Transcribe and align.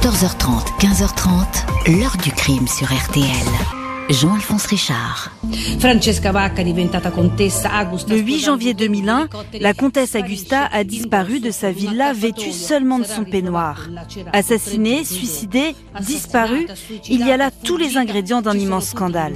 14h30, 0.00 0.78
15h30, 0.80 1.98
l'heure 1.98 2.16
du 2.22 2.32
crime 2.32 2.66
sur 2.66 2.86
RTL. 2.86 3.26
Jean-Alphonse 4.08 4.64
Richard. 4.66 5.30
Francesca 5.78 6.32
Vacca 6.32 6.62
diventata 6.62 7.10
contessa 7.10 7.70
Augusta. 7.74 8.14
Le 8.14 8.20
8 8.20 8.38
janvier 8.38 8.72
2001, 8.72 9.28
la 9.60 9.74
comtesse 9.74 10.14
Augusta 10.14 10.70
a 10.72 10.84
disparu 10.84 11.38
de 11.40 11.50
sa 11.50 11.70
villa 11.70 12.14
vêtue 12.14 12.52
seulement 12.52 12.98
de 12.98 13.04
son 13.04 13.24
peignoir. 13.24 13.90
Assassinée, 14.32 15.04
suicidée, 15.04 15.76
disparue, 16.00 16.66
il 17.10 17.26
y 17.26 17.30
a 17.30 17.36
là 17.36 17.50
tous 17.50 17.76
les 17.76 17.98
ingrédients 17.98 18.40
d'un 18.40 18.58
immense 18.58 18.88
scandale. 18.88 19.34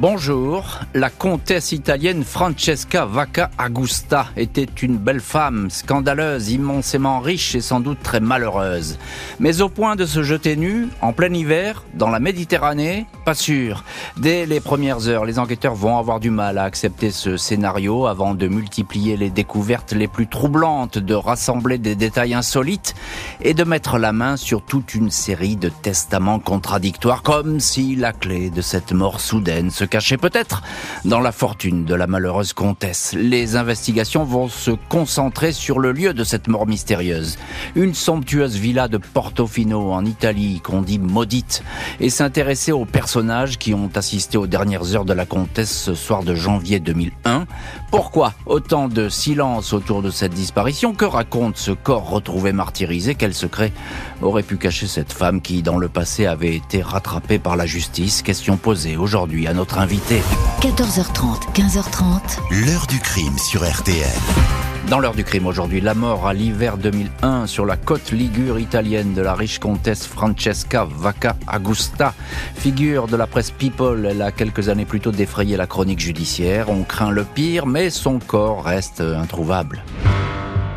Bonjour, 0.00 0.78
la 0.94 1.10
comtesse 1.10 1.72
italienne 1.72 2.22
Francesca 2.22 3.04
Vacca 3.04 3.50
Augusta 3.58 4.28
était 4.36 4.68
une 4.80 4.96
belle 4.96 5.18
femme, 5.18 5.70
scandaleuse, 5.70 6.52
immensément 6.52 7.18
riche 7.18 7.56
et 7.56 7.60
sans 7.60 7.80
doute 7.80 7.98
très 8.00 8.20
malheureuse. 8.20 8.96
Mais 9.40 9.60
au 9.60 9.68
point 9.68 9.96
de 9.96 10.06
se 10.06 10.22
jeter 10.22 10.54
nue, 10.54 10.86
en 11.02 11.12
plein 11.12 11.34
hiver, 11.34 11.82
dans 11.94 12.10
la 12.10 12.20
Méditerranée, 12.20 13.06
pas 13.24 13.34
sûr. 13.34 13.82
Dès 14.16 14.46
les 14.46 14.60
premières 14.60 15.08
heures, 15.08 15.24
les 15.24 15.40
enquêteurs 15.40 15.74
vont 15.74 15.98
avoir 15.98 16.20
du 16.20 16.30
mal 16.30 16.58
à 16.58 16.62
accepter 16.62 17.10
ce 17.10 17.36
scénario 17.36 18.06
avant 18.06 18.34
de 18.34 18.46
multiplier 18.46 19.16
les 19.16 19.30
découvertes 19.30 19.94
les 19.94 20.06
plus 20.06 20.28
troublantes, 20.28 20.98
de 20.98 21.14
rassembler 21.14 21.78
des 21.78 21.96
détails 21.96 22.34
insolites 22.34 22.94
et 23.40 23.52
de 23.52 23.64
mettre 23.64 23.98
la 23.98 24.12
main 24.12 24.36
sur 24.36 24.62
toute 24.62 24.94
une 24.94 25.10
série 25.10 25.56
de 25.56 25.70
testaments 25.70 26.38
contradictoires, 26.38 27.24
comme 27.24 27.58
si 27.58 27.96
la 27.96 28.12
clé 28.12 28.50
de 28.50 28.60
cette 28.60 28.92
mort 28.92 29.18
soudaine 29.18 29.72
se 29.72 29.87
cachait 29.88 30.16
peut-être 30.16 30.62
dans 31.04 31.20
la 31.20 31.32
fortune 31.32 31.84
de 31.84 31.94
la 31.94 32.06
malheureuse 32.06 32.52
comtesse. 32.52 33.14
Les 33.16 33.56
investigations 33.56 34.24
vont 34.24 34.48
se 34.48 34.70
concentrer 34.88 35.52
sur 35.52 35.78
le 35.78 35.92
lieu 35.92 36.14
de 36.14 36.24
cette 36.24 36.48
mort 36.48 36.66
mystérieuse. 36.66 37.38
Une 37.74 37.94
somptueuse 37.94 38.56
villa 38.56 38.88
de 38.88 38.98
Portofino 38.98 39.92
en 39.92 40.04
Italie 40.04 40.60
qu'on 40.60 40.82
dit 40.82 40.98
maudite 40.98 41.62
et 42.00 42.10
s'intéresser 42.10 42.72
aux 42.72 42.84
personnages 42.84 43.58
qui 43.58 43.74
ont 43.74 43.90
assisté 43.94 44.38
aux 44.38 44.46
dernières 44.46 44.94
heures 44.94 45.04
de 45.04 45.12
la 45.12 45.26
comtesse 45.26 45.76
ce 45.76 45.94
soir 45.94 46.22
de 46.22 46.34
janvier 46.34 46.80
2001. 46.80 47.46
Pourquoi 47.90 48.34
autant 48.46 48.88
de 48.88 49.08
silence 49.08 49.72
autour 49.72 50.02
de 50.02 50.10
cette 50.10 50.34
disparition 50.34 50.92
Que 50.92 51.06
raconte 51.06 51.56
ce 51.56 51.70
corps 51.70 52.08
retrouvé 52.08 52.52
martyrisé 52.52 53.14
Quel 53.14 53.34
secret 53.34 53.72
aurait 54.20 54.42
pu 54.42 54.56
cacher 54.56 54.86
cette 54.86 55.12
femme 55.12 55.40
qui, 55.40 55.62
dans 55.62 55.78
le 55.78 55.88
passé, 55.88 56.26
avait 56.26 56.54
été 56.54 56.82
rattrapée 56.82 57.38
par 57.38 57.56
la 57.56 57.66
justice 57.66 58.22
Question 58.22 58.56
posée 58.56 58.96
aujourd'hui 58.96 59.46
à 59.46 59.54
notre 59.54 59.78
invité. 59.78 60.20
14h30, 60.60 61.52
15h30, 61.54 62.66
L'heure 62.66 62.86
du 62.86 62.98
crime 63.00 63.38
sur 63.38 63.68
RTL. 63.68 64.67
Dans 64.90 65.00
l'heure 65.00 65.14
du 65.14 65.22
crime 65.22 65.46
aujourd'hui, 65.46 65.82
la 65.82 65.92
mort 65.92 66.26
à 66.26 66.32
l'hiver 66.32 66.78
2001 66.78 67.46
sur 67.46 67.66
la 67.66 67.76
côte 67.76 68.10
ligure 68.10 68.58
italienne 68.58 69.12
de 69.12 69.20
la 69.20 69.34
riche 69.34 69.58
comtesse 69.58 70.06
Francesca 70.06 70.88
Vacca 70.90 71.36
Augusta. 71.46 72.14
Figure 72.54 73.06
de 73.06 73.16
la 73.16 73.26
presse 73.26 73.50
People, 73.50 74.08
elle 74.10 74.22
a 74.22 74.32
quelques 74.32 74.70
années 74.70 74.86
plus 74.86 75.00
tôt 75.00 75.12
défrayé 75.12 75.58
la 75.58 75.66
chronique 75.66 76.00
judiciaire. 76.00 76.70
On 76.70 76.84
craint 76.84 77.10
le 77.10 77.24
pire, 77.24 77.66
mais 77.66 77.90
son 77.90 78.18
corps 78.18 78.64
reste 78.64 79.02
introuvable. 79.02 79.82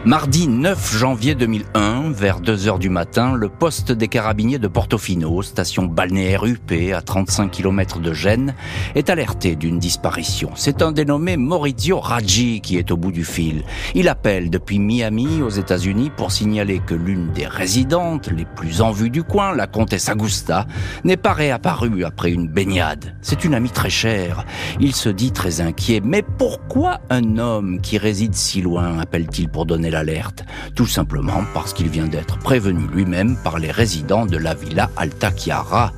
Mardi 0.04 0.48
9 0.48 0.98
janvier 0.98 1.36
2001, 1.36 2.10
vers 2.10 2.40
2 2.40 2.68
heures 2.68 2.80
du 2.80 2.90
matin, 2.90 3.36
le 3.36 3.50
poste 3.50 3.92
des 3.92 4.08
carabiniers 4.08 4.58
de 4.58 4.68
Portofino, 4.68 5.44
station 5.44 5.84
balnéaire 5.84 6.44
UP 6.44 6.74
à 6.92 7.04
35 7.04 7.52
km 7.52 8.00
de 8.00 8.12
Gênes, 8.12 8.56
est 8.96 9.12
alerté 9.12 9.56
d'une 9.56 9.78
disparition. 9.78 10.50
C'est 10.56 10.82
un 10.82 10.92
dénommé 10.92 11.38
Maurizio 11.38 12.00
Raggi 12.00 12.62
qui 12.62 12.78
est 12.78 12.90
au 12.90 12.98
bout 12.98 13.12
du 13.12 13.24
fil. 13.24 13.64
Il 13.94 14.10
appelle 14.10 14.50
depuis 14.50 14.80
Miami 14.80 15.44
aux 15.44 15.50
États-Unis 15.50 16.10
pour 16.18 16.32
signaler 16.32 16.80
que 16.80 16.96
l'une 16.96 17.32
des 17.32 17.46
résidentes 17.46 18.32
les 18.32 18.46
plus 18.46 18.82
en 18.82 18.90
vue 18.90 19.12
du 19.12 19.22
coin, 19.22 19.56
la 19.56 19.68
comtesse 19.68 20.10
Augusta, 20.10 20.66
n'est 21.04 21.16
pas 21.16 21.34
réapparue 21.34 22.06
après 22.06 22.32
une 22.32 22.48
baignade. 22.48 23.16
C'est 23.22 23.46
une 23.46 23.54
amie 23.54 23.70
très 23.70 23.92
chère. 23.92 24.48
Il 24.80 24.96
se 24.96 25.10
dit 25.10 25.32
très 25.32 25.62
inquiet. 25.62 26.02
Mais 26.04 26.24
pourquoi 26.24 27.02
un 27.12 27.38
homme 27.38 27.82
qui 27.82 28.00
réside 28.00 28.34
si 28.34 28.64
loin 28.64 28.98
appelle-t-il 28.98 29.48
pour 29.48 29.68
donner 29.68 29.91
Tout 30.76 30.88
simplement 30.88 31.44
parce 31.54 31.74
qu'il 31.74 31.90
vient 31.90 32.08
d'être 32.08 32.40
prévenu 32.40 32.88
lui-même 32.94 33.36
par 33.44 33.60
les 33.60 33.72
résidents 33.72 34.26
de 34.26 34.38
la 34.38 34.54
villa 34.54 34.90
Alta 34.96 35.32
Chiara, 35.32 35.92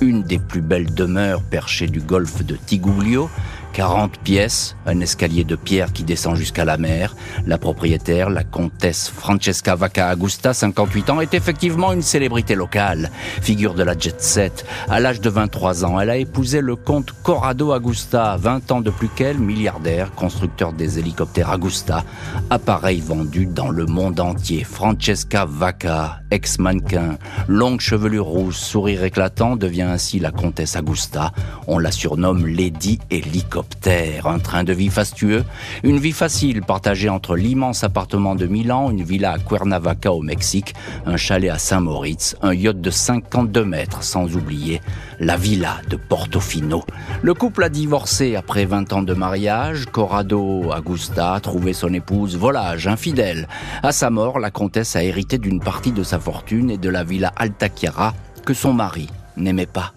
une 0.00 0.22
des 0.22 0.38
plus 0.38 0.60
belles 0.60 0.94
demeures 0.94 1.42
perchées 1.42 1.88
du 1.88 2.00
golfe 2.00 2.44
de 2.44 2.54
Tiguglio, 2.54 3.28
40 3.72 4.18
pièces, 4.18 4.76
un 4.86 5.00
escalier 5.00 5.44
de 5.44 5.56
pierre 5.56 5.92
qui 5.92 6.02
descend 6.02 6.36
jusqu'à 6.36 6.64
la 6.64 6.76
mer. 6.76 7.14
La 7.46 7.58
propriétaire, 7.58 8.30
la 8.30 8.44
comtesse 8.44 9.08
Francesca 9.08 9.74
Vacca 9.74 10.12
Augusta, 10.12 10.52
58 10.52 11.10
ans, 11.10 11.20
est 11.20 11.34
effectivement 11.34 11.92
une 11.92 12.02
célébrité 12.02 12.54
locale, 12.54 13.10
figure 13.42 13.74
de 13.74 13.82
la 13.82 13.96
jet 13.96 14.20
set. 14.20 14.64
À 14.88 15.00
l'âge 15.00 15.20
de 15.20 15.30
23 15.30 15.84
ans, 15.84 16.00
elle 16.00 16.10
a 16.10 16.16
épousé 16.16 16.60
le 16.60 16.76
comte 16.76 17.12
Corrado 17.22 17.72
Augusta, 17.74 18.36
20 18.38 18.72
ans 18.72 18.80
de 18.80 18.90
plus 18.90 19.08
qu'elle, 19.08 19.38
milliardaire, 19.38 20.12
constructeur 20.12 20.72
des 20.72 20.98
hélicoptères 20.98 21.50
Augusta, 21.50 22.04
appareil 22.50 23.00
vendu 23.00 23.46
dans 23.46 23.70
le 23.70 23.86
monde 23.86 24.20
entier. 24.20 24.64
Francesca 24.64 25.44
Vacca, 25.44 26.19
ex-mannequin, 26.30 27.18
longue 27.48 27.80
chevelure 27.80 28.26
rouge, 28.26 28.56
sourire 28.56 29.04
éclatant, 29.04 29.56
devient 29.56 29.82
ainsi 29.82 30.18
la 30.18 30.30
comtesse 30.30 30.76
Augusta. 30.76 31.32
On 31.66 31.78
la 31.78 31.90
surnomme 31.90 32.46
Lady 32.46 32.98
Hélicoptère. 33.10 34.26
Un 34.26 34.38
train 34.38 34.64
de 34.64 34.72
vie 34.72 34.88
fastueux, 34.88 35.44
une 35.82 35.98
vie 35.98 36.12
facile 36.12 36.62
partagée 36.62 37.08
entre 37.08 37.36
l'immense 37.36 37.84
appartement 37.84 38.34
de 38.34 38.46
Milan, 38.46 38.90
une 38.90 39.02
villa 39.02 39.32
à 39.32 39.38
Cuernavaca 39.38 40.12
au 40.12 40.22
Mexique, 40.22 40.74
un 41.06 41.16
chalet 41.16 41.50
à 41.50 41.58
Saint-Moritz, 41.58 42.36
un 42.42 42.54
yacht 42.54 42.80
de 42.80 42.90
52 42.90 43.64
mètres, 43.64 44.02
sans 44.02 44.36
oublier 44.36 44.80
la 45.20 45.36
villa 45.36 45.76
de 45.88 45.96
Portofino. 45.96 46.82
Le 47.22 47.34
couple 47.34 47.64
a 47.64 47.68
divorcé 47.68 48.34
après 48.36 48.64
20 48.64 48.92
ans 48.94 49.02
de 49.02 49.14
mariage. 49.14 49.84
Corrado 49.84 50.72
Augusta 50.72 51.34
a 51.34 51.40
trouvé 51.40 51.74
son 51.74 51.92
épouse 51.92 52.36
volage, 52.36 52.88
infidèle. 52.88 53.46
À 53.82 53.92
sa 53.92 54.10
mort, 54.10 54.38
la 54.38 54.50
comtesse 54.50 54.96
a 54.96 55.04
hérité 55.04 55.38
d'une 55.38 55.60
partie 55.60 55.92
de 55.92 56.02
sa 56.02 56.18
fortune 56.18 56.70
et 56.70 56.78
de 56.78 56.88
la 56.88 57.04
villa 57.04 57.32
Alta 57.36 57.68
Chiara 57.68 58.14
que 58.44 58.54
son 58.54 58.72
mari 58.72 59.08
n'aimait 59.36 59.66
pas. 59.66 59.92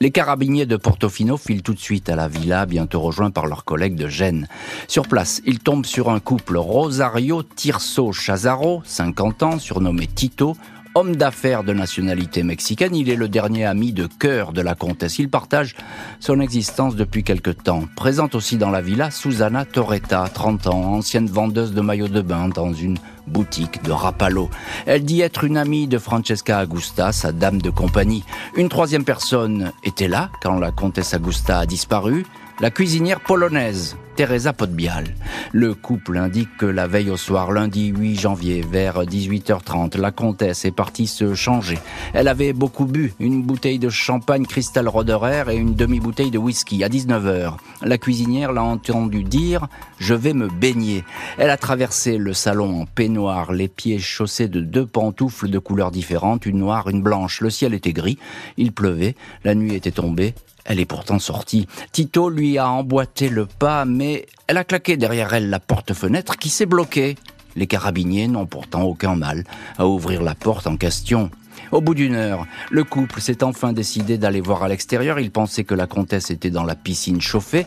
Les 0.00 0.12
carabiniers 0.12 0.66
de 0.66 0.76
Portofino 0.76 1.36
filent 1.36 1.62
tout 1.62 1.74
de 1.74 1.80
suite 1.80 2.08
à 2.08 2.14
la 2.14 2.28
villa, 2.28 2.66
bientôt 2.66 3.00
rejoints 3.00 3.32
par 3.32 3.48
leurs 3.48 3.64
collègues 3.64 3.96
de 3.96 4.06
Gênes. 4.06 4.46
Sur 4.86 5.08
place, 5.08 5.42
ils 5.44 5.58
tombent 5.58 5.86
sur 5.86 6.08
un 6.08 6.20
couple 6.20 6.56
Rosario 6.56 7.42
Tirso 7.42 8.12
Chazaro, 8.12 8.80
50 8.84 9.42
ans, 9.42 9.58
surnommé 9.58 10.06
Tito, 10.06 10.56
homme 10.98 11.14
d'affaires 11.14 11.62
de 11.62 11.72
nationalité 11.72 12.42
mexicaine, 12.42 12.96
il 12.96 13.08
est 13.08 13.14
le 13.14 13.28
dernier 13.28 13.64
ami 13.64 13.92
de 13.92 14.08
cœur 14.08 14.52
de 14.52 14.60
la 14.60 14.74
comtesse. 14.74 15.20
Il 15.20 15.30
partage 15.30 15.76
son 16.18 16.40
existence 16.40 16.96
depuis 16.96 17.22
quelque 17.22 17.50
temps. 17.50 17.84
Présente 17.94 18.34
aussi 18.34 18.56
dans 18.56 18.70
la 18.70 18.80
villa 18.80 19.12
Susana 19.12 19.64
Torretta, 19.64 20.28
30 20.32 20.66
ans, 20.66 20.94
ancienne 20.94 21.28
vendeuse 21.28 21.72
de 21.72 21.80
maillots 21.80 22.08
de 22.08 22.20
bain 22.20 22.48
dans 22.48 22.72
une 22.72 22.98
boutique 23.28 23.80
de 23.84 23.92
Rapallo. 23.92 24.50
Elle 24.86 25.04
dit 25.04 25.20
être 25.20 25.44
une 25.44 25.56
amie 25.56 25.86
de 25.86 25.98
Francesca 25.98 26.64
Augusta, 26.64 27.12
sa 27.12 27.30
dame 27.30 27.62
de 27.62 27.70
compagnie. 27.70 28.24
Une 28.56 28.68
troisième 28.68 29.04
personne 29.04 29.70
était 29.84 30.08
là 30.08 30.30
quand 30.42 30.58
la 30.58 30.72
comtesse 30.72 31.14
Augusta 31.14 31.60
a 31.60 31.66
disparu, 31.66 32.26
la 32.58 32.72
cuisinière 32.72 33.20
polonaise, 33.20 33.96
Teresa 34.18 34.52
Podbial. 34.52 35.04
Le 35.52 35.74
couple 35.74 36.18
indique 36.18 36.56
que 36.56 36.66
la 36.66 36.88
veille 36.88 37.08
au 37.08 37.16
soir, 37.16 37.52
lundi 37.52 37.92
8 37.96 38.18
janvier, 38.18 38.64
vers 38.68 39.04
18h30, 39.04 39.96
la 39.96 40.10
comtesse 40.10 40.64
est 40.64 40.72
partie 40.72 41.06
se 41.06 41.36
changer. 41.36 41.78
Elle 42.14 42.26
avait 42.26 42.52
beaucoup 42.52 42.84
bu, 42.84 43.14
une 43.20 43.44
bouteille 43.44 43.78
de 43.78 43.88
champagne 43.88 44.44
Cristal 44.44 44.88
Roderer 44.88 45.44
et 45.52 45.56
une 45.56 45.76
demi-bouteille 45.76 46.32
de 46.32 46.38
whisky. 46.38 46.82
À 46.82 46.88
19h, 46.88 47.58
la 47.82 47.96
cuisinière 47.96 48.52
l'a 48.52 48.64
entendu 48.64 49.22
dire 49.22 49.68
«Je 50.00 50.14
vais 50.14 50.34
me 50.34 50.48
baigner». 50.48 51.04
Elle 51.38 51.50
a 51.50 51.56
traversé 51.56 52.18
le 52.18 52.32
salon 52.32 52.80
en 52.80 52.86
peignoir, 52.86 53.52
les 53.52 53.68
pieds 53.68 54.00
chaussés 54.00 54.48
de 54.48 54.60
deux 54.60 54.84
pantoufles 54.84 55.48
de 55.48 55.60
couleurs 55.60 55.92
différentes, 55.92 56.44
une 56.44 56.58
noire, 56.58 56.88
une 56.88 57.02
blanche. 57.02 57.40
Le 57.40 57.50
ciel 57.50 57.72
était 57.72 57.92
gris, 57.92 58.18
il 58.56 58.72
pleuvait, 58.72 59.14
la 59.44 59.54
nuit 59.54 59.76
était 59.76 59.92
tombée, 59.92 60.34
elle 60.68 60.80
est 60.80 60.84
pourtant 60.84 61.18
sortie. 61.18 61.66
Tito 61.92 62.28
lui 62.28 62.58
a 62.58 62.68
emboîté 62.68 63.30
le 63.30 63.46
pas, 63.46 63.86
mais 63.86 64.07
elle 64.46 64.56
a 64.56 64.64
claqué 64.64 64.96
derrière 64.96 65.34
elle 65.34 65.50
la 65.50 65.60
porte-fenêtre 65.60 66.36
qui 66.36 66.48
s'est 66.48 66.66
bloquée. 66.66 67.16
Les 67.56 67.66
carabiniers 67.66 68.28
n'ont 68.28 68.46
pourtant 68.46 68.82
aucun 68.82 69.16
mal 69.16 69.44
à 69.78 69.86
ouvrir 69.86 70.22
la 70.22 70.34
porte 70.34 70.66
en 70.66 70.76
question. 70.76 71.30
Au 71.72 71.80
bout 71.80 71.94
d'une 71.94 72.14
heure, 72.14 72.46
le 72.70 72.84
couple 72.84 73.20
s'est 73.20 73.42
enfin 73.42 73.72
décidé 73.72 74.16
d'aller 74.16 74.40
voir 74.40 74.62
à 74.62 74.68
l'extérieur. 74.68 75.18
Ils 75.18 75.30
pensaient 75.30 75.64
que 75.64 75.74
la 75.74 75.86
comtesse 75.86 76.30
était 76.30 76.50
dans 76.50 76.64
la 76.64 76.74
piscine 76.74 77.20
chauffée, 77.20 77.66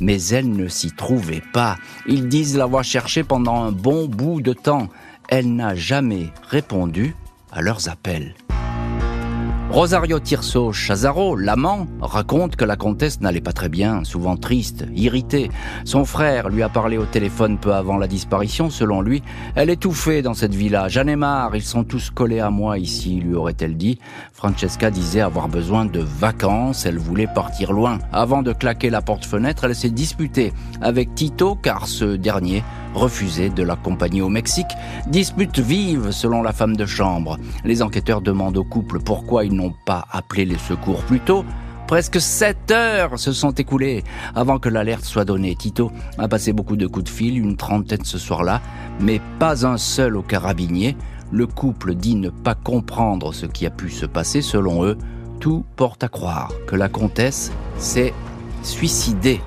mais 0.00 0.22
elle 0.28 0.50
ne 0.50 0.68
s'y 0.68 0.92
trouvait 0.92 1.42
pas. 1.52 1.76
Ils 2.06 2.28
disent 2.28 2.56
l'avoir 2.56 2.84
cherchée 2.84 3.24
pendant 3.24 3.62
un 3.62 3.72
bon 3.72 4.06
bout 4.06 4.40
de 4.40 4.52
temps. 4.52 4.88
Elle 5.28 5.54
n'a 5.54 5.74
jamais 5.74 6.28
répondu 6.48 7.14
à 7.50 7.60
leurs 7.60 7.88
appels. 7.88 8.34
Rosario 9.72 10.20
Tirso 10.20 10.70
Chazaro, 10.70 11.34
l'amant, 11.34 11.86
raconte 12.02 12.56
que 12.56 12.64
la 12.66 12.76
comtesse 12.76 13.22
n'allait 13.22 13.40
pas 13.40 13.54
très 13.54 13.70
bien, 13.70 14.04
souvent 14.04 14.36
triste, 14.36 14.84
irritée. 14.94 15.50
Son 15.86 16.04
frère 16.04 16.50
lui 16.50 16.62
a 16.62 16.68
parlé 16.68 16.98
au 16.98 17.06
téléphone 17.06 17.56
peu 17.56 17.72
avant 17.72 17.96
la 17.96 18.06
disparition. 18.06 18.68
Selon 18.68 19.00
lui, 19.00 19.22
elle 19.54 19.70
étouffait 19.70 20.20
dans 20.20 20.34
cette 20.34 20.54
villa. 20.54 20.88
J'en 20.88 21.06
ai 21.06 21.16
marre, 21.16 21.56
ils 21.56 21.62
sont 21.62 21.84
tous 21.84 22.10
collés 22.10 22.40
à 22.40 22.50
moi 22.50 22.76
ici, 22.76 23.14
lui 23.20 23.34
aurait-elle 23.34 23.78
dit. 23.78 23.98
Francesca 24.34 24.90
disait 24.90 25.22
avoir 25.22 25.48
besoin 25.48 25.86
de 25.86 26.00
vacances, 26.00 26.84
elle 26.84 26.98
voulait 26.98 27.26
partir 27.26 27.72
loin. 27.72 27.98
Avant 28.12 28.42
de 28.42 28.52
claquer 28.52 28.90
la 28.90 29.00
porte-fenêtre, 29.00 29.64
elle 29.64 29.74
s'est 29.74 29.88
disputée 29.88 30.52
avec 30.82 31.14
Tito 31.14 31.54
car 31.54 31.88
ce 31.88 32.16
dernier 32.16 32.62
refusé 32.94 33.50
de 33.50 33.62
l'accompagner 33.62 34.22
au 34.22 34.28
Mexique. 34.28 34.74
Dispute 35.06 35.58
vive 35.58 36.10
selon 36.10 36.42
la 36.42 36.52
femme 36.52 36.76
de 36.76 36.86
chambre. 36.86 37.38
Les 37.64 37.82
enquêteurs 37.82 38.20
demandent 38.20 38.56
au 38.56 38.64
couple 38.64 38.98
pourquoi 39.00 39.44
ils 39.44 39.54
n'ont 39.54 39.74
pas 39.86 40.06
appelé 40.10 40.44
les 40.44 40.58
secours 40.58 41.02
plus 41.02 41.20
tôt. 41.20 41.44
Presque 41.86 42.20
sept 42.20 42.70
heures 42.70 43.18
se 43.18 43.32
sont 43.32 43.50
écoulées 43.50 44.02
avant 44.34 44.58
que 44.58 44.70
l'alerte 44.70 45.04
soit 45.04 45.26
donnée. 45.26 45.54
Tito 45.54 45.92
a 46.16 46.26
passé 46.26 46.52
beaucoup 46.52 46.76
de 46.76 46.86
coups 46.86 47.04
de 47.04 47.10
fil, 47.10 47.38
une 47.38 47.56
trentaine 47.56 48.04
ce 48.04 48.18
soir-là, 48.18 48.62
mais 49.00 49.20
pas 49.38 49.66
un 49.66 49.76
seul 49.76 50.16
au 50.16 50.22
carabinier. 50.22 50.96
Le 51.30 51.46
couple 51.46 51.94
dit 51.94 52.14
ne 52.14 52.30
pas 52.30 52.54
comprendre 52.54 53.34
ce 53.34 53.46
qui 53.46 53.66
a 53.66 53.70
pu 53.70 53.90
se 53.90 54.06
passer. 54.06 54.40
Selon 54.40 54.84
eux, 54.84 54.96
tout 55.38 55.64
porte 55.76 56.02
à 56.04 56.08
croire 56.08 56.50
que 56.66 56.76
la 56.76 56.88
comtesse 56.88 57.52
s'est 57.76 58.14
suicidée. 58.62 59.40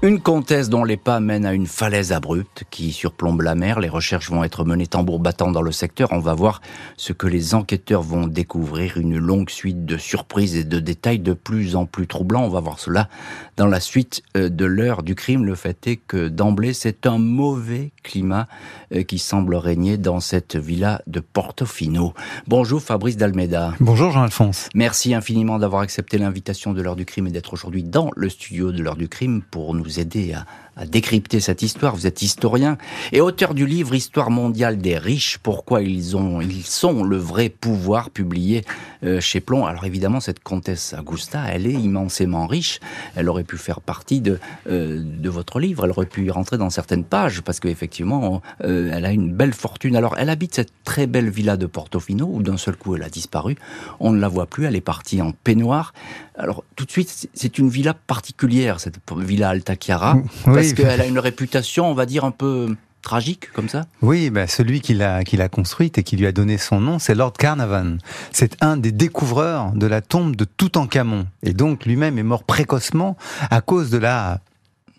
Une 0.00 0.20
comtesse 0.20 0.68
dont 0.68 0.84
les 0.84 0.96
pas 0.96 1.18
mènent 1.18 1.44
à 1.44 1.52
une 1.52 1.66
falaise 1.66 2.12
abrupte 2.12 2.62
qui 2.70 2.92
surplombe 2.92 3.40
la 3.40 3.56
mer. 3.56 3.80
Les 3.80 3.88
recherches 3.88 4.30
vont 4.30 4.44
être 4.44 4.64
menées 4.64 4.86
tambour 4.86 5.18
battant 5.18 5.50
dans 5.50 5.60
le 5.60 5.72
secteur. 5.72 6.12
On 6.12 6.20
va 6.20 6.34
voir 6.34 6.62
ce 6.96 7.12
que 7.12 7.26
les 7.26 7.56
enquêteurs 7.56 8.02
vont 8.02 8.28
découvrir. 8.28 8.96
Une 8.96 9.18
longue 9.18 9.50
suite 9.50 9.86
de 9.86 9.96
surprises 9.96 10.54
et 10.54 10.62
de 10.62 10.78
détails 10.78 11.18
de 11.18 11.32
plus 11.32 11.74
en 11.74 11.84
plus 11.84 12.06
troublants. 12.06 12.44
On 12.44 12.48
va 12.48 12.60
voir 12.60 12.78
cela 12.78 13.08
dans 13.56 13.66
la 13.66 13.80
suite 13.80 14.22
euh, 14.36 14.48
de 14.48 14.64
l'heure 14.64 15.02
du 15.02 15.16
crime. 15.16 15.44
Le 15.44 15.56
fait 15.56 15.88
est 15.88 15.96
que 15.96 16.28
d'emblée, 16.28 16.74
c'est 16.74 17.04
un 17.04 17.18
mauvais 17.18 17.90
climat 18.04 18.46
euh, 18.94 19.02
qui 19.02 19.18
semble 19.18 19.56
régner 19.56 19.96
dans 19.96 20.20
cette 20.20 20.54
villa 20.54 21.02
de 21.08 21.18
Portofino. 21.18 22.14
Bonjour 22.46 22.80
Fabrice 22.80 23.16
Dalmeda. 23.16 23.74
Bonjour 23.80 24.12
Jean-Alphonse. 24.12 24.68
Merci 24.76 25.12
infiniment 25.12 25.58
d'avoir 25.58 25.82
accepté 25.82 26.18
l'invitation 26.18 26.72
de 26.72 26.82
l'heure 26.82 26.94
du 26.94 27.04
crime 27.04 27.26
et 27.26 27.32
d'être 27.32 27.52
aujourd'hui 27.52 27.82
dans 27.82 28.12
le 28.14 28.28
studio 28.28 28.70
de 28.70 28.80
l'heure 28.80 28.94
du 28.94 29.08
crime 29.08 29.42
pour 29.42 29.74
nous 29.74 29.87
aider 29.96 30.34
à 30.34 30.46
à 30.78 30.86
décrypter 30.86 31.40
cette 31.40 31.62
histoire. 31.62 31.94
Vous 31.94 32.06
êtes 32.06 32.22
historien 32.22 32.78
et 33.12 33.20
auteur 33.20 33.54
du 33.54 33.66
livre 33.66 33.94
Histoire 33.94 34.30
mondiale 34.30 34.78
des 34.78 34.96
riches, 34.96 35.38
pourquoi 35.42 35.82
ils 35.82 36.16
ont, 36.16 36.40
ils 36.40 36.64
sont 36.64 37.02
le 37.02 37.16
vrai 37.16 37.48
pouvoir, 37.48 38.10
publié 38.10 38.64
euh, 39.02 39.20
chez 39.20 39.40
Plomb. 39.40 39.66
Alors 39.66 39.84
évidemment, 39.84 40.20
cette 40.20 40.40
comtesse 40.40 40.94
Augusta, 40.98 41.42
elle 41.48 41.66
est 41.66 41.72
immensément 41.72 42.46
riche. 42.46 42.78
Elle 43.16 43.28
aurait 43.28 43.44
pu 43.44 43.56
faire 43.56 43.80
partie 43.80 44.20
de 44.20 44.38
euh, 44.70 45.02
de 45.04 45.28
votre 45.28 45.58
livre. 45.58 45.84
Elle 45.84 45.90
aurait 45.90 46.06
pu 46.06 46.26
y 46.26 46.30
rentrer 46.30 46.58
dans 46.58 46.70
certaines 46.70 47.04
pages 47.04 47.42
parce 47.42 47.58
qu'effectivement, 47.58 48.40
euh, 48.62 48.90
elle 48.92 49.04
a 49.04 49.10
une 49.10 49.32
belle 49.32 49.54
fortune. 49.54 49.96
Alors, 49.96 50.14
elle 50.16 50.30
habite 50.30 50.54
cette 50.54 50.72
très 50.84 51.08
belle 51.08 51.28
villa 51.28 51.56
de 51.56 51.66
Portofino 51.66 52.30
où 52.32 52.42
d'un 52.42 52.56
seul 52.56 52.76
coup, 52.76 52.94
elle 52.94 53.02
a 53.02 53.08
disparu. 53.08 53.56
On 53.98 54.12
ne 54.12 54.20
la 54.20 54.28
voit 54.28 54.46
plus. 54.46 54.64
Elle 54.64 54.76
est 54.76 54.80
partie 54.80 55.20
en 55.20 55.32
peignoir. 55.32 55.92
Alors, 56.36 56.62
tout 56.76 56.84
de 56.84 56.90
suite, 56.90 57.28
c'est 57.34 57.58
une 57.58 57.68
villa 57.68 57.94
particulière, 57.94 58.78
cette 58.78 59.00
villa 59.16 59.48
Alta 59.48 59.74
Chiara. 59.74 60.16
Oui 60.46 60.67
est-ce 60.68 60.74
qu'elle 60.74 61.00
a 61.00 61.06
une 61.06 61.18
réputation, 61.18 61.90
on 61.90 61.94
va 61.94 62.06
dire, 62.06 62.24
un 62.24 62.30
peu 62.30 62.74
tragique 63.02 63.52
comme 63.52 63.68
ça. 63.68 63.86
Oui, 64.02 64.30
bah 64.30 64.46
celui 64.46 64.80
qui 64.80 64.92
l'a 64.94 65.24
qui 65.24 65.36
l'a 65.36 65.48
construite 65.48 65.98
et 65.98 66.02
qui 66.02 66.16
lui 66.16 66.26
a 66.26 66.32
donné 66.32 66.58
son 66.58 66.80
nom, 66.80 66.98
c'est 66.98 67.14
Lord 67.14 67.32
Carnarvon. 67.32 67.98
C'est 68.32 68.56
un 68.62 68.76
des 68.76 68.92
découvreurs 68.92 69.72
de 69.72 69.86
la 69.86 70.00
tombe 70.00 70.36
de 70.36 70.44
Toutankhamon. 70.44 71.26
Et 71.42 71.52
donc 71.52 71.86
lui-même 71.86 72.18
est 72.18 72.22
mort 72.22 72.44
précocement 72.44 73.16
à 73.50 73.60
cause 73.60 73.90
de 73.90 73.98
la 73.98 74.40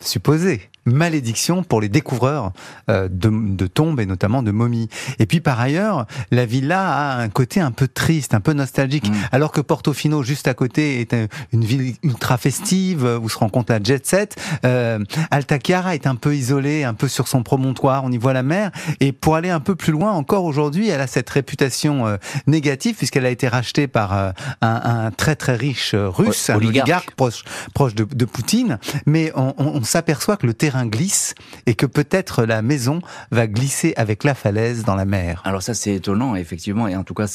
supposée 0.02 0.70
malédiction 0.86 1.64
pour 1.64 1.82
les 1.82 1.90
découvreurs 1.90 2.52
euh, 2.90 3.08
de, 3.12 3.68
tombes 3.68 4.00
et 4.00 4.06
notamment 4.06 4.44
de 4.44 4.52
momies. 4.52 4.90
Et 5.20 5.26
puis 5.26 5.40
par 5.40 5.60
ailleurs, 5.60 6.06
la 6.32 6.46
villa 6.46 6.82
a 6.82 7.18
un 7.18 7.30
côté 7.30 7.60
un 7.60 7.72
peu 7.72 7.88
triste, 7.88 8.34
un 8.34 8.40
peu 8.40 8.54
nostalgique, 8.54 9.10
mm. 9.10 9.16
alors 9.32 9.52
que 9.52 9.62
Portofino, 9.62 10.24
juste 10.24 10.48
à 10.48 10.54
côté, 10.54 11.02
est 11.02 11.16
une 11.52 11.64
ville 11.64 11.96
ultra 12.04 12.38
festive, 12.38 13.20
où 13.22 13.30
se 13.30 13.38
rencontre 13.38 13.72
la 13.72 13.82
jet 13.82 14.06
set. 14.06 14.36
Euh, 14.66 15.00
Alta 15.32 15.58
Chiara 15.60 15.96
est 15.96 16.08
un 16.08 16.16
peu 16.16 16.36
isolée, 16.36 16.84
un 16.84 16.94
peu 16.94 17.08
sur 17.08 17.28
son 17.28 17.44
promontoire, 17.44 18.04
on 18.04 18.12
y 18.12 18.18
voit 18.18 18.34
la 18.34 18.44
mer. 18.44 18.72
Et 19.00 19.12
pour 19.12 19.36
aller 19.36 19.50
un 19.50 19.60
peu 19.60 19.76
plus 19.76 19.92
loin, 19.92 20.12
encore 20.12 20.46
aujourd'hui, 20.46 20.90
elle 20.90 21.02
a 21.02 21.08
cette 21.08 21.30
réputation 21.30 22.08
euh, 22.08 22.18
négative 22.48 22.96
puisqu'elle 22.96 23.26
a 23.26 23.30
été 23.30 23.48
rachetée 23.48 23.88
par 23.88 24.14
un, 24.14 24.34
un, 24.62 25.12
très 25.12 25.36
très 25.36 25.56
riche 25.56 25.96
russe, 25.96 26.50
un 26.50 26.56
oligarque 26.56 27.12
proche, 27.12 27.44
proche 27.74 27.96
de, 27.96 28.04
de 28.04 28.26
Poutine. 28.26 28.80
Mais 29.06 29.32
on, 29.36 29.54
on 29.58 29.84
s'aperçoit 29.84 30.38
que 30.38 30.48
le 30.48 30.54
terrain 30.54 30.69
glisse 30.86 31.36
et 31.66 31.76
que 31.76 31.86
peut-être 31.86 32.44
la 32.44 32.62
maison 32.62 33.02
va 33.32 33.48
glisser 33.48 33.94
avec 33.98 34.24
la 34.24 34.34
falaise 34.34 34.84
dans 34.84 34.96
la 34.96 35.06
mer. 35.06 35.42
Alors 35.46 35.62
ça 35.62 35.74
c'est 35.74 35.94
étonnant 35.96 36.36
effectivement 36.36 36.88
et 36.88 36.96
en 36.96 37.04
tout 37.04 37.14
cas 37.14 37.28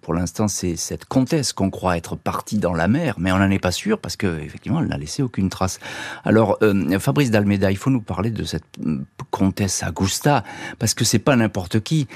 pour 0.00 0.14
l'instant 0.14 0.48
c'est 0.48 0.76
cette 0.76 1.04
comtesse 1.04 1.52
qu'on 1.52 1.70
croit 1.70 1.96
être 1.96 2.16
partie 2.16 2.58
dans 2.58 2.74
la 2.74 2.88
mer 2.88 3.14
mais 3.18 3.32
on 3.32 3.38
n'en 3.38 3.50
est 3.50 3.58
pas 3.58 3.72
sûr 3.72 3.98
parce 3.98 4.16
que 4.16 4.40
effectivement 4.40 4.80
elle 4.80 4.88
n'a 4.88 4.98
laissé 4.98 5.22
aucune 5.22 5.48
trace. 5.48 5.80
Alors 6.24 6.58
euh, 6.62 6.98
Fabrice 6.98 7.30
Dalmeda, 7.30 7.70
il 7.70 7.76
faut 7.76 7.90
nous 7.90 8.00
parler 8.00 8.30
de 8.30 8.44
cette 8.44 8.64
euh, 8.84 9.00
comtesse 9.30 9.82
Augusta 9.86 10.44
parce 10.78 10.94
que 10.94 11.04
c'est 11.04 11.18
pas 11.18 11.36
n'importe 11.36 11.80
qui. 11.80 12.08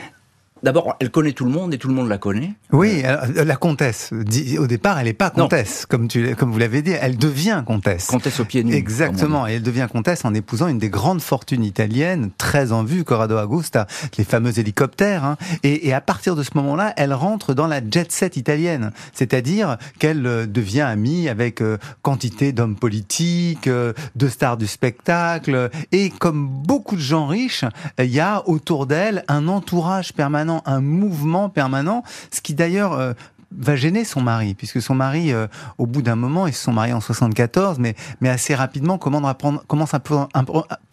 D'abord, 0.63 0.95
elle 1.01 1.11
connaît 1.11 1.33
tout 1.33 1.45
le 1.45 1.51
monde 1.51 1.75
et 1.75 1.79
tout 1.79 1.89
le 1.89 1.95
monde 1.95 2.09
la 2.09 2.19
connaît. 2.19 2.53
Oui, 2.71 3.03
euh, 3.05 3.45
la 3.45 3.57
comtesse. 3.57 4.13
Au 4.59 4.67
départ, 4.69 4.99
elle 5.01 5.07
n'est 5.07 5.13
pas 5.13 5.31
comtesse, 5.31 5.87
comme, 5.87 6.07
tu, 6.07 6.37
comme 6.37 6.53
vous 6.53 6.59
l'avez 6.59 6.83
dit. 6.83 6.93
Elle 6.93 7.17
devient 7.17 7.65
comtesse. 7.67 8.07
Comtesse 8.07 8.39
au 8.39 8.45
pied 8.45 8.63
nu. 8.63 8.73
Exactement. 8.73 9.49
Et 9.49 9.55
elle 9.55 9.63
devient 9.63 9.89
comtesse 9.91 10.25
en 10.25 10.33
épousant 10.35 10.69
une 10.69 10.79
des 10.79 10.89
grandes 10.89 11.21
fortunes 11.21 11.65
italiennes, 11.65 12.31
très 12.39 12.71
en 12.71 12.85
vue, 12.85 13.03
Corrado 13.03 13.37
Augusta, 13.37 13.89
les 14.19 14.25
fameux 14.25 14.57
hélicoptères. 14.57 15.25
Hein. 15.25 15.37
Et, 15.65 15.89
et, 15.89 15.95
à 15.95 16.01
partir 16.01 16.37
de 16.37 16.45
ce 16.45 16.51
moment-là, 16.55 16.93
elle 16.97 17.13
rentre 17.13 17.55
dans 17.55 17.67
la 17.67 17.81
jet 17.81 18.13
set 18.13 18.37
italienne. 18.37 18.93
C'est-à-dire 19.13 19.79
qu'elle 19.99 20.25
euh, 20.27 20.47
devient 20.47 20.83
amie 20.83 21.29
avec 21.29 21.61
euh, 21.61 21.79
quantité 22.03 22.53
d'hommes 22.53 22.77
politiques, 22.77 23.69
de 23.69 24.29
stars 24.29 24.57
du 24.57 24.69
spectacle. 24.69 25.71
Et 25.91 26.11
comme 26.11 26.49
beaucoup 26.49 26.95
de 26.95 27.01
gens 27.01 27.27
riches, 27.27 27.65
il 27.99 28.07
y 28.07 28.21
a 28.21 28.49
autour 28.49 28.87
d'elle 28.87 29.25
un 29.29 29.49
entourage 29.49 30.13
permanent 30.13 30.52
un 30.67 30.81
mouvement 30.81 31.49
permanent, 31.49 32.03
ce 32.31 32.41
qui 32.41 32.53
d'ailleurs 32.55 32.93
euh, 32.93 33.13
va 33.57 33.77
gêner 33.77 34.05
son 34.05 34.21
mari, 34.21 34.55
puisque 34.55 34.83
son 34.83 34.95
mari, 34.95 35.33
euh, 35.33 35.47
au 35.79 35.87
bout 35.87 36.03
d'un 36.03 36.17
moment, 36.17 36.47
ils 36.47 36.53
se 36.53 36.65
sont 36.65 36.73
mariés 36.73 36.93
en 36.93 37.01
74, 37.01 37.79
mais, 37.79 37.95
mais 38.21 38.29
assez 38.29 38.55
rapidement 38.55 38.99
commence 38.99 39.27
à 39.27 39.35
prendre, 39.35 39.65
commence 39.67 39.95
un 39.95 40.01
peu, 40.01 40.17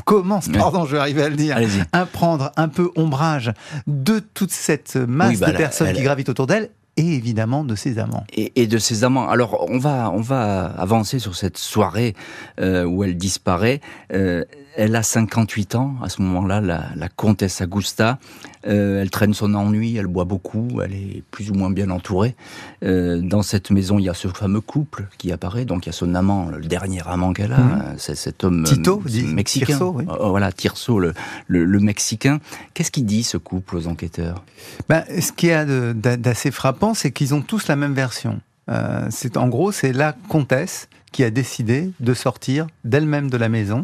commence, 0.06 0.50
pardon, 0.50 0.86
je 0.86 0.94
vais 0.94 1.00
arriver 1.00 1.24
à 1.24 1.30
le 1.30 1.36
dire, 1.36 1.58
à 1.92 2.06
prendre 2.06 2.52
un 2.58 2.68
peu 2.68 2.92
ombrage 2.96 3.52
de 3.88 4.20
toute 4.20 4.52
cette 4.52 4.96
masse 4.96 5.40
bah, 5.40 5.52
de 5.52 5.58
personnes 5.58 5.94
qui 5.94 6.02
gravitent 6.02 6.30
autour 6.30 6.48
d'elle 6.48 6.70
et 7.00 7.16
évidemment 7.16 7.64
de 7.64 7.76
ses 7.76 7.98
amants. 7.98 8.26
Et, 8.34 8.68
de 8.68 8.78
ses 8.78 9.04
amants. 9.06 9.30
Alors 9.30 9.66
on 9.70 9.78
va 9.78 10.12
on 10.14 10.22
va 10.22 10.66
avancer 10.66 11.20
sur 11.20 11.36
cette 11.36 11.58
soirée 11.58 12.14
euh, 12.60 12.84
où 12.84 13.04
elle 13.04 13.16
disparaît. 13.16 13.80
Euh, 14.14 14.44
elle 14.80 14.96
a 14.96 15.04
58 15.04 15.76
ans 15.76 15.96
à 16.02 16.08
ce 16.08 16.22
moment-là, 16.22 16.62
la, 16.62 16.86
la 16.96 17.10
comtesse 17.10 17.60
Augusta. 17.60 18.18
Euh, 18.66 19.02
elle 19.02 19.10
traîne 19.10 19.34
son 19.34 19.54
ennui, 19.54 19.98
elle 19.98 20.08
boit 20.08 20.24
beaucoup, 20.24 20.80
elle 20.82 20.94
est 20.94 21.22
plus 21.32 21.52
ou 21.52 21.54
moins 21.54 21.70
bien 21.70 21.90
entourée. 21.90 22.36
Euh, 22.84 23.20
dans 23.22 23.42
cette 23.42 23.72
maison, 23.72 24.00
il 24.00 24.06
y 24.06 24.10
a 24.10 24.14
ce 24.14 24.30
fameux 24.30 24.62
couple 24.62 25.08
qui 25.18 25.34
apparaît. 25.34 25.66
Donc 25.66 25.86
il 25.86 25.90
y 25.90 25.92
a 25.92 25.94
son 25.94 26.16
amant, 26.16 26.46
le 26.50 26.66
dernier 26.66 27.02
amant 27.06 27.34
qu'elle 27.34 27.52
a, 27.52 27.60
mhm. 27.60 27.96
c'est 27.98 28.16
cet 28.16 28.46
homme 28.46 28.64
Tito, 28.64 29.04
mexicain. 29.34 29.66
Tirso, 29.66 29.92
oui. 29.96 30.06
Oh, 30.08 30.30
voilà, 30.30 30.54
Tirso, 30.54 30.98
le, 30.98 31.14
le, 31.48 31.66
le 31.66 31.80
mexicain. 31.80 32.40
Qu'est-ce 32.74 32.92
qu'il 32.92 33.06
dit 33.06 33.24
ce 33.24 33.36
couple 33.36 33.76
aux 33.76 33.88
enquêteurs? 33.88 34.46
Ben, 34.88 35.04
Ce 35.20 35.34
qui 35.34 35.50
est 35.50 35.66
d'assez 35.94 36.52
frappant, 36.52 36.94
c'est 36.94 37.12
qu'ils 37.12 37.34
ont 37.34 37.42
tous 37.42 37.68
la 37.68 37.76
même 37.76 37.94
version. 37.94 38.40
Euh, 38.70 39.08
c'est 39.10 39.36
en 39.36 39.50
gros, 39.50 39.74
c'est 39.74 39.92
la 39.92 40.14
comtesse 40.30 40.88
qui 41.12 41.26
a 41.26 41.32
décidé 41.32 41.92
de 42.00 42.14
sortir 42.14 42.68
d'elle-même 42.86 43.30
de 43.30 43.36
la 43.36 43.50
maison 43.50 43.82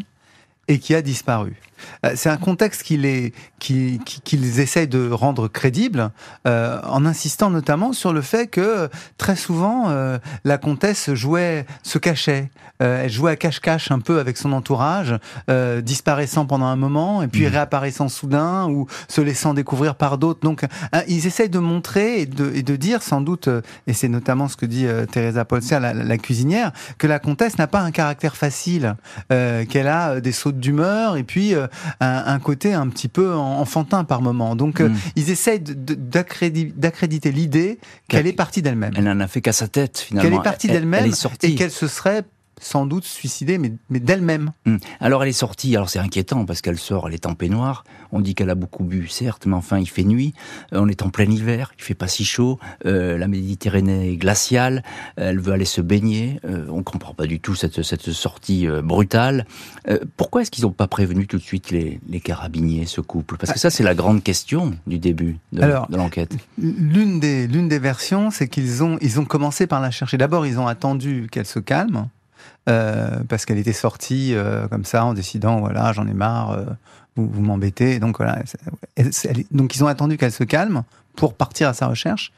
et 0.68 0.78
qui 0.78 0.94
a 0.94 1.02
disparu. 1.02 1.56
Euh, 2.04 2.12
c'est 2.14 2.28
un 2.28 2.36
contexte 2.36 2.82
qu'ils 2.82 4.60
essayent 4.60 4.88
de 4.88 5.10
rendre 5.10 5.48
crédible 5.48 6.10
euh, 6.46 6.80
en 6.84 7.04
insistant 7.06 7.50
notamment 7.50 7.92
sur 7.92 8.12
le 8.12 8.22
fait 8.22 8.46
que 8.46 8.88
très 9.18 9.36
souvent 9.36 9.84
euh, 9.88 10.18
la 10.44 10.58
comtesse 10.58 11.12
jouait, 11.14 11.66
se 11.82 11.98
cachait, 11.98 12.50
elle 12.78 13.10
jouait 13.10 13.32
à 13.32 13.36
cache-cache 13.36 13.90
un 13.90 14.00
peu 14.00 14.18
avec 14.20 14.36
son 14.36 14.52
entourage, 14.52 15.16
disparaissant 15.82 16.44
pendant 16.44 16.66
un 16.66 16.76
moment 16.76 17.22
et 17.22 17.28
puis 17.28 17.46
mmh. 17.46 17.48
réapparaissant 17.48 18.08
soudain 18.10 18.68
ou 18.68 18.86
se 19.08 19.22
laissant 19.22 19.54
découvrir 19.54 19.94
par 19.94 20.18
d'autres. 20.18 20.40
Donc 20.40 20.66
ils 21.08 21.26
essayent 21.26 21.48
de 21.48 21.58
montrer 21.58 22.20
et 22.20 22.26
de, 22.26 22.52
et 22.54 22.62
de, 22.62 22.76
dire 22.76 23.02
sans 23.02 23.22
doute, 23.22 23.48
et 23.86 23.94
c'est 23.94 24.08
notamment 24.08 24.48
ce 24.48 24.56
que 24.56 24.66
dit 24.66 24.86
Teresa 25.10 25.46
Polsia, 25.46 25.80
la, 25.80 25.94
la, 25.94 26.18
cuisinière, 26.18 26.72
que 26.98 27.06
la 27.06 27.18
comtesse 27.18 27.56
n'a 27.56 27.66
pas 27.66 27.80
un 27.80 27.92
caractère 27.92 28.36
facile, 28.36 28.96
qu'elle 29.30 29.88
a 29.88 30.20
des 30.20 30.32
sauts 30.32 30.52
d'humeur 30.58 31.16
et 31.16 31.22
puis 31.22 31.54
un, 32.00 32.38
côté 32.38 32.72
un 32.74 32.88
petit 32.88 33.08
peu 33.08 33.34
enfantin 33.34 34.04
par 34.04 34.22
moment. 34.22 34.56
Donc 34.56 34.80
mm. 34.80 34.94
ils 35.16 35.30
essayent 35.30 35.60
d'accréditer 35.60 37.32
l'idée 37.32 37.78
qu'elle 38.08 38.26
est 38.26 38.32
partie 38.32 38.62
d'elle-même. 38.62 38.92
Elle 38.96 39.04
n'en 39.04 39.20
a 39.20 39.28
fait 39.28 39.40
qu'à 39.40 39.52
sa 39.52 39.68
tête 39.68 39.98
finalement. 39.98 40.28
Qu'elle 40.28 40.38
est 40.38 40.42
partie 40.42 40.68
d'elle-même 40.68 41.12
et 41.42 41.54
qu'elle 41.54 41.70
se 41.70 41.88
serait 41.88 42.24
sans 42.60 42.86
doute 42.86 43.04
suicidée, 43.04 43.58
mais, 43.58 43.72
mais 43.90 44.00
d'elle-même. 44.00 44.52
Hmm. 44.64 44.78
Alors 45.00 45.22
elle 45.22 45.28
est 45.28 45.32
sortie, 45.32 45.76
alors 45.76 45.90
c'est 45.90 45.98
inquiétant 45.98 46.44
parce 46.46 46.60
qu'elle 46.60 46.78
sort, 46.78 47.08
elle 47.08 47.14
est 47.14 47.26
en 47.26 47.34
peignoir. 47.34 47.84
On 48.12 48.20
dit 48.20 48.34
qu'elle 48.34 48.50
a 48.50 48.54
beaucoup 48.54 48.84
bu, 48.84 49.08
certes, 49.08 49.46
mais 49.46 49.54
enfin 49.54 49.78
il 49.78 49.88
fait 49.88 50.04
nuit. 50.04 50.32
Euh, 50.72 50.80
on 50.80 50.88
est 50.88 51.02
en 51.02 51.10
plein 51.10 51.30
hiver, 51.30 51.72
il 51.78 51.82
fait 51.84 51.94
pas 51.94 52.08
si 52.08 52.24
chaud. 52.24 52.58
Euh, 52.86 53.18
la 53.18 53.28
Méditerranée 53.28 54.12
est 54.12 54.16
glaciale. 54.16 54.82
Elle 55.16 55.38
veut 55.38 55.52
aller 55.52 55.64
se 55.66 55.80
baigner. 55.80 56.40
Euh, 56.44 56.66
on 56.70 56.82
comprend 56.82 57.14
pas 57.14 57.26
du 57.26 57.40
tout 57.40 57.54
cette, 57.54 57.82
cette 57.82 58.10
sortie 58.12 58.66
euh, 58.66 58.82
brutale. 58.82 59.46
Pourquoi 60.16 60.42
est-ce 60.42 60.50
qu'ils 60.50 60.64
n'ont 60.64 60.72
pas 60.72 60.88
prévenu 60.88 61.26
tout 61.26 61.38
de 61.38 61.42
suite 61.42 61.70
les, 61.70 62.00
les 62.08 62.20
carabiniers, 62.20 62.86
ce 62.86 63.00
couple? 63.00 63.36
Parce 63.36 63.52
que 63.52 63.58
ça 63.58 63.70
c'est 63.70 63.84
la 63.84 63.94
grande 63.94 64.22
question 64.22 64.74
du 64.86 64.98
début 64.98 65.38
de, 65.52 65.60
de 65.60 65.96
l'enquête. 65.96 66.36
L'une 66.58 67.20
des 67.20 67.46
l'une 67.46 67.68
des 67.68 67.78
versions, 67.78 68.30
c'est 68.30 68.48
qu'ils 68.48 68.82
ont 68.82 68.98
ils 69.00 69.20
ont 69.20 69.24
commencé 69.24 69.66
par 69.66 69.80
la 69.80 69.90
chercher. 69.90 70.16
D'abord 70.16 70.46
ils 70.46 70.58
ont 70.58 70.66
attendu 70.66 71.28
qu'elle 71.30 71.46
se 71.46 71.58
calme. 71.58 72.08
Euh, 72.68 73.20
parce 73.28 73.46
qu'elle 73.46 73.58
était 73.58 73.72
sortie 73.72 74.34
euh, 74.34 74.66
comme 74.66 74.84
ça 74.84 75.04
en 75.04 75.14
décidant 75.14 75.60
voilà 75.60 75.92
j'en 75.92 76.04
ai 76.08 76.12
marre, 76.12 76.50
euh, 76.50 76.64
vous, 77.14 77.28
vous 77.28 77.40
m'embêtez. 77.40 78.00
Donc 78.00 78.16
voilà, 78.16 78.38
donc 79.52 79.76
ils 79.76 79.84
ont 79.84 79.86
attendu 79.86 80.16
qu'elle 80.16 80.32
se 80.32 80.44
calme 80.44 80.82
pour 81.14 81.34
partir 81.34 81.68
à 81.68 81.74
sa 81.74 81.86
recherche. 81.86 82.32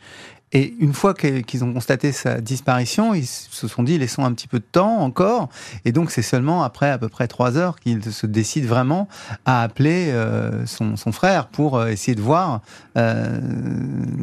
Et 0.53 0.75
une 0.81 0.95
fois 0.95 1.15
qu'ils 1.15 1.65
ont 1.65 1.73
constaté 1.73 2.13
sa 2.13 2.41
disparition, 2.41 3.15
ils 3.15 3.27
se 3.27 3.69
sont 3.69 3.83
dit 3.83 3.99
laissons 3.99 4.25
un 4.25 4.33
petit 4.33 4.49
peu 4.49 4.59
de 4.59 4.65
temps 4.65 4.99
encore. 4.99 5.51
Et 5.85 5.93
donc 5.93 6.11
c'est 6.11 6.23
seulement 6.23 6.63
après 6.63 6.91
à 6.91 6.99
peu 6.99 7.09
près 7.09 7.29
trois 7.29 7.57
heures 7.57 7.79
qu'ils 7.79 8.03
se 8.13 8.27
décident 8.27 8.67
vraiment 8.67 9.09
à 9.45 9.63
appeler 9.63 10.09
euh, 10.09 10.65
son, 10.67 10.97
son, 10.97 11.13
frère 11.13 11.49
pour 11.49 11.77
euh, 11.77 11.89
essayer 11.89 12.15
de 12.15 12.23
voir 12.23 12.63
euh, 12.97 13.41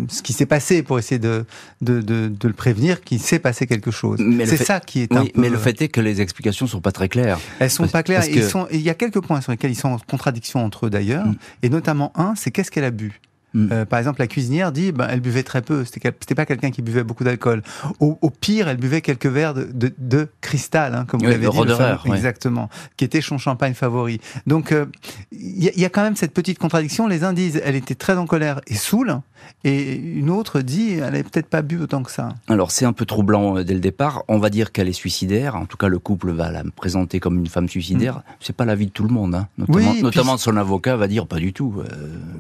ce 0.10 0.24
qui 0.24 0.34
s'est 0.34 0.46
passé, 0.46 0.82
pour 0.82 0.98
essayer 0.98 1.20
de, 1.20 1.46
de, 1.82 2.02
de, 2.02 2.28
de 2.28 2.48
le 2.48 2.54
prévenir 2.54 3.02
qu'il 3.02 3.20
s'est 3.20 3.40
passé 3.40 3.68
quelque 3.68 3.92
chose. 3.92 4.20
C'est 4.46 4.64
ça 4.64 4.80
qui 4.80 5.02
est 5.02 5.12
un 5.16 5.26
peu... 5.26 5.32
Mais 5.36 5.50
le 5.50 5.58
fait 5.58 5.80
est 5.82 5.90
que 5.90 6.02
les 6.02 6.22
explications 6.22 6.66
sont 6.66 6.82
pas 6.82 6.92
très 6.92 7.10
claires. 7.10 7.40
Elles 7.60 7.70
sont 7.70 7.88
pas 7.88 8.02
claires. 8.02 8.24
Ils 8.28 8.44
sont, 8.44 8.68
il 8.72 8.82
y 8.82 8.90
a 8.90 8.96
quelques 8.96 9.22
points 9.22 9.42
sur 9.42 9.52
lesquels 9.52 9.72
ils 9.72 9.76
sont 9.76 9.90
en 9.90 10.00
contradiction 10.00 10.64
entre 10.66 10.88
eux 10.88 10.90
d'ailleurs. 10.90 11.26
Mm. 11.26 11.36
Et 11.64 11.70
notamment 11.70 12.12
un, 12.16 12.34
c'est 12.36 12.52
qu'est-ce 12.52 12.72
qu'elle 12.72 12.84
a 12.84 12.92
bu? 12.92 13.20
Mm. 13.56 13.70
Euh, 13.72 13.86
par 13.86 14.00
exemple, 14.00 14.20
la 14.20 14.28
cuisinière 14.28 14.72
dit, 14.72 14.92
ben, 14.92 15.08
elle 15.10 15.22
buvait 15.22 15.44
très 15.44 15.62
peu. 15.62 15.86
C'était 15.86 16.36
pas 16.36 16.46
quelqu'un 16.46 16.72
qui 16.72 16.82
buvait 16.82 17.04
beaucoup 17.04 17.24
d'alcool. 17.24 17.64
Au, 18.00 18.20
au, 18.22 18.30
pire, 18.30 18.68
elle 18.68 18.78
buvait 18.78 19.02
quelques 19.02 19.26
verres 19.26 19.54
de, 19.54 19.64
de, 19.74 19.94
de 19.98 20.28
cristal, 20.42 20.94
hein, 20.94 21.06
comme 21.08 21.22
vous 21.22 21.28
l'avez 21.28 21.48
dit, 21.48 21.58
le 21.58 22.14
exactement, 22.14 22.70
qui 22.98 23.06
était 23.06 23.22
son 23.22 23.38
champagne 23.38 23.74
favori. 23.74 24.20
Donc, 24.46 24.72
il 24.72 24.78
euh, 24.78 24.86
y, 25.32 25.82
y, 25.82 25.86
a 25.86 25.90
quand 25.90 26.04
même 26.04 26.18
cette 26.18 26.34
petite 26.34 26.60
contradiction. 26.60 27.08
Les 27.08 27.24
uns 27.24 27.34
disent, 27.34 27.62
elle 27.64 27.76
était 27.76 27.96
très 27.96 28.18
en 28.18 28.26
colère 28.26 28.60
et 28.68 28.76
saoule, 28.76 29.22
et 29.64 29.96
une 29.96 30.30
autre 30.30 30.62
dit, 30.62 30.94
elle 30.94 31.00
n'avait 31.00 31.24
peut-être 31.24 31.48
pas 31.48 31.62
bu 31.62 31.80
autant 31.80 32.04
que 32.04 32.12
ça. 32.12 32.30
Alors, 32.48 32.72
c'est 32.72 32.86
un 32.86 32.94
peu 32.94 33.06
troublant 33.06 33.58
euh, 33.58 33.64
dès 33.64 33.74
le 33.74 33.80
départ. 33.80 34.24
On 34.28 34.38
va 34.38 34.50
dire 34.50 34.72
qu'elle 34.74 34.90
est 34.90 34.94
suicidaire. 34.94 35.56
En 35.56 35.66
tout 35.66 35.78
cas, 35.78 35.88
le 35.88 36.00
couple 36.00 36.32
va 36.32 36.52
la 36.52 36.64
présenter 36.76 37.20
comme 37.22 37.40
une 37.40 37.48
femme 37.48 37.70
suicidaire. 37.70 38.18
Mm. 38.18 38.24
C'est 38.42 38.56
pas 38.56 38.66
l'avis 38.66 38.88
de 38.88 38.92
tout 38.92 39.04
le 39.04 39.14
monde, 39.14 39.36
hein. 39.36 39.48
notamment, 39.58 39.94
notamment 40.02 40.38
son 40.38 40.58
avocat 40.58 40.98
va 40.98 41.08
dire 41.08 41.28
pas 41.28 41.38
du 41.38 41.54
tout. 41.54 41.74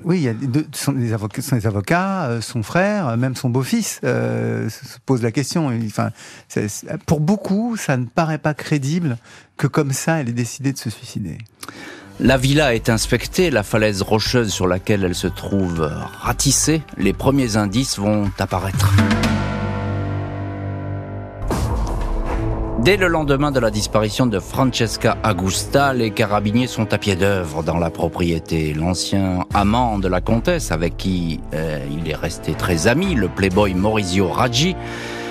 Oui, 0.03 0.17
il 0.17 0.24
y 0.24 0.27
a 0.27 0.34
deux, 0.34 0.65
son 1.41 1.65
avocats, 1.65 2.25
euh, 2.25 2.41
son 2.41 2.63
frère, 2.63 3.09
euh, 3.09 3.17
même 3.17 3.35
son 3.35 3.50
beau-fils 3.50 4.00
euh, 4.03 4.69
se 4.69 4.97
pose 5.05 5.21
la 5.21 5.31
question. 5.31 5.71
Enfin, 5.85 6.09
pour 7.05 7.19
beaucoup, 7.19 7.77
ça 7.77 7.97
ne 7.97 8.05
paraît 8.05 8.38
pas 8.38 8.53
crédible 8.53 9.17
que 9.57 9.67
comme 9.67 9.91
ça, 9.91 10.19
elle 10.19 10.29
ait 10.29 10.33
décidé 10.33 10.74
de 10.74 10.77
se 10.77 10.89
suicider. 10.89 11.38
La 12.19 12.38
villa 12.38 12.74
est 12.74 12.89
inspectée, 12.89 13.50
la 13.50 13.63
falaise 13.63 14.01
rocheuse 14.01 14.51
sur 14.51 14.67
laquelle 14.67 15.03
elle 15.03 15.15
se 15.15 15.27
trouve 15.27 15.91
ratissée. 16.21 16.81
Les 16.97 17.12
premiers 17.12 17.57
indices 17.57 18.00
vont 18.00 18.31
apparaître. 18.39 18.93
Dès 22.86 22.98
le 22.98 23.08
lendemain 23.08 23.50
de 23.50 23.60
la 23.60 23.72
disparition 23.72 24.27
de 24.27 24.38
Francesca 24.38 25.18
Agusta, 25.24 25.92
les 25.96 26.12
carabiniers 26.12 26.68
sont 26.68 26.94
à 26.94 27.00
pied 27.00 27.15
d'œuvre 27.15 27.63
dans 27.63 27.80
la 27.80 27.89
propriété. 27.89 28.75
L'ancien 28.75 29.39
amant 29.56 29.98
de 29.98 30.08
la 30.08 30.22
comtesse, 30.22 30.72
avec 30.72 30.96
qui 30.96 31.39
euh, 31.56 31.80
il 31.89 32.08
est 32.08 32.15
resté 32.15 32.54
très 32.54 32.86
ami, 32.86 33.15
le 33.15 33.27
playboy 33.27 33.74
Maurizio 33.74 34.27
Raggi, 34.27 34.75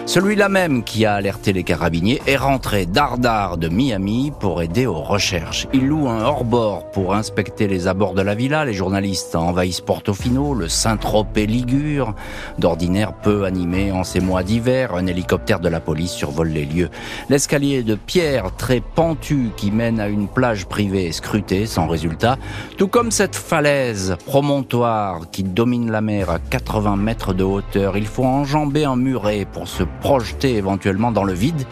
celui-là 0.07 0.49
même 0.49 0.85
qui 0.85 1.07
a 1.07 1.15
alerté 1.15 1.53
les 1.53 1.65
carabiniers 1.65 2.21
est 2.27 2.37
rentré 2.37 2.87
dardard 2.87 3.57
de 3.57 3.69
Miami 3.69 4.33
pour 4.39 4.63
aider 4.63 4.87
aux 4.87 5.01
recherches. 5.01 5.67
Il 5.73 5.87
loue 5.87 6.09
un 6.09 6.23
hors-bord 6.23 6.91
pour 6.91 7.15
inspecter 7.15 7.67
les 7.67 7.89
abords 7.89 8.15
de 8.15 8.23
la 8.23 8.35
villa. 8.35 8.65
Les 8.65 8.75
journalistes 8.75 9.35
envahissent 9.35 9.81
Portofino, 9.81 10.55
le 10.55 10.69
Saint-Tropez 10.69 11.47
Ligure. 11.47 12.15
D'ordinaire 12.59 13.15
peu 13.15 13.45
animé 13.45 13.93
en 13.93 14.05
ces 14.05 14.21
mois 14.21 14.43
d'hiver, 14.43 14.95
un 14.95 15.07
hélicoptère 15.07 15.61
de 15.61 15.69
la 15.69 15.81
police 15.81 16.13
survole 16.13 16.49
les 16.49 16.67
lieux. 16.67 16.91
L'escalier 17.29 17.83
de 17.83 17.95
pierre 17.95 18.55
très 18.57 18.81
pentu 18.81 19.51
qui 19.57 19.71
mène 19.71 20.01
à 20.01 20.09
une 20.09 20.29
plage 20.29 20.67
privée 20.67 21.07
est 21.07 21.13
scruté 21.13 21.67
sans 21.67 21.87
résultat, 21.87 22.37
tout 22.77 22.89
comme 22.89 23.11
cette 23.11 23.37
falaise 23.37 24.17
promontoire 24.27 25.31
qui 25.31 25.45
domine 25.45 25.91
la 25.91 26.01
mer 26.01 26.31
à 26.31 26.39
80 26.39 26.97
mètres 26.97 27.33
de 27.33 27.45
hauteur. 27.45 27.97
Il 27.97 28.07
faut 28.07 28.25
enjamber 28.25 28.85
un 28.85 28.97
muret 28.97 29.47
pour 29.51 29.67
se 29.67 29.83
projeté 30.01 30.57
éventuellement 30.57 31.13
dans 31.13 31.25
le 31.25 31.33
vide. 31.33 31.65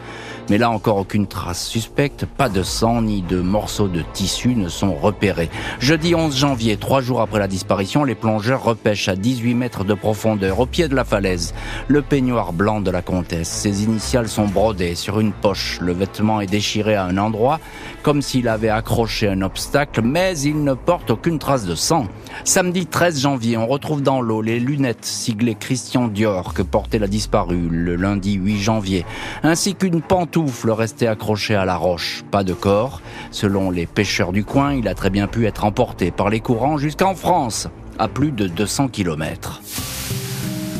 Mais 0.52 0.58
là 0.58 0.68
encore, 0.68 0.98
aucune 0.98 1.26
trace 1.26 1.66
suspecte, 1.66 2.26
pas 2.26 2.50
de 2.50 2.62
sang 2.62 3.00
ni 3.00 3.22
de 3.22 3.40
morceaux 3.40 3.88
de 3.88 4.02
tissu 4.12 4.54
ne 4.54 4.68
sont 4.68 4.94
repérés. 4.94 5.48
Jeudi 5.80 6.14
11 6.14 6.36
janvier, 6.36 6.76
trois 6.76 7.00
jours 7.00 7.22
après 7.22 7.38
la 7.38 7.48
disparition, 7.48 8.04
les 8.04 8.14
plongeurs 8.14 8.62
repêchent 8.62 9.08
à 9.08 9.16
18 9.16 9.54
mètres 9.54 9.84
de 9.84 9.94
profondeur, 9.94 10.60
au 10.60 10.66
pied 10.66 10.88
de 10.88 10.94
la 10.94 11.06
falaise, 11.06 11.54
le 11.88 12.02
peignoir 12.02 12.52
blanc 12.52 12.82
de 12.82 12.90
la 12.90 13.00
comtesse. 13.00 13.48
Ses 13.48 13.84
initiales 13.84 14.28
sont 14.28 14.44
brodées 14.44 14.94
sur 14.94 15.20
une 15.20 15.32
poche. 15.32 15.78
Le 15.80 15.94
vêtement 15.94 16.42
est 16.42 16.46
déchiré 16.48 16.96
à 16.96 17.06
un 17.06 17.16
endroit, 17.16 17.58
comme 18.02 18.20
s'il 18.20 18.46
avait 18.46 18.68
accroché 18.68 19.28
un 19.28 19.40
obstacle, 19.40 20.02
mais 20.02 20.38
il 20.38 20.64
ne 20.64 20.74
porte 20.74 21.10
aucune 21.12 21.38
trace 21.38 21.64
de 21.64 21.74
sang. 21.74 22.08
Samedi 22.44 22.84
13 22.84 23.20
janvier, 23.20 23.56
on 23.56 23.66
retrouve 23.66 24.02
dans 24.02 24.20
l'eau 24.20 24.42
les 24.42 24.60
lunettes 24.60 25.06
siglées 25.06 25.54
Christian 25.54 26.08
Dior 26.08 26.52
que 26.52 26.60
portait 26.60 26.98
la 26.98 27.08
disparue 27.08 27.70
le 27.70 27.96
lundi 27.96 28.34
8 28.34 28.58
janvier, 28.58 29.06
ainsi 29.42 29.74
qu'une 29.74 30.02
pantoufle 30.02 30.41
restée 30.66 31.06
accrochée 31.06 31.54
à 31.54 31.64
la 31.64 31.76
roche. 31.76 32.24
Pas 32.30 32.44
de 32.44 32.54
corps. 32.54 33.00
Selon 33.30 33.70
les 33.70 33.86
pêcheurs 33.86 34.32
du 34.32 34.44
coin, 34.44 34.74
il 34.74 34.88
a 34.88 34.94
très 34.94 35.10
bien 35.10 35.26
pu 35.26 35.46
être 35.46 35.64
emporté 35.64 36.10
par 36.10 36.30
les 36.30 36.40
courants 36.40 36.78
jusqu'en 36.78 37.14
France, 37.14 37.68
à 37.98 38.08
plus 38.08 38.32
de 38.32 38.46
200 38.46 38.88
kilomètres. 38.88 39.60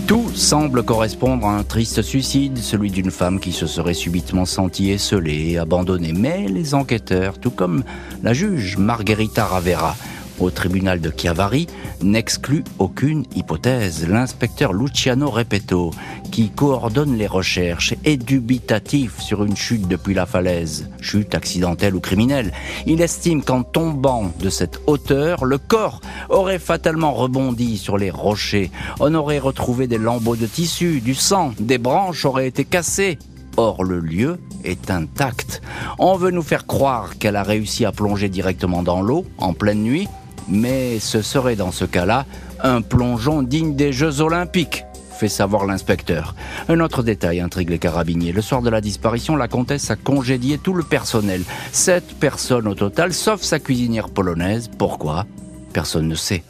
Tout 0.07 0.31
semble 0.35 0.83
correspondre 0.83 1.47
à 1.47 1.57
un 1.57 1.62
triste 1.62 2.02
suicide, 2.02 2.59
celui 2.59 2.90
d'une 2.90 3.11
femme 3.11 3.40
qui 3.40 3.52
se 3.52 3.66
serait 3.66 3.95
subitement 3.95 4.45
sentie 4.45 4.90
esselée 4.90 5.57
abandonnée. 5.57 6.12
Mais 6.12 6.49
les 6.49 6.75
enquêteurs, 6.75 7.38
tout 7.38 7.50
comme 7.50 7.85
la 8.23 8.33
juge 8.33 8.76
Margherita 8.76 9.47
Ravera, 9.47 9.97
au 10.38 10.50
tribunal 10.50 11.00
de 11.00 11.10
Chiavari 11.10 11.66
n'exclut 12.02 12.64
aucune 12.78 13.24
hypothèse. 13.34 14.08
L'inspecteur 14.08 14.72
Luciano 14.72 15.30
Repetto, 15.30 15.92
qui 16.30 16.50
coordonne 16.50 17.16
les 17.16 17.26
recherches, 17.26 17.94
est 18.04 18.16
dubitatif 18.16 19.20
sur 19.20 19.44
une 19.44 19.56
chute 19.56 19.88
depuis 19.88 20.14
la 20.14 20.26
falaise, 20.26 20.88
chute 21.00 21.34
accidentelle 21.34 21.94
ou 21.94 22.00
criminelle. 22.00 22.52
Il 22.86 23.00
estime 23.00 23.42
qu'en 23.42 23.62
tombant 23.62 24.32
de 24.40 24.50
cette 24.50 24.80
hauteur, 24.86 25.44
le 25.44 25.58
corps 25.58 26.00
aurait 26.28 26.58
fatalement 26.58 27.12
rebondi 27.12 27.78
sur 27.78 27.98
les 27.98 28.10
rochers. 28.10 28.70
On 29.00 29.14
aurait 29.14 29.38
retrouvé 29.38 29.86
des 29.86 29.98
lambeaux 29.98 30.36
de 30.36 30.46
tissu, 30.46 31.00
du 31.00 31.14
sang, 31.14 31.52
des 31.58 31.78
branches 31.78 32.24
auraient 32.24 32.48
été 32.48 32.64
cassées. 32.64 33.18
Or, 33.56 33.84
le 33.84 34.00
lieu 34.00 34.40
est 34.64 34.90
intact. 34.90 35.60
On 35.98 36.16
veut 36.16 36.30
nous 36.30 36.42
faire 36.42 36.66
croire 36.66 37.18
qu'elle 37.18 37.36
a 37.36 37.42
réussi 37.42 37.84
à 37.84 37.92
plonger 37.92 38.30
directement 38.30 38.82
dans 38.82 39.02
l'eau, 39.02 39.26
en 39.36 39.52
pleine 39.52 39.82
nuit, 39.82 40.08
mais 40.52 41.00
ce 41.00 41.23
serait 41.23 41.56
dans 41.56 41.73
ce 41.73 41.85
cas-là 41.85 42.26
un 42.62 42.82
plongeon 42.82 43.42
digne 43.42 43.75
des 43.75 43.92
Jeux 43.92 44.21
Olympiques 44.21 44.85
fait 45.23 45.28
savoir 45.28 45.66
l'inspecteur. 45.66 46.35
Un 46.68 46.80
autre 46.80 47.04
détail 47.04 47.40
intrigue 47.40 47.71
les 47.71 47.78
carabiniers. 47.78 48.32
Le 48.32 48.42
soir 48.42 48.61
de 48.61 48.71
la 48.71 48.80
disparition, 48.80 49.37
la 49.37 49.47
comtesse 49.47 49.88
a 49.90 49.94
congédié 49.94 50.59
tout 50.59 50.75
le 50.75 50.82
personnel. 50.82 51.42
Sept 51.71 52.18
personnes 52.18 52.66
au 52.66 52.75
total, 52.75 53.12
sauf 53.12 53.40
sa 53.42 53.61
cuisinière 53.61 54.09
polonaise. 54.09 54.68
Pourquoi? 54.76 55.26
Personne 55.73 56.09
ne 56.09 56.16
sait. 56.16 56.42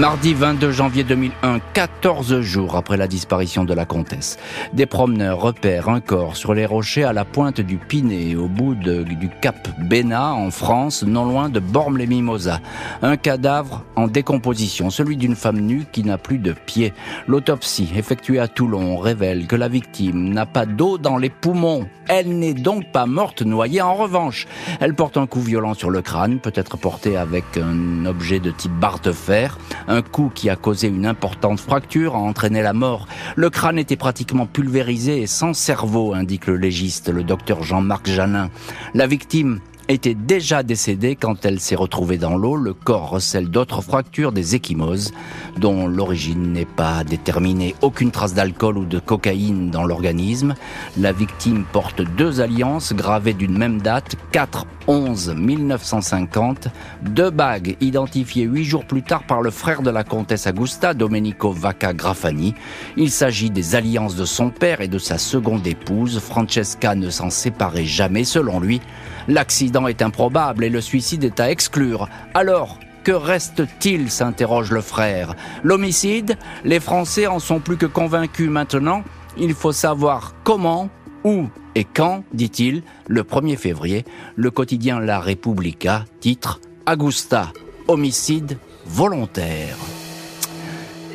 Mardi 0.00 0.32
22 0.32 0.70
janvier 0.70 1.04
2001, 1.04 1.58
14 1.74 2.40
jours 2.40 2.74
après 2.74 2.96
la 2.96 3.06
disparition 3.06 3.64
de 3.64 3.74
la 3.74 3.84
comtesse, 3.84 4.38
des 4.72 4.86
promeneurs 4.86 5.38
repèrent 5.38 5.90
un 5.90 6.00
corps 6.00 6.36
sur 6.36 6.54
les 6.54 6.64
rochers 6.64 7.04
à 7.04 7.12
la 7.12 7.26
pointe 7.26 7.60
du 7.60 7.76
Pinet, 7.76 8.34
au 8.34 8.48
bout 8.48 8.74
du 8.74 9.28
cap 9.42 9.68
Bénat, 9.78 10.32
en 10.32 10.50
France, 10.50 11.02
non 11.02 11.26
loin 11.26 11.50
de 11.50 11.60
Bormes-les-Mimosas. 11.60 12.60
Un 13.02 13.18
cadavre 13.18 13.84
en 13.94 14.06
décomposition, 14.06 14.88
celui 14.88 15.18
d'une 15.18 15.36
femme 15.36 15.60
nue 15.60 15.84
qui 15.92 16.02
n'a 16.02 16.16
plus 16.16 16.38
de 16.38 16.52
pieds. 16.52 16.94
L'autopsie 17.28 17.90
effectuée 17.94 18.40
à 18.40 18.48
Toulon 18.48 18.96
révèle 18.96 19.46
que 19.46 19.56
la 19.56 19.68
victime 19.68 20.30
n'a 20.30 20.46
pas 20.46 20.64
d'eau 20.64 20.96
dans 20.96 21.18
les 21.18 21.28
poumons. 21.28 21.86
Elle 22.08 22.38
n'est 22.38 22.54
donc 22.54 22.90
pas 22.90 23.04
morte 23.04 23.42
noyée. 23.42 23.82
En 23.82 23.94
revanche, 23.94 24.48
elle 24.80 24.94
porte 24.94 25.18
un 25.18 25.26
coup 25.26 25.42
violent 25.42 25.74
sur 25.74 25.90
le 25.90 26.00
crâne, 26.00 26.40
peut-être 26.40 26.78
porté 26.78 27.18
avec 27.18 27.44
un 27.58 28.06
objet 28.06 28.40
de 28.40 28.50
type 28.50 28.72
barre 28.72 29.00
de 29.00 29.12
fer. 29.12 29.58
Un 29.90 30.02
coup 30.02 30.30
qui 30.32 30.48
a 30.48 30.54
causé 30.54 30.86
une 30.86 31.04
importante 31.04 31.58
fracture 31.58 32.14
a 32.14 32.18
entraîné 32.18 32.62
la 32.62 32.72
mort. 32.72 33.08
Le 33.34 33.50
crâne 33.50 33.76
était 33.76 33.96
pratiquement 33.96 34.46
pulvérisé 34.46 35.20
et 35.20 35.26
sans 35.26 35.52
cerveau, 35.52 36.14
indique 36.14 36.46
le 36.46 36.56
légiste, 36.56 37.08
le 37.08 37.24
docteur 37.24 37.64
Jean-Marc 37.64 38.06
Janin. 38.06 38.50
La 38.94 39.08
victime 39.08 39.58
était 39.90 40.14
déjà 40.14 40.62
décédée 40.62 41.16
quand 41.16 41.44
elle 41.44 41.58
s'est 41.60 41.74
retrouvée 41.74 42.18
dans 42.18 42.36
l'eau. 42.36 42.56
Le 42.56 42.74
corps 42.74 43.10
recèle 43.10 43.48
d'autres 43.48 43.82
fractures, 43.82 44.32
des 44.32 44.54
échymoses, 44.54 45.12
dont 45.58 45.86
l'origine 45.88 46.52
n'est 46.52 46.64
pas 46.64 47.02
déterminée. 47.04 47.74
Aucune 47.82 48.10
trace 48.10 48.34
d'alcool 48.34 48.78
ou 48.78 48.84
de 48.84 48.98
cocaïne 48.98 49.70
dans 49.70 49.84
l'organisme. 49.84 50.54
La 50.98 51.12
victime 51.12 51.64
porte 51.72 52.02
deux 52.02 52.40
alliances 52.40 52.92
gravées 52.92 53.32
d'une 53.32 53.56
même 53.56 53.80
date, 53.80 54.16
4 54.32 54.66
11 54.86 55.34
1950, 55.36 56.68
deux 57.02 57.30
bagues 57.30 57.76
identifiées 57.80 58.44
huit 58.44 58.64
jours 58.64 58.84
plus 58.84 59.02
tard 59.02 59.22
par 59.24 59.40
le 59.42 59.50
frère 59.50 59.82
de 59.82 59.90
la 59.90 60.04
comtesse 60.04 60.46
Augusta, 60.46 60.94
Domenico 60.94 61.52
Vacca 61.52 61.92
Grafani. 61.92 62.54
Il 62.96 63.10
s'agit 63.10 63.50
des 63.50 63.74
alliances 63.76 64.16
de 64.16 64.24
son 64.24 64.50
père 64.50 64.80
et 64.80 64.88
de 64.88 64.98
sa 64.98 65.18
seconde 65.18 65.66
épouse. 65.66 66.18
Francesca 66.18 66.94
ne 66.94 67.10
s'en 67.10 67.30
séparait 67.30 67.84
jamais, 67.84 68.24
selon 68.24 68.60
lui. 68.60 68.80
L'accident 69.28 69.86
est 69.86 70.02
improbable 70.02 70.64
et 70.64 70.70
le 70.70 70.80
suicide 70.80 71.24
est 71.24 71.40
à 71.40 71.50
exclure. 71.50 72.08
Alors, 72.34 72.78
que 73.04 73.12
reste-t-il 73.12 74.10
s'interroge 74.10 74.70
le 74.70 74.80
frère. 74.80 75.34
L'homicide 75.62 76.36
Les 76.64 76.80
Français 76.80 77.26
en 77.26 77.38
sont 77.38 77.60
plus 77.60 77.76
que 77.76 77.86
convaincus 77.86 78.50
maintenant. 78.50 79.02
Il 79.38 79.54
faut 79.54 79.72
savoir 79.72 80.34
comment, 80.44 80.90
où 81.24 81.48
et 81.74 81.84
quand, 81.84 82.24
dit-il, 82.32 82.82
le 83.06 83.22
1er 83.22 83.56
février, 83.56 84.04
le 84.36 84.50
quotidien 84.50 85.00
La 85.00 85.20
Repubblica 85.20 86.04
titre 86.20 86.60
Augusta, 86.86 87.52
homicide 87.88 88.58
volontaire. 88.86 89.76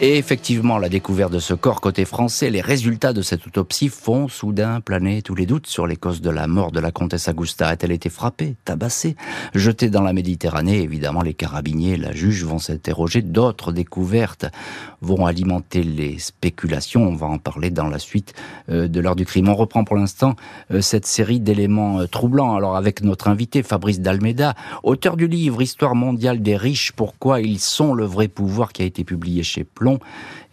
Et 0.01 0.17
effectivement, 0.17 0.77
la 0.77 0.89
découverte 0.89 1.31
de 1.31 1.39
ce 1.39 1.53
corps 1.53 1.79
côté 1.79 2.03
français, 2.03 2.49
les 2.49 2.59
résultats 2.59 3.13
de 3.13 3.21
cette 3.21 3.47
autopsie 3.47 3.87
font 3.87 4.27
soudain 4.27 4.81
planer 4.81 5.21
tous 5.21 5.35
les 5.35 5.45
doutes 5.45 5.67
sur 5.67 5.87
les 5.87 5.95
causes 5.95 6.19
de 6.19 6.29
la 6.29 6.47
mort 6.47 6.73
de 6.73 6.81
la 6.81 6.91
comtesse 6.91 7.29
Augusta. 7.29 7.69
A-t-elle 7.69 7.93
été 7.93 8.09
frappée, 8.09 8.55
tabassée, 8.65 9.15
jetée 9.53 9.89
dans 9.89 10.01
la 10.01 10.11
Méditerranée? 10.11 10.81
Évidemment, 10.81 11.21
les 11.21 11.33
carabiniers, 11.33 11.95
la 11.95 12.11
juge 12.11 12.43
vont 12.43 12.59
s'interroger. 12.59 13.21
D'autres 13.21 13.71
découvertes 13.71 14.47
vont 14.99 15.25
alimenter 15.25 15.81
les 15.81 16.19
spéculations. 16.19 17.07
On 17.07 17.15
va 17.15 17.27
en 17.27 17.37
parler 17.37 17.69
dans 17.69 17.87
la 17.87 17.99
suite 17.99 18.33
euh, 18.67 18.89
de 18.89 18.99
l'heure 18.99 19.15
du 19.15 19.25
crime. 19.25 19.47
On 19.47 19.55
reprend 19.55 19.85
pour 19.85 19.95
l'instant 19.95 20.35
euh, 20.71 20.81
cette 20.81 21.05
série 21.05 21.39
d'éléments 21.39 22.01
euh, 22.01 22.07
troublants. 22.07 22.55
Alors 22.55 22.75
avec 22.75 23.01
notre 23.01 23.29
invité 23.29 23.63
Fabrice 23.63 24.01
Dalmeda, 24.01 24.55
auteur 24.83 25.15
du 25.15 25.29
livre 25.29 25.61
Histoire 25.61 25.95
mondiale 25.95 26.41
des 26.41 26.57
riches, 26.57 26.91
pourquoi 26.91 27.39
ils 27.39 27.59
sont 27.59 27.93
le 27.93 28.03
vrai 28.03 28.27
pouvoir 28.27 28.73
qui 28.73 28.81
a 28.81 28.85
été 28.85 29.05
publié 29.05 29.41
chez 29.41 29.63
Plon 29.63 29.84
long 29.85 29.99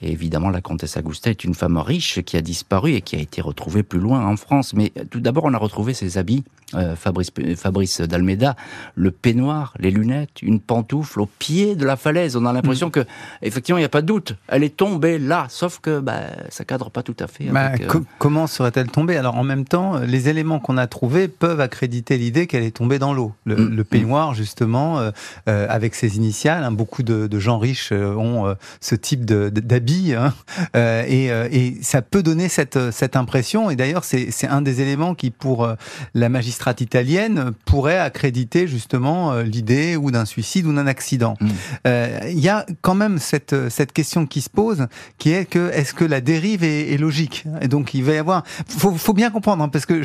et 0.03 0.11
évidemment, 0.11 0.51
la 0.51 0.61
comtesse 0.61 0.97
Augusta 0.97 1.31
est 1.31 1.45
une 1.45 1.55
femme 1.55 1.79
riche 1.79 2.23
qui 2.23 2.37
a 2.37 2.41
disparu 2.41 2.95
et 2.95 3.03
qui 3.03 3.15
a 3.17 3.21
été 3.21 3.41
retrouvée 3.41 3.85
plus 3.85 4.01
loin 4.01 4.27
en 4.27 4.37
France. 4.37 4.75
Mais 4.75 4.93
tout 5.11 5.21
d'abord, 5.21 5.45
on 5.45 5.55
a 5.55 5.59
retrouvé 5.59 5.95
ses 5.95 6.19
habits 6.19 6.43
euh, 6.75 6.97
Fabrice, 6.97 7.31
Fabrice 7.57 8.01
d'Almeida, 8.01 8.57
le 8.95 9.11
peignoir, 9.11 9.75
les 9.79 9.91
lunettes, 9.91 10.41
une 10.41 10.59
pantoufle 10.59 11.21
au 11.21 11.27
pied 11.27 11.77
de 11.77 11.85
la 11.85 11.97
falaise. 11.97 12.35
On 12.35 12.47
a 12.47 12.53
l'impression 12.53 12.89
mm. 12.89 12.93
que, 12.93 13.01
effectivement, 13.43 13.79
il 13.79 13.83
n'y 13.83 13.87
a 13.87 13.91
pas 13.91 14.01
de 14.01 14.07
doute. 14.07 14.37
Elle 14.49 14.65
est 14.65 14.77
tombée 14.77 15.19
là, 15.19 15.47
sauf 15.51 15.81
que 15.81 16.01
bah, 16.01 16.21
ça 16.49 16.65
cadre 16.65 16.91
pas 16.91 17.03
tout 17.03 17.17
à 17.19 17.27
fait. 17.27 17.45
Bah, 17.45 17.73
euh, 17.79 18.01
comment 18.19 18.47
serait-elle 18.47 18.89
tombée? 18.89 19.17
Alors 19.17 19.37
en 19.37 19.45
même 19.45 19.67
temps, 19.67 19.99
les 19.99 20.31
éléments 20.31 20.61
qu'on 20.61 20.79
a 20.79 20.87
trouvés 20.87 21.29
peuvent 21.29 21.61
accréditer 21.61 22.17
l'idée 22.17 22.47
qu'elle 22.47 22.65
est 22.65 22.77
tombée 22.77 22.99
dans 22.99 23.13
l'eau. 23.13 23.35
Le, 23.45 23.57
mm. 23.57 23.85
peignoir, 23.85 24.35
justement, 24.35 24.99
euh, 24.99 25.11
avec 25.47 25.95
ses 25.95 26.17
initiales, 26.17 26.65
hein, 26.65 26.73
beaucoup 26.73 27.03
de, 27.03 27.29
gens 27.39 27.59
riches 27.59 27.93
ont 27.93 28.55
ce 28.81 28.95
type 28.95 29.25
d'habits, 29.25 29.92
hein, 30.15 30.33
et, 30.75 31.27
et, 31.27 31.77
ça 31.83 32.03
peut 32.03 32.23
donner 32.23 32.49
cette, 32.49 32.91
cette 32.91 33.17
impression. 33.17 33.71
Et 33.71 33.77
d'ailleurs, 33.77 34.05
c'est 34.05 34.47
un 34.49 34.63
des 34.63 34.81
éléments 34.81 35.15
qui, 35.15 35.31
pour 35.31 35.69
la 36.15 36.29
magistrature, 36.29 36.73
italienne 36.81 37.53
pourrait 37.65 37.99
accréditer 37.99 38.67
justement 38.67 39.33
euh, 39.33 39.43
l'idée 39.43 39.97
ou 39.97 40.11
d'un 40.11 40.25
suicide 40.25 40.67
ou 40.67 40.73
d'un 40.75 40.87
accident. 40.87 41.37
Mm. 41.41 41.49
Euh, 41.87 42.19
il 42.31 42.41
y 42.41 42.49
a 42.49 42.67
quand 42.81 42.95
même 42.95 43.19
cette, 43.19 43.69
cette 43.69 43.93
question 43.93 44.27
qui 44.27 44.41
se 44.41 44.51
pose, 44.51 44.87
qui 45.19 45.33
est 45.33 45.45
que 45.45 45.71
est-ce 45.71 45.95
que 45.95 46.05
la 46.05 46.21
dérive 46.21 46.65
est, 46.65 46.97
logique? 46.99 47.45
Et 47.61 47.69
donc 47.69 47.95
il 47.95 48.05
va 48.05 48.13
y 48.13 48.19
avoir, 48.19 48.45
faut, 48.69 48.93
faut 48.93 49.15
bien 49.15 49.31
comprendre, 49.31 49.65
hein, 49.65 49.69
parce 49.69 49.87
que 49.87 50.03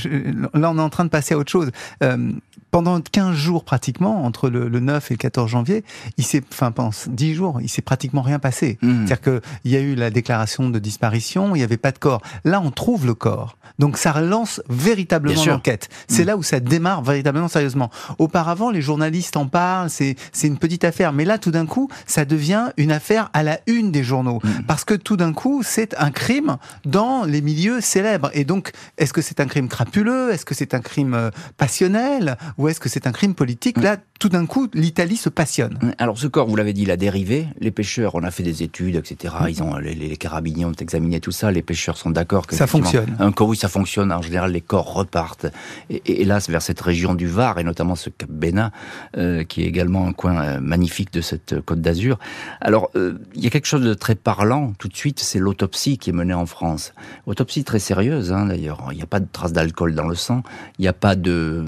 là 0.57 0.71
on 0.71 0.77
est 0.77 0.81
en 0.81 0.89
train 0.89 1.05
de 1.05 1.09
passer 1.09 1.33
à 1.33 1.37
autre 1.37 1.51
chose. 1.51 1.71
Euh, 2.03 2.31
pendant 2.77 3.01
15 3.01 3.35
jours 3.35 3.63
pratiquement, 3.63 4.23
entre 4.23 4.49
le, 4.51 4.69
9 4.69 5.09
et 5.09 5.13
le 5.15 5.17
14 5.17 5.49
janvier, 5.49 5.83
il 6.17 6.23
s'est, 6.23 6.43
enfin, 6.51 6.71
pendant 6.71 6.91
10 7.07 7.33
jours, 7.33 7.59
il 7.59 7.69
s'est 7.69 7.81
pratiquement 7.81 8.21
rien 8.21 8.37
passé. 8.37 8.77
Mmh. 8.83 9.07
C'est-à-dire 9.07 9.21
qu'il 9.21 9.71
y 9.71 9.75
a 9.75 9.79
eu 9.79 9.95
la 9.95 10.11
déclaration 10.11 10.69
de 10.69 10.77
disparition, 10.77 11.55
il 11.55 11.57
n'y 11.57 11.63
avait 11.63 11.77
pas 11.77 11.91
de 11.91 11.97
corps. 11.97 12.21
Là, 12.45 12.61
on 12.63 12.69
trouve 12.69 13.07
le 13.07 13.15
corps. 13.15 13.57
Donc, 13.79 13.97
ça 13.97 14.11
relance 14.11 14.61
véritablement 14.69 15.43
l'enquête. 15.43 15.89
C'est 16.07 16.21
mmh. 16.21 16.27
là 16.27 16.37
où 16.37 16.43
ça 16.43 16.59
démarre 16.59 17.01
véritablement 17.01 17.47
sérieusement. 17.47 17.89
Auparavant, 18.19 18.69
les 18.69 18.83
journalistes 18.83 19.37
en 19.37 19.47
parlent, 19.47 19.89
c'est, 19.89 20.15
une 20.43 20.59
petite 20.59 20.83
affaire. 20.83 21.13
Mais 21.13 21.25
là, 21.25 21.39
tout 21.39 21.49
d'un 21.49 21.65
coup, 21.65 21.89
ça 22.05 22.25
devient 22.25 22.73
une 22.77 22.91
affaire 22.91 23.31
à 23.33 23.41
la 23.41 23.59
une 23.65 23.91
des 23.91 24.03
journaux. 24.03 24.39
Mmh. 24.43 24.49
Parce 24.67 24.85
que 24.85 24.93
tout 24.93 25.17
d'un 25.17 25.33
coup, 25.33 25.63
c'est 25.63 25.95
un 25.97 26.11
crime 26.11 26.57
dans 26.85 27.23
les 27.23 27.41
milieux 27.41 27.81
célèbres. 27.81 28.29
Et 28.35 28.43
donc, 28.43 28.71
est-ce 28.99 29.13
que 29.13 29.23
c'est 29.23 29.39
un 29.39 29.47
crime 29.47 29.67
crapuleux? 29.67 30.31
Est-ce 30.31 30.45
que 30.45 30.53
c'est 30.53 30.75
un 30.75 30.79
crime 30.79 31.15
euh, 31.15 31.31
passionnel? 31.57 32.37
ou 32.57 32.66
est-ce 32.69 32.79
que 32.79 32.89
c'est 32.89 33.07
un 33.07 33.11
crime 33.11 33.35
politique 33.35 33.77
Là, 33.77 33.97
tout 34.19 34.29
d'un 34.29 34.45
coup, 34.45 34.67
l'Italie 34.73 35.17
se 35.17 35.29
passionne. 35.29 35.77
Alors, 35.97 36.17
ce 36.17 36.27
corps, 36.27 36.47
vous 36.47 36.55
l'avez 36.55 36.73
dit, 36.73 36.83
il 36.83 36.91
a 36.91 36.97
dérivé. 36.97 37.47
Les 37.59 37.71
pêcheurs, 37.71 38.15
on 38.15 38.23
a 38.23 38.31
fait 38.31 38.43
des 38.43 38.63
études, 38.63 38.95
etc. 38.95 39.35
Ils 39.47 39.61
ont, 39.61 39.75
les, 39.77 40.17
carabiniers 40.17 40.65
ont 40.65 40.71
examiné 40.71 41.19
tout 41.19 41.31
ça. 41.31 41.51
Les 41.51 41.61
pêcheurs 41.61 41.97
sont 41.97 42.09
d'accord 42.09 42.47
que 42.47 42.55
ça 42.55 42.67
fonctionne. 42.67 43.15
Un 43.19 43.31
corps, 43.31 43.47
oui, 43.47 43.57
ça 43.57 43.69
fonctionne. 43.69 44.11
En 44.11 44.21
général, 44.21 44.51
les 44.51 44.61
corps 44.61 44.93
repartent. 44.93 45.47
Et, 45.89 46.21
hélas, 46.21 46.49
vers 46.49 46.61
cette 46.61 46.81
région 46.81 47.13
du 47.13 47.27
Var, 47.27 47.59
et 47.59 47.63
notamment 47.63 47.95
ce 47.95 48.09
Cap 48.09 48.29
Bénin, 48.29 48.71
euh, 49.17 49.43
qui 49.43 49.63
est 49.63 49.65
également 49.65 50.07
un 50.07 50.13
coin 50.13 50.41
euh, 50.41 50.59
magnifique 50.59 51.13
de 51.13 51.21
cette 51.21 51.61
côte 51.61 51.81
d'Azur. 51.81 52.17
Alors, 52.61 52.89
euh, 52.95 53.19
il 53.35 53.43
y 53.43 53.47
a 53.47 53.49
quelque 53.49 53.67
chose 53.67 53.81
de 53.81 53.93
très 53.93 54.15
parlant, 54.15 54.73
tout 54.79 54.87
de 54.87 54.95
suite, 54.95 55.19
c'est 55.19 55.39
l'autopsie 55.39 55.97
qui 55.97 56.09
est 56.09 56.13
menée 56.13 56.33
en 56.33 56.45
France. 56.45 56.93
Autopsie 57.27 57.63
très 57.63 57.79
sérieuse, 57.79 58.31
hein, 58.31 58.47
d'ailleurs. 58.47 58.87
Il 58.91 58.97
n'y 58.97 59.03
a 59.03 59.07
pas 59.07 59.19
de 59.19 59.27
traces 59.31 59.53
d'alcool 59.53 59.93
dans 59.93 60.07
le 60.07 60.15
sang. 60.15 60.41
Il 60.79 60.81
n'y 60.81 60.87
a 60.87 60.93
pas 60.93 61.15
de 61.15 61.63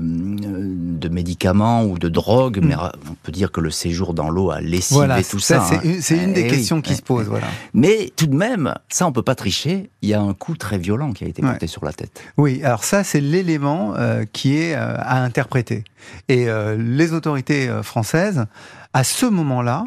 de 0.80 1.10
médicaments 1.10 1.84
ou 1.84 1.98
de 1.98 2.10
drogue, 2.10 2.60
mais 2.62 2.76
hmm. 2.76 2.92
on 3.12 3.14
peut 3.22 3.32
dire 3.32 3.52
que 3.52 3.62
le 3.62 3.72
séjour 3.72 4.14
dans 4.14 4.30
l'eau 4.30 4.52
a 4.52 4.62
lessivé 4.62 5.08
tout 5.30 5.40
ça. 5.40 5.62
ça 5.62 5.82
c'est 6.02 6.18
une, 6.18 6.34
des 6.34 6.46
eh 6.46 6.48
questions 6.48 6.82
qui 6.82 6.96
se 6.96 7.02
posent. 7.02 7.28
Voilà. 7.28 7.48
Mais 7.74 8.12
tout 8.16 8.28
de 8.28 8.36
même, 8.36 8.74
ça 8.90 9.06
on 9.06 9.12
peut 9.12 9.24
pas 9.24 9.36
tricher. 9.36 9.90
Il 10.02 10.10
y 10.10 10.14
a 10.14 10.22
un 10.22 10.34
coup 10.34 10.56
très 10.56 10.78
violent 10.78 11.12
qui 11.12 11.26
a 11.26 11.28
été 11.28 11.42
porté 11.42 11.68
sur 11.68 11.84
la 11.86 11.94
tête. 11.94 12.22
Oui, 12.38 12.62
alors 12.64 12.84
ça 12.84 13.04
c'est 13.04 13.22
l'élément 13.22 13.96
euh, 13.96 14.26
qui 14.32 14.58
est 14.58 14.76
euh, 14.76 14.96
à 14.98 15.24
interpréter. 15.24 15.84
Et 16.28 16.50
euh, 16.50 16.78
les 16.78 17.14
autorités 17.14 17.70
françaises, 17.84 18.46
à 18.94 19.04
ce 19.04 19.26
moment-là, 19.26 19.86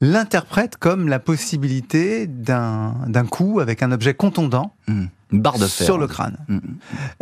l'interprètent 0.00 0.76
comme 0.76 1.08
la 1.08 1.18
possibilité 1.18 2.26
d'un 2.26 3.26
coup 3.30 3.60
avec 3.60 3.82
un 3.82 3.92
objet 3.92 4.14
contondant. 4.14 4.74
Hmm 4.88 5.06
barre 5.32 5.58
de 5.58 5.66
fer. 5.66 5.84
Sur 5.84 5.98
le 5.98 6.06
crâne. 6.06 6.36
Mm, 6.48 6.54
mm. 6.54 6.60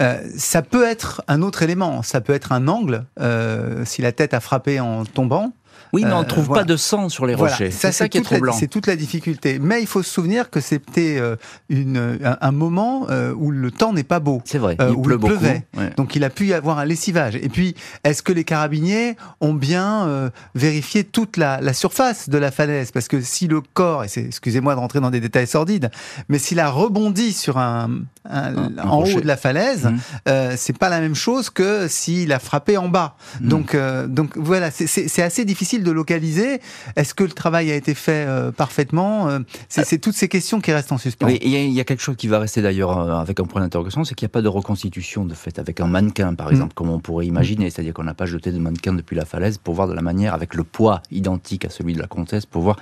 Euh, 0.00 0.22
ça 0.36 0.62
peut 0.62 0.84
être 0.84 1.22
un 1.28 1.42
autre 1.42 1.62
élément, 1.62 2.02
ça 2.02 2.20
peut 2.20 2.34
être 2.34 2.52
un 2.52 2.68
angle, 2.68 3.06
euh, 3.20 3.84
si 3.84 4.02
la 4.02 4.12
tête 4.12 4.34
a 4.34 4.40
frappé 4.40 4.80
en 4.80 5.04
tombant, 5.04 5.52
oui, 5.94 6.04
mais 6.04 6.12
on 6.12 6.18
ne 6.18 6.24
euh, 6.24 6.26
trouve 6.26 6.48
pas 6.48 6.64
de 6.64 6.76
sang 6.76 7.08
sur 7.08 7.24
les 7.24 7.34
rochers. 7.34 7.70
C'est 7.70 7.92
ça, 7.92 8.08
qui 8.08 8.18
est 8.18 8.22
troublant. 8.22 8.52
C'est 8.52 8.66
toute 8.66 8.86
la 8.86 8.96
difficulté. 8.96 9.58
Mais 9.60 9.80
il 9.80 9.86
faut 9.86 10.02
se 10.02 10.10
souvenir 10.10 10.50
que 10.50 10.60
c'était 10.60 11.18
euh, 11.18 11.36
une, 11.68 12.18
un, 12.40 12.50
moment 12.50 13.06
euh, 13.10 13.32
où 13.36 13.50
le 13.50 13.70
temps 13.70 13.92
n'est 13.92 14.02
pas 14.02 14.18
beau. 14.18 14.42
C'est 14.44 14.58
vrai. 14.58 14.76
il 14.80 14.86
où 14.86 15.08
il 15.08 15.18
pleuvait. 15.18 15.66
Donc 15.96 16.16
il 16.16 16.24
a 16.24 16.30
pu 16.30 16.46
y 16.46 16.52
avoir 16.52 16.78
un 16.78 16.84
lessivage. 16.84 17.36
Et 17.36 17.48
puis, 17.48 17.74
est-ce 18.02 18.22
que 18.22 18.32
les 18.32 18.44
carabiniers 18.44 19.16
ont 19.40 19.54
bien 19.54 20.30
vérifié 20.54 21.04
toute 21.04 21.36
la, 21.36 21.60
la, 21.60 21.72
surface 21.72 22.28
de 22.28 22.38
la 22.38 22.50
falaise? 22.50 22.90
Parce 22.90 23.08
que 23.08 23.20
si 23.20 23.46
le 23.46 23.60
corps, 23.60 24.04
et 24.04 24.08
excusez-moi 24.16 24.74
de 24.74 24.80
rentrer 24.80 25.00
dans 25.00 25.10
des 25.10 25.20
détails 25.20 25.46
sordides, 25.46 25.90
mais 26.28 26.38
s'il 26.38 26.58
a 26.58 26.70
rebondi 26.70 27.32
sur 27.32 27.58
un, 27.58 27.90
en 28.28 29.02
haut 29.02 29.20
de 29.20 29.26
la 29.26 29.36
falaise, 29.36 29.86
mmh. 29.86 30.30
c'est 30.56 30.76
pas 30.76 30.88
la 30.88 31.00
même 31.00 31.14
chose 31.14 31.50
que 31.50 31.86
s'il 31.88 32.32
a 32.32 32.40
frappé 32.40 32.76
en 32.76 32.88
bas. 32.88 33.16
Mmh. 33.40 33.48
Donc, 33.48 33.76
donc 34.08 34.36
voilà, 34.36 34.70
c'est 34.70 35.22
assez 35.22 35.44
difficile 35.44 35.83
de 35.84 35.90
localiser 35.90 36.60
Est-ce 36.96 37.14
que 37.14 37.24
le 37.24 37.30
travail 37.30 37.70
a 37.70 37.74
été 37.74 37.94
fait 37.94 38.26
parfaitement 38.56 39.28
C'est 39.68 39.98
toutes 39.98 40.14
ces 40.14 40.28
questions 40.28 40.60
qui 40.60 40.72
restent 40.72 40.92
en 40.92 40.98
suspens. 40.98 41.26
Oui, 41.26 41.38
il 41.42 41.50
y, 41.50 41.80
a 41.80 41.84
quelque 41.84 42.02
chose 42.02 42.16
qui 42.16 42.28
va 42.28 42.38
rester 42.38 42.62
d'ailleurs 42.62 42.98
avec 42.98 43.40
un 43.40 43.44
point 43.44 43.60
d'interrogation, 43.60 44.04
c'est 44.04 44.14
qu'il 44.14 44.26
n'y 44.26 44.30
a 44.30 44.34
pas 44.34 44.42
de 44.42 44.48
reconstitution 44.48 45.24
de 45.24 45.34
fait 45.34 45.58
avec 45.58 45.80
un 45.80 45.86
mannequin, 45.86 46.34
par 46.34 46.48
mm. 46.48 46.52
exemple, 46.52 46.74
comme 46.74 46.90
on 46.90 46.98
pourrait 46.98 47.26
imaginer. 47.26 47.70
C'est-à-dire 47.70 47.94
qu'on 47.94 48.04
n'a 48.04 48.14
pas 48.14 48.26
jeté 48.26 48.52
de 48.52 48.58
mannequin 48.58 48.92
depuis 48.92 49.16
la 49.16 49.24
falaise 49.24 49.58
pour 49.58 49.74
voir 49.74 49.88
de 49.88 49.94
la 49.94 50.02
manière, 50.02 50.34
avec 50.34 50.54
le 50.54 50.64
poids 50.64 51.02
identique 51.10 51.64
à 51.64 51.70
celui 51.70 51.94
de 51.94 52.00
la 52.00 52.06
comtesse, 52.06 52.46
pour 52.46 52.62
voir 52.62 52.76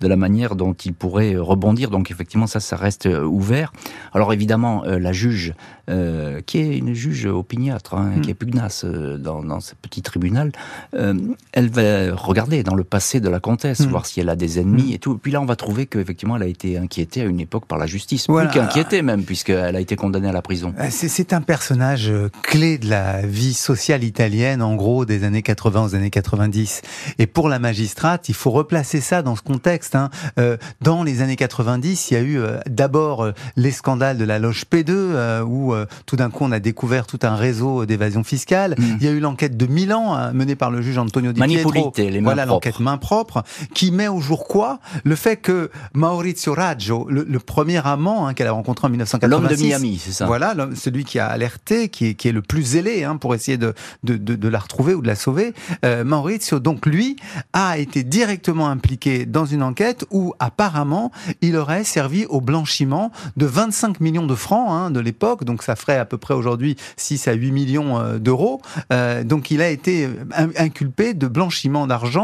de 0.00 0.08
la 0.08 0.16
manière 0.16 0.56
dont 0.56 0.72
il 0.72 0.94
pourrait 0.94 1.36
rebondir. 1.36 1.90
Donc 1.90 2.10
effectivement, 2.10 2.46
ça, 2.46 2.60
ça 2.60 2.76
reste 2.76 3.06
ouvert. 3.06 3.72
Alors 4.12 4.32
évidemment, 4.32 4.84
la 4.84 5.12
juge, 5.12 5.54
qui 5.86 6.58
est 6.58 6.78
une 6.78 6.94
juge 6.94 7.26
opiniâtre, 7.26 7.94
hein, 7.94 8.14
mm. 8.16 8.20
qui 8.22 8.30
est 8.30 8.34
pugnace 8.34 8.84
dans, 8.84 9.42
dans 9.42 9.60
ce 9.60 9.74
petit 9.74 10.02
tribunal, 10.02 10.52
elle 10.92 11.68
va 11.70 12.14
regarder 12.36 12.62
dans 12.62 12.74
le 12.74 12.84
passé 12.84 13.20
de 13.20 13.30
la 13.30 13.40
comtesse, 13.40 13.80
mm. 13.80 13.88
voir 13.88 14.04
si 14.04 14.20
elle 14.20 14.28
a 14.28 14.36
des 14.36 14.60
ennemis 14.60 14.92
et 14.92 14.98
tout. 14.98 15.14
Et 15.14 15.18
puis 15.18 15.32
là, 15.32 15.40
on 15.40 15.46
va 15.46 15.56
trouver 15.56 15.86
qu'effectivement, 15.86 16.36
elle 16.36 16.42
a 16.42 16.46
été 16.46 16.76
inquiétée 16.76 17.22
à 17.22 17.24
une 17.24 17.40
époque 17.40 17.64
par 17.66 17.78
la 17.78 17.86
justice. 17.86 18.26
Plus 18.26 18.48
qu'inquiétée 18.48 19.00
même, 19.00 19.24
puisqu'elle 19.24 19.74
a 19.74 19.80
été 19.80 19.96
condamnée 19.96 20.28
à 20.28 20.32
la 20.32 20.42
prison. 20.42 20.74
C'est 20.90 21.32
un 21.32 21.40
personnage 21.40 22.12
clé 22.42 22.76
de 22.76 22.90
la 22.90 23.22
vie 23.22 23.54
sociale 23.54 24.04
italienne, 24.04 24.60
en 24.60 24.74
gros, 24.74 25.06
des 25.06 25.24
années 25.24 25.42
80 25.42 25.84
aux 25.84 25.94
années 25.94 26.10
90. 26.10 26.82
Et 27.18 27.26
pour 27.26 27.48
la 27.48 27.58
magistrate, 27.58 28.28
il 28.28 28.34
faut 28.34 28.50
replacer 28.50 29.00
ça 29.00 29.22
dans 29.22 29.34
ce 29.34 29.42
contexte. 29.42 29.94
Hein. 29.94 30.10
Euh, 30.38 30.58
dans 30.82 31.02
les 31.02 31.22
années 31.22 31.36
90, 31.36 32.10
il 32.10 32.14
y 32.14 32.16
a 32.16 32.20
eu 32.20 32.38
euh, 32.38 32.58
d'abord 32.68 33.24
euh, 33.24 33.32
les 33.56 33.70
scandales 33.70 34.18
de 34.18 34.24
la 34.24 34.38
loge 34.38 34.64
P2, 34.70 35.42
où 35.42 35.74
tout 36.04 36.16
d'un 36.16 36.30
coup 36.30 36.44
on 36.44 36.52
a 36.52 36.60
découvert 36.60 37.06
tout 37.06 37.18
un 37.22 37.34
réseau 37.34 37.86
d'évasion 37.86 38.24
fiscale. 38.24 38.74
Mm. 38.78 38.84
Il 39.00 39.06
y 39.06 39.08
a 39.08 39.12
eu 39.12 39.20
l'enquête 39.20 39.56
de 39.56 39.66
Milan, 39.66 40.14
hein, 40.14 40.32
menée 40.32 40.56
par 40.56 40.70
le 40.70 40.82
juge 40.82 40.98
Antonio 40.98 41.32
Di 41.32 41.40
Pietro. 41.40 41.92
Les 41.96 42.20
voilà 42.26 42.46
l'enquête 42.46 42.80
main 42.80 42.98
propre, 42.98 43.42
qui 43.74 43.90
met 43.90 44.08
au 44.08 44.20
jour 44.20 44.46
quoi? 44.46 44.80
Le 45.04 45.16
fait 45.16 45.36
que 45.36 45.70
Maurizio 45.94 46.54
Raggio, 46.54 47.06
le, 47.08 47.38
premier 47.38 47.86
amant 47.86 48.26
hein, 48.26 48.34
qu'elle 48.34 48.46
a 48.46 48.52
rencontré 48.52 48.86
en 48.86 48.90
1986, 48.90 49.30
l'homme 49.30 49.56
de 49.56 49.62
Miami, 49.62 50.00
c'est 50.02 50.12
ça. 50.12 50.26
Voilà, 50.26 50.54
celui 50.74 51.04
qui 51.04 51.18
a 51.18 51.26
alerté, 51.26 51.88
qui 51.88 52.06
est, 52.06 52.14
qui 52.14 52.28
est 52.28 52.32
le 52.32 52.42
plus 52.42 52.62
zélé 52.62 53.04
hein, 53.04 53.16
pour 53.16 53.34
essayer 53.34 53.58
de, 53.58 53.74
de, 54.02 54.16
de, 54.16 54.34
de, 54.34 54.48
la 54.48 54.58
retrouver 54.58 54.94
ou 54.94 55.02
de 55.02 55.06
la 55.06 55.14
sauver. 55.14 55.54
Euh, 55.84 56.04
Maurizio, 56.04 56.58
donc 56.58 56.86
lui, 56.86 57.16
a 57.52 57.78
été 57.78 58.02
directement 58.02 58.68
impliqué 58.68 59.26
dans 59.26 59.44
une 59.44 59.62
enquête 59.62 60.04
où 60.10 60.34
apparemment 60.38 61.12
il 61.40 61.56
aurait 61.56 61.84
servi 61.84 62.26
au 62.26 62.40
blanchiment 62.40 63.12
de 63.36 63.46
25 63.46 64.00
millions 64.00 64.26
de 64.26 64.34
francs 64.34 64.68
hein, 64.70 64.90
de 64.90 65.00
l'époque, 65.00 65.44
donc 65.44 65.62
ça 65.62 65.76
ferait 65.76 65.98
à 65.98 66.04
peu 66.04 66.18
près 66.18 66.34
aujourd'hui 66.34 66.76
6 66.96 67.28
à 67.28 67.32
8 67.32 67.52
millions 67.52 67.98
euh, 67.98 68.18
d'euros. 68.18 68.60
Euh, 68.92 69.24
donc 69.24 69.50
il 69.50 69.60
a 69.62 69.68
été 69.68 70.08
inculpé 70.56 71.14
de 71.14 71.26
blanchiment 71.26 71.86
d'argent 71.86 72.15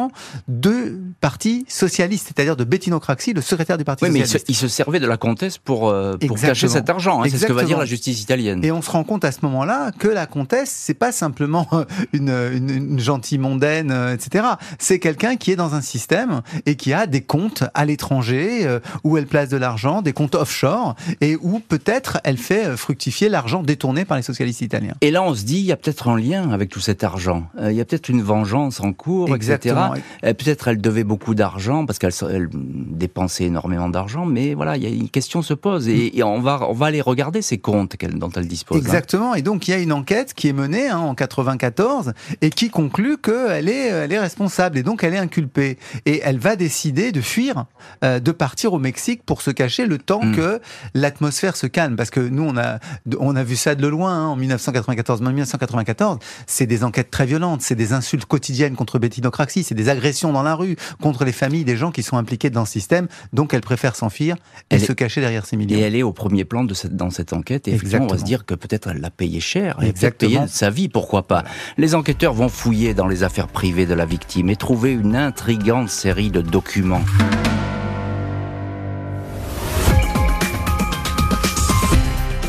de 0.48 0.98
parti 1.20 1.64
socialiste, 1.68 2.28
c'est-à-dire 2.28 2.56
de 2.56 2.64
Bettino 2.64 3.00
Craxi, 3.00 3.32
le 3.32 3.40
secrétaire 3.40 3.78
du 3.78 3.84
parti 3.84 4.04
oui, 4.04 4.10
socialiste. 4.10 4.48
Mais 4.48 4.52
il 4.52 4.56
se, 4.56 4.68
servait 4.68 5.00
de 5.00 5.06
la 5.06 5.16
comtesse 5.16 5.58
pour, 5.58 5.88
euh, 5.88 6.16
pour 6.26 6.38
cacher 6.38 6.68
cet 6.68 6.88
argent, 6.90 7.22
hein, 7.22 7.26
c'est 7.30 7.38
ce 7.38 7.46
que 7.46 7.52
va 7.52 7.64
dire 7.64 7.78
la 7.78 7.84
justice 7.84 8.22
italienne. 8.22 8.64
Et 8.64 8.72
on 8.72 8.82
se 8.82 8.90
rend 8.90 9.04
compte 9.04 9.24
à 9.24 9.32
ce 9.32 9.38
moment-là 9.42 9.90
que 9.98 10.08
la 10.08 10.26
comtesse, 10.26 10.70
c'est 10.74 10.94
pas 10.94 11.12
simplement 11.12 11.68
une, 12.12 12.30
une, 12.30 12.70
une 12.70 12.98
gentille 12.98 13.38
mondaine, 13.38 13.90
euh, 13.90 14.14
etc. 14.14 14.44
C'est 14.78 14.98
quelqu'un 14.98 15.36
qui 15.36 15.50
est 15.52 15.56
dans 15.56 15.74
un 15.74 15.80
système 15.80 16.42
et 16.66 16.76
qui 16.76 16.92
a 16.92 17.06
des 17.06 17.22
comptes 17.22 17.64
à 17.74 17.84
l'étranger 17.84 18.66
euh, 18.66 18.80
où 19.04 19.16
elle 19.16 19.26
place 19.26 19.48
de 19.48 19.56
l'argent, 19.56 20.02
des 20.02 20.12
comptes 20.12 20.34
offshore 20.34 20.94
et 21.20 21.36
où 21.40 21.60
peut-être 21.60 22.18
elle 22.24 22.38
fait 22.38 22.76
fructifier 22.76 23.28
l'argent 23.28 23.62
détourné 23.62 24.04
par 24.04 24.16
les 24.16 24.22
socialistes 24.22 24.60
italiens. 24.60 24.94
Et 25.00 25.10
là, 25.10 25.22
on 25.22 25.34
se 25.34 25.44
dit, 25.44 25.58
il 25.58 25.64
y 25.64 25.72
a 25.72 25.76
peut-être 25.76 26.08
un 26.08 26.16
lien 26.16 26.50
avec 26.50 26.70
tout 26.70 26.80
cet 26.80 27.04
argent. 27.04 27.46
il 27.62 27.72
y 27.72 27.80
a 27.80 27.84
peut-être 27.84 28.08
une 28.08 28.22
vengeance 28.22 28.80
en 28.80 28.92
cours, 28.92 29.34
Exactement. 29.34 29.80
etc. 29.80 29.81
Peut-être 30.22 30.68
elle 30.68 30.80
devait 30.80 31.04
beaucoup 31.04 31.34
d'argent 31.34 31.86
parce 31.86 31.98
qu'elle 31.98 32.48
dépensait 32.52 33.44
énormément 33.44 33.88
d'argent, 33.88 34.26
mais 34.26 34.54
voilà, 34.54 34.76
il 34.76 34.82
y 34.82 34.86
a 34.86 34.90
une 34.90 35.08
question 35.08 35.42
se 35.42 35.54
pose 35.54 35.88
et, 35.88 36.22
on 36.22 36.40
va 36.40 36.60
on 36.68 36.72
va 36.72 36.86
aller 36.86 37.00
regarder 37.00 37.42
ces 37.42 37.58
comptes 37.58 37.96
dont 38.14 38.30
elle 38.30 38.46
dispose. 38.46 38.78
Hein. 38.78 38.80
Exactement. 38.80 39.34
Et 39.34 39.42
donc 39.42 39.68
il 39.68 39.72
y 39.72 39.74
a 39.74 39.78
une 39.78 39.92
enquête 39.92 40.34
qui 40.34 40.48
est 40.48 40.52
menée 40.52 40.88
hein, 40.88 40.98
en 40.98 41.14
94 41.14 42.12
et 42.40 42.50
qui 42.50 42.70
conclut 42.70 43.18
qu'elle 43.18 43.68
est 43.68 43.86
elle 43.88 44.12
est 44.12 44.18
responsable 44.18 44.78
et 44.78 44.82
donc 44.82 45.04
elle 45.04 45.14
est 45.14 45.18
inculpée 45.18 45.78
et 46.06 46.20
elle 46.24 46.38
va 46.38 46.56
décider 46.56 47.12
de 47.12 47.20
fuir, 47.20 47.66
euh, 48.04 48.20
de 48.20 48.32
partir 48.32 48.72
au 48.72 48.78
Mexique 48.78 49.22
pour 49.24 49.42
se 49.42 49.50
cacher 49.50 49.86
le 49.86 49.98
temps 49.98 50.24
mm. 50.24 50.36
que 50.36 50.60
l'atmosphère 50.94 51.56
se 51.56 51.66
calme 51.66 51.96
parce 51.96 52.10
que 52.10 52.20
nous 52.20 52.44
on 52.44 52.56
a 52.56 52.78
on 53.18 53.36
a 53.36 53.42
vu 53.42 53.56
ça 53.56 53.74
de 53.74 53.86
loin 53.86 54.12
hein, 54.12 54.26
en 54.26 54.36
1994. 54.36 55.20
En 55.20 55.24
1994, 55.24 56.18
c'est 56.46 56.66
des 56.66 56.84
enquêtes 56.84 57.10
très 57.10 57.26
violentes, 57.26 57.62
c'est 57.62 57.74
des 57.74 57.92
insultes 57.92 58.26
quotidiennes 58.26 58.76
contre 58.76 58.98
Betty 58.98 59.20
Craxi, 59.20 59.64
c'est 59.72 59.76
des 59.76 59.88
agressions 59.88 60.32
dans 60.32 60.42
la 60.42 60.54
rue 60.54 60.76
contre 61.00 61.24
les 61.24 61.32
familles 61.32 61.64
des 61.64 61.78
gens 61.78 61.90
qui 61.90 62.02
sont 62.02 62.18
impliqués 62.18 62.50
dans 62.50 62.66
ce 62.66 62.72
système. 62.72 63.08
Donc 63.32 63.54
elle 63.54 63.62
préfère 63.62 63.96
s'enfuir 63.96 64.36
et 64.70 64.78
se 64.78 64.92
cacher 64.92 65.22
derrière 65.22 65.46
ces 65.46 65.56
millions. 65.56 65.78
Et 65.78 65.80
elle 65.80 65.96
est 65.96 66.02
au 66.02 66.12
premier 66.12 66.44
plan 66.44 66.64
de 66.64 66.74
cette, 66.74 66.94
dans 66.94 67.08
cette 67.08 67.32
enquête. 67.32 67.68
Et 67.68 67.72
effectivement, 67.72 68.04
on 68.04 68.08
va 68.08 68.18
se 68.18 68.24
dire 68.24 68.44
que 68.44 68.54
peut-être 68.54 68.88
elle 68.88 69.00
l'a 69.00 69.08
payé 69.08 69.40
cher. 69.40 69.78
Elle 69.80 69.94
peut-être 69.94 70.18
payé 70.18 70.40
sa 70.46 70.68
vie, 70.68 70.90
pourquoi 70.90 71.26
pas. 71.26 71.44
Les 71.78 71.94
enquêteurs 71.94 72.34
vont 72.34 72.50
fouiller 72.50 72.92
dans 72.92 73.06
les 73.06 73.22
affaires 73.22 73.48
privées 73.48 73.86
de 73.86 73.94
la 73.94 74.04
victime 74.04 74.50
et 74.50 74.56
trouver 74.56 74.92
une 74.92 75.16
intrigante 75.16 75.88
série 75.88 76.30
de 76.30 76.42
documents. 76.42 77.00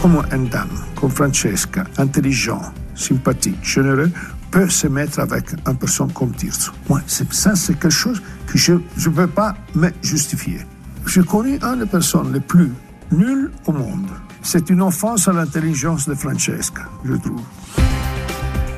Comment 0.01 0.23
une 0.33 0.49
dame 0.49 0.77
comme 0.95 1.09
Francesca, 1.09 1.85
intelligent, 1.97 2.61
sympathique, 2.95 3.63
généreux, 3.63 4.11
peut 4.53 4.69
se 4.69 4.85
mettre 4.85 5.19
avec 5.19 5.51
une 5.67 5.75
personne 5.75 6.13
comme 6.13 6.31
Tirso. 6.31 6.71
Moi, 6.87 7.01
ça, 7.07 7.55
c'est 7.55 7.73
quelque 7.73 7.89
chose 7.89 8.21
que 8.45 8.55
je 8.55 8.73
ne 8.73 9.09
peux 9.09 9.27
pas 9.27 9.55
me 9.73 9.89
justifier. 10.03 10.59
J'ai 11.07 11.23
connu 11.23 11.57
une 11.59 11.79
des 11.79 11.85
personnes 11.87 12.31
les 12.31 12.39
plus 12.39 12.71
nulles 13.11 13.49
au 13.65 13.71
monde. 13.71 14.09
C'est 14.43 14.69
une 14.69 14.83
offense 14.83 15.27
à 15.27 15.33
l'intelligence 15.33 16.07
de 16.07 16.13
Francesca, 16.13 16.83
je 17.03 17.15
trouve. 17.15 17.41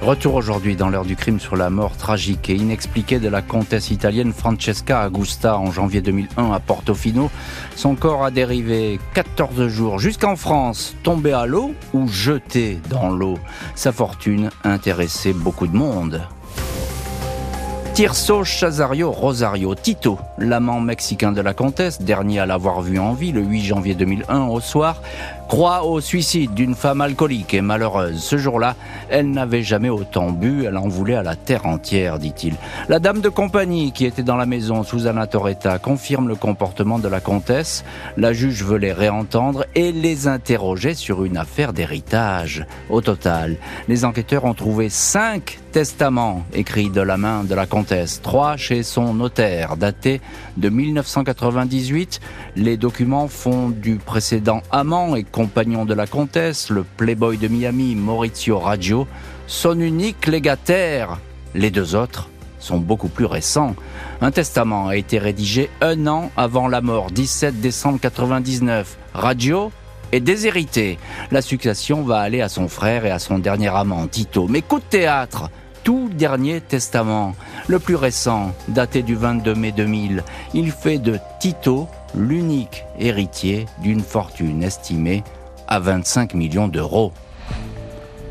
Retour 0.01 0.35
aujourd'hui 0.35 0.75
dans 0.75 0.89
l'heure 0.89 1.05
du 1.05 1.15
crime 1.15 1.39
sur 1.39 1.55
la 1.55 1.69
mort 1.69 1.97
tragique 1.97 2.49
et 2.49 2.55
inexpliquée 2.55 3.19
de 3.19 3.27
la 3.27 3.41
comtesse 3.41 3.89
italienne 3.89 4.33
Francesca 4.33 5.07
Augusta 5.07 5.57
en 5.57 5.71
janvier 5.71 6.01
2001 6.01 6.51
à 6.51 6.59
Portofino. 6.59 7.31
Son 7.75 7.95
corps 7.95 8.23
a 8.23 8.29
dérivé 8.29 8.99
14 9.15 9.67
jours 9.67 9.97
jusqu'en 9.97 10.35
France, 10.35 10.95
tombé 11.01 11.33
à 11.33 11.47
l'eau 11.47 11.73
ou 11.93 12.07
jeté 12.07 12.79
dans 12.89 13.09
l'eau? 13.09 13.39
Sa 13.73 13.91
fortune 13.91 14.51
intéressait 14.63 15.33
beaucoup 15.33 15.65
de 15.65 15.75
monde. 15.75 16.21
Tirso 17.95 18.43
Chazario 18.43 19.09
Rosario 19.09 19.73
Tito, 19.73 20.19
l'amant 20.37 20.79
mexicain 20.79 21.31
de 21.31 21.41
la 21.41 21.53
comtesse, 21.53 22.01
dernier 22.01 22.39
à 22.39 22.45
l'avoir 22.45 22.81
vu 22.81 22.99
en 22.99 23.13
vie 23.13 23.31
le 23.31 23.41
8 23.41 23.61
janvier 23.61 23.95
2001 23.95 24.47
au 24.47 24.59
soir, 24.59 25.01
croit 25.47 25.83
au 25.83 26.01
suicide 26.01 26.53
d'une 26.53 26.75
femme 26.75 27.01
alcoolique 27.01 27.53
et 27.53 27.61
malheureuse. 27.61 28.21
Ce 28.21 28.37
jour-là, 28.37 28.75
elle 29.09 29.29
n'avait 29.29 29.63
jamais 29.63 29.89
autant 29.89 30.31
bu, 30.31 30.65
elle 30.65 30.77
en 30.77 30.87
voulait 30.87 31.15
à 31.15 31.23
la 31.23 31.35
terre 31.35 31.65
entière, 31.65 32.19
dit-il. 32.19 32.55
La 32.89 32.99
dame 32.99 33.21
de 33.21 33.29
compagnie 33.29 33.91
qui 33.91 34.05
était 34.05 34.23
dans 34.23 34.37
la 34.37 34.45
maison, 34.45 34.83
Susanna 34.83 35.27
Toretta, 35.27 35.77
confirme 35.79 36.27
le 36.27 36.35
comportement 36.35 36.99
de 36.99 37.07
la 37.07 37.19
comtesse. 37.19 37.83
La 38.17 38.33
juge 38.33 38.63
veut 38.63 38.77
les 38.77 38.93
réentendre 38.93 39.65
et 39.75 39.91
les 39.91 40.27
interroger 40.27 40.93
sur 40.93 41.23
une 41.23 41.37
affaire 41.37 41.73
d'héritage. 41.73 42.65
Au 42.89 43.01
total, 43.01 43.57
les 43.87 44.05
enquêteurs 44.05 44.45
ont 44.45 44.53
trouvé 44.53 44.89
cinq 44.89 45.59
testaments 45.71 46.43
écrits 46.53 46.89
de 46.89 47.01
la 47.01 47.17
main 47.17 47.43
de 47.43 47.53
la 47.53 47.65
comtesse, 47.65 48.21
trois 48.21 48.55
chez 48.55 48.81
son 48.81 49.13
notaire, 49.13 49.75
datés 49.75 50.21
de 50.57 50.69
1998. 50.69 52.19
Les 52.55 52.77
documents 52.77 53.27
font 53.27 53.69
du 53.69 53.95
précédent 53.95 54.61
amant 54.71 55.15
et 55.15 55.23
compagnon 55.23 55.85
de 55.85 55.93
la 55.93 56.07
comtesse, 56.07 56.69
le 56.69 56.83
playboy 56.83 57.37
de 57.37 57.47
Miami 57.47 57.95
Maurizio 57.95 58.59
Raggio, 58.59 59.07
son 59.47 59.79
unique 59.79 60.27
légataire. 60.27 61.19
Les 61.53 61.71
deux 61.71 61.95
autres 61.95 62.29
sont 62.59 62.77
beaucoup 62.77 63.09
plus 63.09 63.25
récents. 63.25 63.75
Un 64.21 64.31
testament 64.31 64.87
a 64.87 64.95
été 64.95 65.19
rédigé 65.19 65.69
un 65.81 66.07
an 66.07 66.31
avant 66.35 66.67
la 66.67 66.81
mort, 66.81 67.11
17 67.11 67.61
décembre 67.61 67.99
99. 67.99 68.97
Raggio 69.13 69.71
est 70.11 70.19
déshérité. 70.19 70.97
La 71.31 71.41
succession 71.41 72.03
va 72.03 72.19
aller 72.19 72.41
à 72.41 72.49
son 72.49 72.67
frère 72.67 73.05
et 73.05 73.11
à 73.11 73.19
son 73.19 73.39
dernier 73.39 73.67
amant, 73.75 74.07
Tito. 74.07 74.47
Mais 74.47 74.61
coup 74.61 74.79
de 74.79 74.85
théâtre 74.85 75.49
tout 75.85 76.09
dernier 76.11 76.59
testament, 76.61 77.35
le 77.67 77.79
plus 77.79 77.95
récent, 77.95 78.53
daté 78.67 79.03
du 79.03 79.15
22 79.15 79.53
mai 79.53 79.71
2000. 79.71 80.23
Il 80.55 80.71
fait 80.71 80.97
de 80.97 81.19
Tito 81.39 81.87
l'unique 82.15 82.83
héritier 82.99 83.67
d'une 83.81 84.01
fortune 84.01 84.63
estimée 84.63 85.23
à 85.67 85.79
25 85.79 86.33
millions 86.33 86.67
d'euros. 86.67 87.13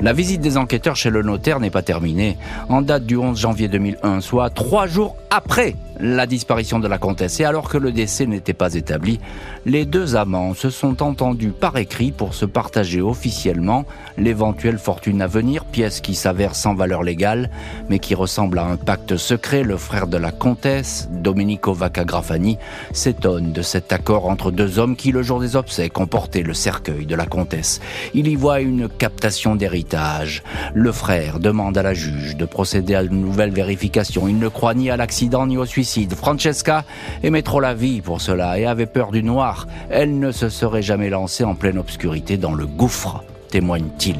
La 0.01 0.13
visite 0.13 0.41
des 0.41 0.57
enquêteurs 0.57 0.97
chez 0.97 1.11
le 1.11 1.23
notaire 1.23 1.61
n'est 1.61 1.71
pas 1.71 1.83
terminée. 1.83 2.37
En 2.69 2.83
date 2.83 3.07
du 3.07 3.17
11 3.17 3.39
janvier 3.39 3.69
2001, 3.69 4.21
soit 4.21 4.51
trois 4.51 4.87
jours 4.87 5.17
après 5.31 5.77
la 6.01 6.27
disparition 6.27 6.81
de 6.81 6.89
la 6.89 6.99
comtesse. 6.99 7.39
Et 7.41 7.45
alors 7.45 7.69
que 7.69 7.79
le 7.79 7.93
décès 7.93 8.27
n'était 8.27 8.53
pas 8.53 8.75
établi, 8.75 9.21
les 9.65 9.85
deux 9.85 10.17
amants 10.17 10.55
se 10.55 10.69
sont 10.69 11.03
entendus 11.03 11.53
par 11.53 11.77
écrit 11.77 12.11
pour 12.11 12.35
se 12.35 12.45
partager 12.45 13.01
officiellement 13.01 13.85
l'éventuelle 14.19 14.79
fortune 14.79 15.23
à 15.23 15.29
venir, 15.29 15.64
pièce 15.75 16.01
qui 16.01 16.15
s'avère 16.15 16.55
sans 16.55 16.73
valeur 16.77 17.03
légale, 17.03 17.51
mais 17.89 17.99
qui 17.99 18.15
ressemble 18.15 18.61
à 18.61 18.65
un 18.65 18.77
pacte 18.77 19.17
secret. 19.17 19.65
Le 19.65 19.77
frère 19.77 20.07
de 20.07 20.17
la 20.17 20.31
comtesse, 20.31 21.09
Domenico 21.11 21.75
Vaccagrafani, 21.75 22.59
s'étonne 22.93 23.51
de 23.51 23.61
cet 23.61 23.93
accord 23.93 24.27
entre 24.27 24.53
deux 24.53 24.79
hommes 24.79 24.95
qui, 24.95 25.11
le 25.11 25.25
jour 25.25 25.41
des 25.41 25.57
obsèques, 25.57 25.99
ont 25.99 26.07
porté 26.07 26.45
le 26.45 26.55
cercueil 26.55 27.07
de 27.07 27.17
la 27.17 27.27
comtesse. 27.27 27.81
Il 28.15 28.29
y 28.29 28.37
voit 28.37 28.61
une 28.61 28.89
captation 28.89 29.57
d'héritage. 29.57 30.45
Le 30.75 30.93
frère 30.93 31.41
demande 31.41 31.77
à 31.77 31.83
la 31.83 31.93
juge 31.93 32.37
de 32.37 32.45
procéder 32.45 32.95
à 32.95 33.03
une 33.03 33.21
nouvelle 33.21 33.51
vérification. 33.51 34.29
Il 34.29 34.39
ne 34.39 34.47
croit 34.47 34.75
ni 34.75 34.91
à 34.91 34.97
l'accident 34.97 35.49
ni 35.49 35.57
au 35.57 35.67
suicide 35.67 36.15
Francesca 36.15 36.85
aimait 37.25 37.43
trop 37.43 37.59
la 37.59 37.75
vie 37.75 38.01
pour 38.01 38.21
cela 38.21 38.61
et 38.61 38.65
avait 38.65 38.87
peur 38.87 39.11
du 39.11 39.25
noir. 39.25 39.67
Elle 39.91 40.21
ne 40.21 40.31
se 40.31 40.51
serait 40.51 40.83
jamais 40.83 41.11
lancée 41.11 41.43
en 41.43 41.57
pleine 41.57 41.79
obscurité 41.79 42.37
dans 42.37 42.55
le 42.55 42.67
gouffre, 42.67 43.25
témoigne-t-il. 43.51 44.19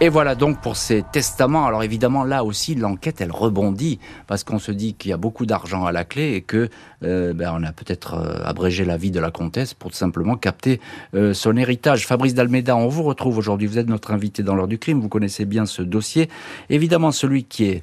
Et 0.00 0.10
voilà 0.10 0.36
donc 0.36 0.60
pour 0.60 0.76
ces 0.76 1.02
testaments. 1.02 1.66
Alors 1.66 1.82
évidemment, 1.82 2.22
là 2.22 2.44
aussi, 2.44 2.76
l'enquête, 2.76 3.20
elle 3.20 3.32
rebondit 3.32 3.98
parce 4.28 4.44
qu'on 4.44 4.60
se 4.60 4.70
dit 4.70 4.94
qu'il 4.94 5.10
y 5.10 5.12
a 5.12 5.16
beaucoup 5.16 5.44
d'argent 5.44 5.86
à 5.86 5.90
la 5.92 6.04
clé 6.04 6.34
et 6.34 6.40
que 6.40 6.68
euh, 7.02 7.32
ben, 7.34 7.52
on 7.52 7.64
a 7.64 7.72
peut-être 7.72 8.14
euh, 8.14 8.44
abrégé 8.44 8.84
la 8.84 8.96
vie 8.96 9.10
de 9.10 9.18
la 9.18 9.32
comtesse 9.32 9.74
pour 9.74 9.92
simplement 9.92 10.36
capter 10.36 10.80
euh, 11.14 11.34
son 11.34 11.56
héritage. 11.56 12.06
Fabrice 12.06 12.34
Dalmeda, 12.34 12.76
on 12.76 12.86
vous 12.86 13.02
retrouve 13.02 13.38
aujourd'hui. 13.38 13.66
Vous 13.66 13.78
êtes 13.78 13.88
notre 13.88 14.12
invité 14.12 14.44
dans 14.44 14.54
l'heure 14.54 14.68
du 14.68 14.78
crime. 14.78 15.00
Vous 15.00 15.08
connaissez 15.08 15.44
bien 15.44 15.66
ce 15.66 15.82
dossier. 15.82 16.28
Évidemment, 16.70 17.10
celui 17.10 17.42
qui 17.42 17.64
est 17.64 17.82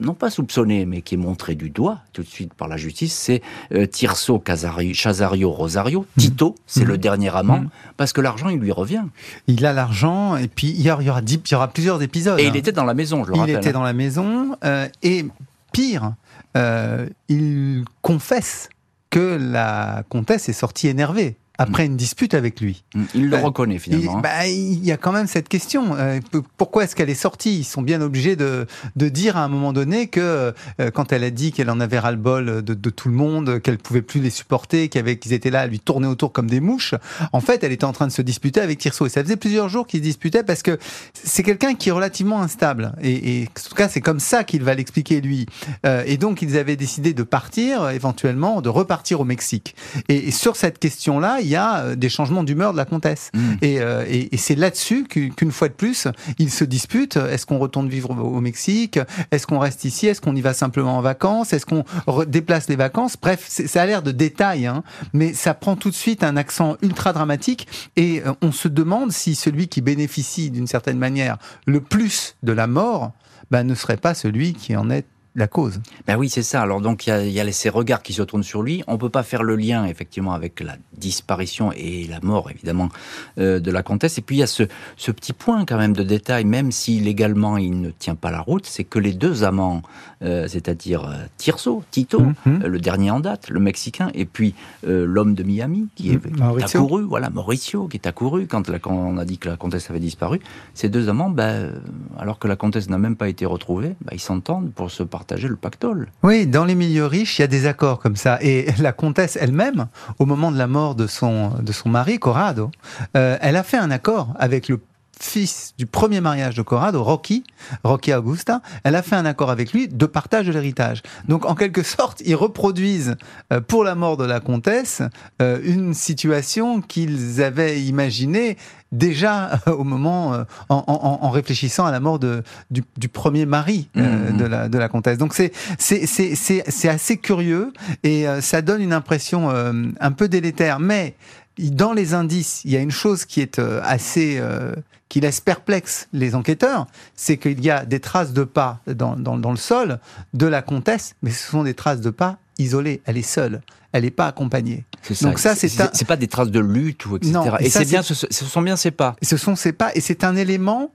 non 0.00 0.14
pas 0.14 0.30
soupçonné, 0.30 0.84
mais 0.86 1.02
qui 1.02 1.14
est 1.14 1.18
montré 1.18 1.54
du 1.54 1.70
doigt 1.70 1.98
tout 2.12 2.22
de 2.22 2.28
suite 2.28 2.54
par 2.54 2.68
la 2.68 2.76
justice, 2.76 3.14
c'est 3.14 3.42
euh, 3.72 3.86
Tirso 3.86 4.38
Casario 4.38 5.50
Rosario. 5.50 6.00
Mhm. 6.00 6.22
Tito, 6.22 6.54
c'est 6.66 6.84
le 6.84 6.94
mhm. 6.94 7.00
dernier 7.00 7.36
amant, 7.36 7.60
mhm. 7.60 7.68
parce 7.96 8.12
que 8.12 8.20
l'argent, 8.20 8.48
il 8.48 8.58
lui 8.58 8.72
revient. 8.72 9.04
Il 9.46 9.64
a 9.64 9.72
l'argent, 9.72 10.36
et 10.36 10.48
puis 10.48 10.68
il 10.68 10.82
y 10.82 10.90
aura, 10.90 11.02
il 11.02 11.06
y 11.06 11.54
aura, 11.54 11.68
plusieurs 11.68 12.02
épisodes. 12.02 12.38
Et 12.38 12.44
il 12.44 12.50
hein. 12.50 12.54
était 12.54 12.72
dans 12.72 12.84
la 12.84 12.94
maison, 12.94 13.24
je 13.24 13.30
le 13.30 13.36
il 13.36 13.40
rappelle. 13.40 13.54
Il 13.54 13.58
était 13.58 13.68
hein. 13.70 13.72
dans 13.72 13.82
la 13.82 13.92
maison, 13.92 14.56
euh, 14.64 14.88
et 15.02 15.26
pire, 15.72 16.14
euh, 16.56 17.08
il 17.28 17.84
confesse 18.02 18.68
que 19.10 19.38
la 19.40 20.04
comtesse 20.08 20.48
est 20.48 20.54
sortie 20.54 20.88
énervée 20.88 21.36
après 21.62 21.86
une 21.86 21.96
dispute 21.96 22.34
avec 22.34 22.60
lui. 22.60 22.82
Mm. 22.94 23.02
Il 23.14 23.28
le 23.28 23.36
euh, 23.36 23.40
reconnaît 23.40 23.78
finalement. 23.78 24.18
Hein. 24.18 24.20
Bah, 24.22 24.46
il, 24.46 24.84
y 24.84 24.92
a 24.92 24.96
quand 24.96 25.12
même 25.12 25.26
cette 25.26 25.48
question. 25.48 25.94
Euh, 25.96 26.20
pourquoi 26.56 26.84
est-ce 26.84 26.96
qu'elle 26.96 27.10
est 27.10 27.14
sortie? 27.14 27.58
Ils 27.58 27.64
sont 27.64 27.82
bien 27.82 28.00
obligés 28.00 28.36
de, 28.36 28.66
de, 28.96 29.08
dire 29.08 29.36
à 29.36 29.44
un 29.44 29.48
moment 29.48 29.72
donné 29.72 30.08
que 30.08 30.52
euh, 30.80 30.90
quand 30.90 31.12
elle 31.12 31.24
a 31.24 31.30
dit 31.30 31.52
qu'elle 31.52 31.70
en 31.70 31.80
avait 31.80 31.98
ras-le-bol 31.98 32.62
de, 32.62 32.74
de, 32.74 32.90
tout 32.90 33.08
le 33.08 33.14
monde, 33.14 33.60
qu'elle 33.60 33.78
pouvait 33.78 34.02
plus 34.02 34.20
les 34.20 34.30
supporter, 34.30 34.88
qu'ils 34.88 35.32
étaient 35.32 35.50
là 35.50 35.60
à 35.60 35.66
lui 35.66 35.80
tourner 35.80 36.06
autour 36.06 36.32
comme 36.32 36.48
des 36.48 36.60
mouches, 36.60 36.94
en 37.32 37.40
fait, 37.40 37.62
elle 37.64 37.72
était 37.72 37.84
en 37.84 37.92
train 37.92 38.06
de 38.06 38.12
se 38.12 38.22
disputer 38.22 38.60
avec 38.60 38.78
Tirso. 38.78 39.06
Et 39.06 39.08
ça 39.08 39.22
faisait 39.22 39.36
plusieurs 39.36 39.68
jours 39.68 39.86
qu'ils 39.86 40.00
se 40.00 40.04
disputaient 40.04 40.42
parce 40.42 40.62
que 40.62 40.78
c'est 41.14 41.42
quelqu'un 41.42 41.74
qui 41.74 41.88
est 41.88 41.92
relativement 41.92 42.42
instable. 42.42 42.92
Et, 43.00 43.40
et 43.40 43.44
en 43.44 43.68
tout 43.68 43.74
cas, 43.74 43.88
c'est 43.88 44.00
comme 44.00 44.20
ça 44.20 44.44
qu'il 44.44 44.62
va 44.62 44.74
l'expliquer 44.74 45.20
lui. 45.20 45.46
et 45.84 46.16
donc, 46.16 46.42
ils 46.42 46.56
avaient 46.56 46.76
décidé 46.76 47.14
de 47.14 47.22
partir, 47.22 47.90
éventuellement, 47.90 48.60
de 48.60 48.68
repartir 48.68 49.20
au 49.20 49.24
Mexique. 49.24 49.74
Et, 50.08 50.28
et 50.28 50.30
sur 50.30 50.56
cette 50.56 50.78
question-là, 50.78 51.38
il 51.40 51.51
y 51.52 51.56
a 51.56 51.78
euh, 51.78 51.94
des 51.96 52.08
changements 52.08 52.44
d'humeur 52.44 52.72
de 52.72 52.76
la 52.76 52.84
comtesse. 52.84 53.30
Mm. 53.34 53.38
Euh, 53.62 54.04
et, 54.08 54.34
et, 54.34 54.36
c'est 54.36 54.54
là-dessus 54.54 55.04
qu'une 55.04 55.52
fois 55.52 55.68
de 55.68 55.74
plus, 55.74 56.08
ils 56.38 56.50
se 56.50 56.64
disputent. 56.64 57.16
Est-ce 57.16 57.46
qu'on 57.46 57.58
retourne 57.58 57.88
vivre 57.88 58.10
au 58.10 58.40
Mexique 58.40 58.98
Est-ce 59.30 59.46
qu'on 59.46 59.58
reste 59.58 59.84
ici 59.84 60.06
Est-ce 60.06 60.20
qu'on 60.20 60.34
y 60.34 60.40
va 60.40 60.52
simplement 60.52 60.98
en 60.98 61.02
vacances 61.02 61.52
Est-ce 61.52 61.66
qu'on 61.66 61.84
déplace 62.26 62.68
les 62.68 62.76
vacances? 62.76 63.16
Bref, 63.20 63.46
ça 63.48 63.82
a 63.82 63.86
l'air 63.86 64.02
de 64.02 64.12
détails, 64.12 64.66
hein, 64.66 64.82
mais 65.12 65.32
ça 65.32 65.54
prend 65.54 65.76
tout 65.76 65.90
de 65.90 65.94
suite 65.94 66.24
un 66.24 66.36
accent 66.36 66.76
ultra 66.82 67.12
dramatique 67.12 67.68
et 67.96 68.22
euh, 68.26 68.32
on 68.42 68.52
se 68.52 68.68
demande 68.68 69.12
si 69.12 69.34
celui 69.34 69.68
qui 69.68 69.80
bénéficie 69.80 70.50
d'une 70.50 70.66
certaine 70.66 70.98
manière 70.98 71.38
le 71.66 71.80
plus 71.80 72.36
de 72.42 72.52
la 72.52 72.66
mort 72.66 73.12
ben, 73.50 73.64
ne 73.64 73.74
serait 73.74 73.96
pas 73.96 74.14
celui 74.14 74.54
qui 74.54 74.76
en 74.76 74.90
est 74.90 75.06
la 75.34 75.46
cause. 75.46 75.80
Ben 76.06 76.16
oui, 76.16 76.28
c'est 76.28 76.42
ça. 76.42 76.60
Alors 76.60 76.80
donc 76.80 77.06
il 77.06 77.10
y 77.10 77.12
a, 77.12 77.24
y 77.24 77.40
a, 77.40 77.52
ces 77.52 77.70
regards 77.70 78.02
qui 78.02 78.12
se 78.12 78.22
tournent 78.22 78.42
sur 78.42 78.62
lui. 78.62 78.84
On 78.86 78.98
peut 78.98 79.08
pas 79.08 79.22
faire 79.22 79.42
le 79.42 79.56
lien 79.56 79.86
effectivement 79.86 80.32
avec 80.32 80.60
la 80.60 80.76
disparition 80.96 81.72
et 81.74 82.06
la 82.06 82.20
mort 82.20 82.50
évidemment 82.50 82.90
euh, 83.38 83.58
de 83.58 83.70
la 83.70 83.82
comtesse. 83.82 84.18
Et 84.18 84.22
puis 84.22 84.36
il 84.36 84.38
y 84.40 84.42
a 84.42 84.46
ce, 84.46 84.64
ce, 84.96 85.10
petit 85.10 85.32
point 85.32 85.64
quand 85.64 85.78
même 85.78 85.94
de 85.94 86.02
détail, 86.02 86.44
même 86.44 86.70
si 86.70 87.00
légalement 87.00 87.56
il 87.56 87.80
ne 87.80 87.90
tient 87.90 88.14
pas 88.14 88.30
la 88.30 88.40
route, 88.40 88.66
c'est 88.66 88.84
que 88.84 88.98
les 88.98 89.12
deux 89.14 89.42
amants, 89.42 89.82
euh, 90.22 90.46
c'est-à-dire 90.48 91.04
euh, 91.04 91.14
Tirso, 91.38 91.82
Tito, 91.90 92.20
mhm. 92.20 92.66
le 92.66 92.78
dernier 92.78 93.10
en 93.10 93.20
date, 93.20 93.48
le 93.48 93.60
Mexicain, 93.60 94.10
et 94.14 94.26
puis 94.26 94.54
l'homme 94.84 95.34
de 95.34 95.42
Miami 95.42 95.88
qui 95.94 96.12
est, 96.12 96.24
mhm. 96.24 96.62
accouru, 96.62 97.04
voilà 97.04 97.30
Mauricio 97.30 97.88
qui 97.88 97.96
est 97.96 98.06
accouru 98.06 98.46
quand, 98.46 98.68
la, 98.68 98.78
quand, 98.78 98.92
on 98.92 99.16
a 99.16 99.24
dit 99.24 99.38
que 99.38 99.48
la 99.48 99.56
comtesse 99.56 99.88
avait 99.88 100.00
disparu. 100.00 100.40
Ces 100.74 100.88
deux 100.88 101.08
amants, 101.08 101.30
ben, 101.30 101.72
alors 102.18 102.38
que 102.38 102.48
la 102.48 102.56
comtesse 102.56 102.90
n'a 102.90 102.98
même 102.98 103.16
pas 103.16 103.28
été 103.28 103.46
retrouvée, 103.46 103.94
ben, 104.02 104.12
ils 104.12 104.20
s'entendent 104.20 104.72
pour 104.72 104.90
se 104.90 105.02
partager 105.02 105.21
le 105.30 105.56
pactole. 105.56 106.08
Oui, 106.22 106.46
dans 106.46 106.64
les 106.64 106.74
milieux 106.74 107.06
riches, 107.06 107.38
il 107.38 107.42
y 107.42 107.44
a 107.44 107.48
des 107.48 107.66
accords 107.66 107.98
comme 107.98 108.16
ça. 108.16 108.38
Et 108.42 108.66
la 108.78 108.92
comtesse 108.92 109.36
elle-même, 109.40 109.86
au 110.18 110.26
moment 110.26 110.52
de 110.52 110.58
la 110.58 110.66
mort 110.66 110.94
de 110.94 111.06
son, 111.06 111.50
de 111.60 111.72
son 111.72 111.88
mari, 111.88 112.18
Corrado, 112.18 112.70
euh, 113.16 113.36
elle 113.40 113.56
a 113.56 113.62
fait 113.62 113.78
un 113.78 113.90
accord 113.90 114.34
avec 114.38 114.68
le 114.68 114.80
fils 115.20 115.74
du 115.78 115.86
premier 115.86 116.20
mariage 116.20 116.56
de 116.56 116.62
Corrado, 116.62 117.02
Rocky, 117.02 117.44
Rocky 117.84 118.12
Augusta, 118.12 118.60
elle 118.82 118.96
a 118.96 119.02
fait 119.02 119.14
un 119.14 119.24
accord 119.24 119.50
avec 119.50 119.72
lui 119.72 119.86
de 119.86 120.06
partage 120.06 120.46
de 120.46 120.52
l'héritage. 120.52 121.02
Donc 121.28 121.46
en 121.46 121.54
quelque 121.54 121.82
sorte, 121.82 122.22
ils 122.26 122.34
reproduisent 122.34 123.16
euh, 123.52 123.60
pour 123.60 123.84
la 123.84 123.94
mort 123.94 124.16
de 124.16 124.24
la 124.24 124.40
comtesse 124.40 125.02
euh, 125.40 125.60
une 125.62 125.94
situation 125.94 126.80
qu'ils 126.80 127.40
avaient 127.40 127.80
imaginée 127.82 128.56
déjà 128.92 129.60
euh, 129.66 129.72
au 129.72 129.84
moment, 129.84 130.44
en, 130.68 131.30
réfléchissant 131.30 131.84
à 131.86 131.90
la 131.90 132.00
mort 132.00 132.18
de, 132.18 132.42
du, 132.70 133.08
premier 133.08 133.46
mari 133.46 133.88
mmh. 133.94 134.36
de, 134.36 134.44
la, 134.44 134.68
de 134.68 134.78
la 134.78 134.88
comtesse. 134.88 135.18
Donc 135.18 135.34
c'est 135.34 135.52
c'est 135.78 136.88
assez 136.88 137.16
curieux 137.16 137.72
et 138.02 138.26
ça 138.40 138.62
donne 138.62 138.82
une 138.82 138.92
impression 138.92 139.50
un 139.50 140.12
peu 140.12 140.28
délétère. 140.28 140.78
Mais 140.78 141.14
dans 141.58 141.92
les 141.92 142.14
indices, 142.14 142.62
il 142.64 142.70
y 142.70 142.76
a 142.76 142.80
une 142.80 142.90
chose 142.90 143.24
qui 143.24 143.40
est 143.40 143.58
euh, 143.58 143.80
assez 143.84 144.38
euh, 144.38 144.74
qui 145.08 145.20
laisse 145.20 145.40
perplexe 145.40 146.08
les 146.14 146.34
enquêteurs, 146.34 146.86
c'est 147.14 147.36
qu'il 147.36 147.62
y 147.62 147.70
a 147.70 147.84
des 147.84 148.00
traces 148.00 148.32
de 148.32 148.44
pas 148.44 148.80
dans, 148.86 149.14
dans, 149.14 149.50
le 149.50 149.58
sol 149.58 149.98
de 150.32 150.46
la 150.46 150.62
comtesse, 150.62 151.16
mais 151.22 151.30
ce 151.30 151.50
sont 151.50 151.64
des 151.64 151.74
traces 151.74 152.00
de 152.00 152.08
pas 152.08 152.38
isolées. 152.58 153.02
Elle 153.04 153.16
est 153.16 153.22
seule, 153.22 153.62
elle 153.92 154.04
n'est 154.04 154.10
pas 154.10 154.26
accompagnée. 154.26 154.84
Donc 155.20 155.38
ça, 155.38 155.54
c'est 155.54 155.68
c'est 155.68 156.06
pas 156.06 156.16
des 156.16 156.28
traces 156.28 156.50
de 156.50 156.60
lutte 156.60 157.06
ou 157.06 157.16
etc. 157.16 157.38
et, 157.60 157.70
c'est 157.70 157.84
bien, 157.84 158.02
ce, 158.02 158.14
ce, 158.14 158.26
sont 158.44 158.62
bien 158.62 158.76
ces 158.76 158.90
pas. 158.90 159.16
Ce 159.22 159.36
sont 159.36 159.56
ces 159.56 159.72
pas, 159.72 159.90
et 159.94 160.00
c'est 160.00 160.24
un 160.24 160.36
élément 160.36 160.92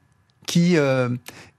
qui 0.47 0.77
euh, 0.77 1.09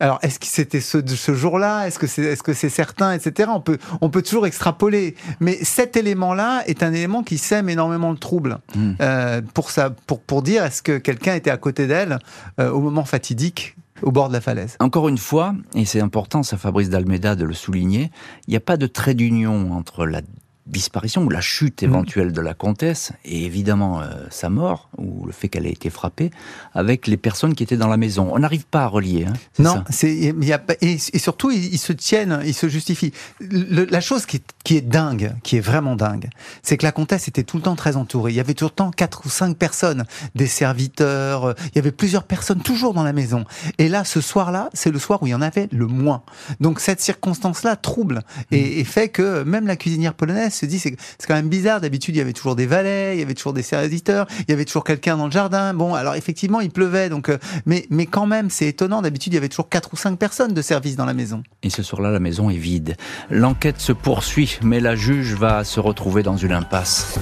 alors 0.00 0.18
est-ce 0.22 0.40
que 0.40 0.46
c'était 0.46 0.80
ce, 0.80 1.06
ce 1.06 1.34
jour-là? 1.34 1.86
Est-ce 1.86 2.00
que 2.00 2.08
c'est 2.08 2.22
est-ce 2.22 2.42
que 2.42 2.54
c'est 2.54 2.70
certain? 2.70 3.12
Etc 3.12 3.48
on 3.54 3.60
peut 3.60 3.78
on 4.00 4.10
peut 4.10 4.22
toujours 4.22 4.46
extrapoler 4.46 5.14
mais 5.38 5.62
cet 5.62 5.96
élément-là 5.96 6.62
est 6.66 6.82
un 6.82 6.92
élément 6.92 7.22
qui 7.22 7.38
sème 7.38 7.68
énormément 7.68 8.10
le 8.10 8.16
trouble 8.16 8.58
hmm. 8.74 8.92
euh, 9.00 9.42
pour 9.54 9.70
ça 9.70 9.90
pour 10.06 10.20
pour 10.20 10.42
dire 10.42 10.64
est-ce 10.64 10.82
que 10.82 10.98
quelqu'un 10.98 11.34
était 11.34 11.50
à 11.50 11.58
côté 11.58 11.86
d'elle 11.86 12.18
euh, 12.58 12.70
au 12.70 12.80
moment 12.80 13.04
fatidique 13.04 13.76
au 14.02 14.12
bord 14.12 14.28
de 14.28 14.32
la 14.32 14.40
falaise. 14.40 14.76
Encore 14.80 15.08
une 15.08 15.18
fois, 15.18 15.54
et 15.74 15.84
c'est 15.84 16.00
important, 16.00 16.42
ça 16.42 16.56
Fabrice 16.56 16.90
d'Almeida 16.90 17.34
de 17.36 17.44
le 17.44 17.54
souligner, 17.54 18.10
il 18.46 18.50
n'y 18.50 18.56
a 18.56 18.60
pas 18.60 18.76
de 18.76 18.86
trait 18.86 19.14
d'union 19.14 19.72
entre 19.72 20.06
la 20.06 20.22
disparition 20.68 21.24
ou 21.24 21.30
la 21.30 21.40
chute 21.40 21.82
mhm. 21.82 21.88
éventuelle 21.88 22.32
de 22.32 22.40
la 22.40 22.54
comtesse 22.54 23.12
et 23.24 23.44
évidemment 23.44 24.00
euh, 24.00 24.06
sa 24.30 24.50
mort 24.50 24.88
ou 24.98 25.26
le 25.26 25.32
fait 25.32 25.48
qu'elle 25.48 25.66
ait 25.66 25.72
été 25.72 25.90
frappée 25.90 26.30
avec 26.74 27.06
les 27.06 27.16
personnes 27.16 27.54
qui 27.54 27.62
étaient 27.62 27.76
dans 27.76 27.88
la 27.88 27.96
maison. 27.96 28.30
On 28.32 28.38
n'arrive 28.38 28.66
pas 28.66 28.84
à 28.84 28.86
relier. 28.86 29.26
Hein, 29.26 29.32
non, 29.58 29.82
c'est 29.90 30.14
y 30.14 30.52
a, 30.52 30.62
et, 30.80 30.92
et 31.12 31.18
surtout 31.18 31.50
ils, 31.50 31.78
se 31.78 31.92
tiennent, 31.92 32.40
ils 32.44 32.54
se 32.54 32.68
justifient. 32.68 33.12
la 33.40 34.00
chose 34.00 34.26
qui 34.26 34.36
est, 34.36 34.44
qui 34.64 34.76
est 34.76 34.82
dingue, 34.82 35.34
qui 35.42 35.56
est 35.56 35.60
vraiment 35.60 35.96
dingue, 35.96 36.28
c'est 36.62 36.76
que 36.76 36.84
la 36.84 36.92
comtesse 36.92 37.28
était 37.28 37.42
tout 37.42 37.56
le 37.56 37.62
temps 37.62 37.76
très 37.76 37.96
entourée. 37.96 38.32
Il 38.32 38.36
y 38.36 38.40
avait 38.40 38.54
tout 38.54 38.66
le 38.66 38.70
temps 38.70 38.90
quatre 38.90 39.26
ou 39.26 39.28
cinq 39.30 39.56
personnes, 39.56 40.04
des 40.34 40.46
serviteurs. 40.46 41.44
Euh, 41.44 41.54
il 41.66 41.76
y 41.76 41.78
avait 41.78 41.92
plusieurs 41.92 42.24
personnes 42.24 42.60
toujours 42.60 42.94
dans 42.94 43.04
la 43.04 43.12
maison. 43.12 43.44
Et 43.78 43.88
là, 43.88 44.04
ce 44.04 44.20
soir-là, 44.20 44.70
c'est 44.74 44.90
le 44.90 44.98
soir 44.98 45.22
où 45.22 45.26
il 45.26 45.30
y 45.30 45.34
en 45.34 45.42
avait 45.42 45.68
le 45.72 45.86
moins. 45.86 46.22
Donc 46.60 46.80
cette 46.80 47.00
circonstance-là 47.00 47.76
trouble 47.76 48.22
et, 48.50 48.80
et 48.80 48.84
fait 48.84 49.08
que 49.08 49.42
même 49.42 49.66
la 49.66 49.76
cuisinière 49.76 50.14
polonaise 50.14 50.57
se 50.58 50.66
dit 50.66 50.78
c'est 50.78 50.96
quand 51.26 51.34
même 51.34 51.48
bizarre. 51.48 51.80
D'habitude, 51.80 52.14
il 52.14 52.18
y 52.18 52.20
avait 52.20 52.32
toujours 52.32 52.56
des 52.56 52.66
valets, 52.66 53.16
il 53.16 53.20
y 53.20 53.22
avait 53.22 53.34
toujours 53.34 53.52
des 53.52 53.62
serviteurs, 53.62 54.26
il 54.40 54.50
y 54.50 54.52
avait 54.52 54.64
toujours 54.64 54.84
quelqu'un 54.84 55.16
dans 55.16 55.26
le 55.26 55.32
jardin. 55.32 55.74
Bon, 55.74 55.94
alors 55.94 56.14
effectivement, 56.14 56.60
il 56.60 56.70
pleuvait, 56.70 57.08
donc 57.08 57.28
euh, 57.28 57.38
mais 57.66 57.86
mais 57.90 58.06
quand 58.06 58.26
même, 58.26 58.50
c'est 58.50 58.66
étonnant. 58.66 59.02
D'habitude, 59.02 59.32
il 59.32 59.36
y 59.36 59.38
avait 59.38 59.48
toujours 59.48 59.68
quatre 59.68 59.92
ou 59.92 59.96
cinq 59.96 60.18
personnes 60.18 60.54
de 60.54 60.62
service 60.62 60.96
dans 60.96 61.06
la 61.06 61.14
maison. 61.14 61.42
Et 61.62 61.70
ce 61.70 61.82
soir-là, 61.82 62.10
la 62.10 62.20
maison 62.20 62.50
est 62.50 62.56
vide. 62.56 62.96
L'enquête 63.30 63.80
se 63.80 63.92
poursuit, 63.92 64.58
mais 64.62 64.80
la 64.80 64.96
juge 64.96 65.34
va 65.34 65.64
se 65.64 65.80
retrouver 65.80 66.22
dans 66.22 66.36
une 66.36 66.52
impasse. 66.52 67.18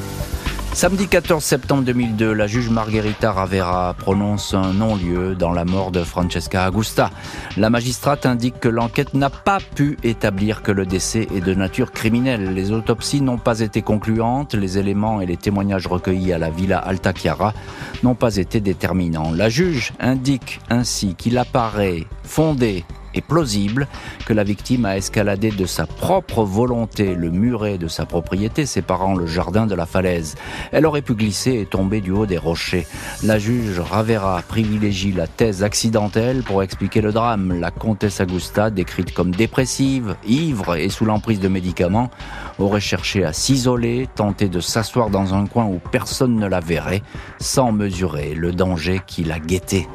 Samedi 0.77 1.09
14 1.09 1.43
septembre 1.43 1.85
2002, 1.85 2.35
la 2.35 2.47
juge 2.47 2.69
Margherita 2.69 3.33
Ravera 3.33 3.95
prononce 3.95 4.53
un 4.53 4.75
non-lieu 4.75 5.35
dans 5.35 5.53
la 5.53 5.65
mort 5.65 5.91
de 5.91 6.05
Francesca 6.05 6.67
Agusta. 6.67 7.11
La 7.57 7.71
magistrate 7.71 8.27
indique 8.27 8.61
que 8.61 8.69
l'enquête 8.69 9.15
n'a 9.15 9.31
pas 9.31 9.57
pu 9.75 9.97
établir 10.05 10.61
que 10.61 10.73
le 10.73 10.85
décès 10.85 11.29
est 11.35 11.41
de 11.41 11.55
nature 11.55 11.93
criminelle. 11.93 12.53
Les 12.53 12.73
autopsies 12.73 13.23
n'ont 13.23 13.39
pas 13.39 13.61
été 13.61 13.81
concluantes, 13.81 14.53
les 14.53 14.77
éléments 14.77 15.23
et 15.23 15.27
les 15.27 15.39
témoignages 15.39 15.87
recueillis 15.87 16.35
à 16.35 16.39
la 16.39 16.51
Villa 16.51 16.77
Alta 16.77 17.15
Chiara 17.15 17.55
n'ont 18.03 18.15
pas 18.15 18.37
été 18.37 18.61
déterminants. 18.61 19.33
La 19.33 19.49
juge 19.49 19.95
indique 19.99 20.61
ainsi 20.69 21.15
qu'il 21.15 21.39
apparaît 21.39 22.05
fondé 22.23 22.85
plausible 23.21 23.89
que 24.27 24.33
la 24.33 24.45
victime 24.45 24.85
a 24.85 24.97
escaladé 24.97 25.51
de 25.51 25.67
sa 25.67 25.87
propre 25.87 26.45
volonté 26.45 27.15
le 27.15 27.31
muret 27.31 27.79
de 27.79 27.89
sa 27.89 28.07
propriété 28.07 28.67
séparant 28.67 29.15
le 29.15 29.27
jardin 29.27 29.67
de 29.67 29.75
la 29.75 29.87
falaise. 29.87 30.35
Elle 30.73 30.87
aurait 30.87 31.03
pu 31.03 31.15
glisser 31.15 31.61
et 31.61 31.67
tomber 31.67 32.01
du 32.01 32.11
haut 32.11 32.27
des 32.27 32.39
rochers. 32.39 32.87
La 33.23 33.39
juge 33.39 33.81
Ravera 33.81 34.43
privilégie 34.47 35.13
la 35.13 35.27
thèse 35.27 35.63
accidentelle 35.63 36.43
pour 36.43 36.63
expliquer 36.63 37.01
le 37.01 37.13
drame. 37.13 37.59
La 37.61 37.71
comtesse 37.71 38.21
Augusta, 38.21 38.71
décrite 38.71 39.15
comme 39.15 39.35
dépressive, 39.35 40.17
ivre 40.27 40.77
et 40.77 40.89
sous 40.89 41.05
l'emprise 41.05 41.41
de 41.41 41.49
médicaments, 41.49 42.11
aurait 42.59 42.81
cherché 42.81 43.25
à 43.25 43.33
s'isoler, 43.33 44.09
tenté 44.15 44.49
de 44.49 44.61
s'asseoir 44.61 45.11
dans 45.11 45.35
un 45.35 45.47
coin 45.47 45.65
où 45.65 45.81
personne 45.91 46.37
ne 46.37 46.47
la 46.47 46.61
verrait, 46.61 47.03
sans 47.39 47.73
mesurer 47.73 48.35
le 48.35 48.53
danger 48.53 49.01
qui 49.07 49.25
la 49.25 49.39
guettait. 49.39 49.87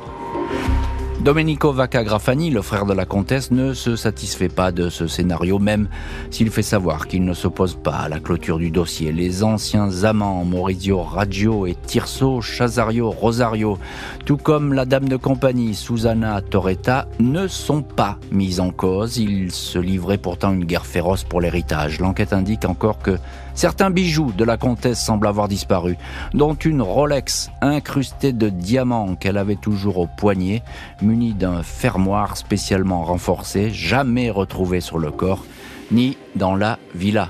Domenico 1.24 1.72
Vacca 1.72 2.04
Grafani, 2.04 2.50
le 2.50 2.64
frère 2.64 2.88
de 2.88 2.94
la 2.94 3.06
comtesse, 3.06 3.52
ne 3.52 3.76
se 3.76 3.96
satisfait 3.96 4.50
pas 4.50 4.72
de 4.72 4.90
ce 4.90 5.06
scénario, 5.06 5.60
même 5.60 5.88
s'il 6.32 6.50
fait 6.50 6.64
savoir 6.64 7.08
qu'il 7.08 7.24
ne 7.26 7.36
s'oppose 7.36 7.76
pas 7.76 7.98
à 7.98 8.10
la 8.10 8.20
clôture 8.20 8.58
du 8.58 8.72
dossier. 8.72 9.12
Les 9.12 9.44
anciens 9.44 10.04
amants, 10.04 10.44
Maurizio 10.44 11.04
Raggio 11.04 11.68
et 11.68 11.76
Tirso 11.76 12.42
Chasario 12.42 13.12
Rosario, 13.12 13.78
tout 14.26 14.38
comme 14.38 14.74
la 14.74 14.86
dame 14.86 15.08
de 15.08 15.16
compagnie, 15.16 15.76
Susanna 15.76 16.42
Torretta, 16.42 17.08
ne 17.20 17.48
sont 17.48 17.84
pas 17.84 18.18
mis 18.32 18.60
en 18.60 18.72
cause. 18.72 19.18
Ils 19.18 19.52
se 19.52 19.78
livraient 19.78 20.18
pourtant 20.18 20.52
une 20.52 20.66
guerre 20.66 20.88
féroce 20.88 21.24
pour 21.24 21.40
l'héritage. 21.40 22.00
L'enquête 22.00 22.34
indique 22.34 22.66
encore 22.66 22.98
que 22.98 23.20
Certains 23.62 23.92
bijoux 23.92 24.32
de 24.36 24.44
la 24.44 24.58
comtesse 24.58 25.00
semblent 25.00 25.28
avoir 25.28 25.48
disparu, 25.48 25.96
dont 26.34 26.56
une 26.56 26.82
Rolex 26.82 27.52
incrustée 27.62 28.34
de 28.34 28.50
diamants 28.50 29.14
qu'elle 29.14 29.38
avait 29.38 29.56
toujours 29.56 30.00
au 30.00 30.08
poignet, 30.08 30.64
munie 31.04 31.36
d'un 31.36 31.62
fermoir 31.62 32.38
spécialement 32.38 33.04
renforcé, 33.04 33.70
jamais 33.70 34.32
retrouvé 34.32 34.82
sur 34.82 34.98
le 34.98 35.12
corps, 35.12 35.46
ni 35.92 36.18
dans 36.36 36.56
la 36.56 36.80
villa. 36.96 37.30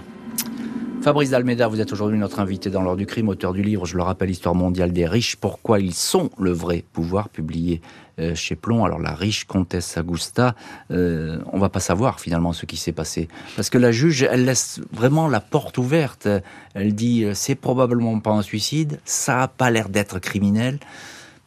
Fabrice 1.02 1.32
Dalmeda, 1.32 1.68
vous 1.68 1.82
êtes 1.82 1.92
aujourd'hui 1.92 2.20
notre 2.20 2.40
invité 2.40 2.70
dans 2.70 2.84
l'ordre 2.84 3.00
du 3.00 3.08
crime, 3.08 3.28
auteur 3.28 3.54
du 3.54 3.64
livre, 3.64 3.88
je 3.88 3.98
le 3.98 4.04
rappelle, 4.04 4.30
Histoire 4.30 4.54
mondiale 4.54 4.94
des 4.94 5.08
riches, 5.08 5.36
pourquoi 5.36 5.80
ils 5.80 5.96
sont 5.96 6.30
le 6.38 6.52
vrai 6.52 6.84
pouvoir, 6.94 7.30
publié 7.30 7.82
euh, 8.20 8.36
chez 8.36 8.56
Plomb. 8.56 8.86
Alors 8.86 9.00
la 9.00 9.16
riche 9.16 9.46
comtesse 9.46 9.98
Augusta, 9.98 10.54
euh, 10.92 11.40
on 11.52 11.58
va 11.58 11.70
pas 11.70 11.80
savoir 11.80 12.20
finalement 12.20 12.54
ce 12.54 12.68
qui 12.68 12.78
s'est 12.78 12.92
passé. 12.92 13.30
Parce 13.56 13.72
que 13.72 13.80
la 13.80 13.92
juge, 13.92 14.22
elle 14.22 14.46
laisse 14.46 14.80
vraiment 14.94 15.28
la 15.28 15.40
porte 15.40 15.80
ouverte. 15.80 16.28
Elle 16.76 16.94
dit, 16.94 17.24
euh, 17.24 17.34
c'est 17.34 17.56
probablement 17.56 18.20
pas 18.20 18.32
un 18.32 18.44
suicide, 18.44 19.00
ça 19.04 19.42
a 19.42 19.48
pas 19.48 19.72
l'air 19.72 19.90
d'être 19.90 20.20
criminel 20.20 20.78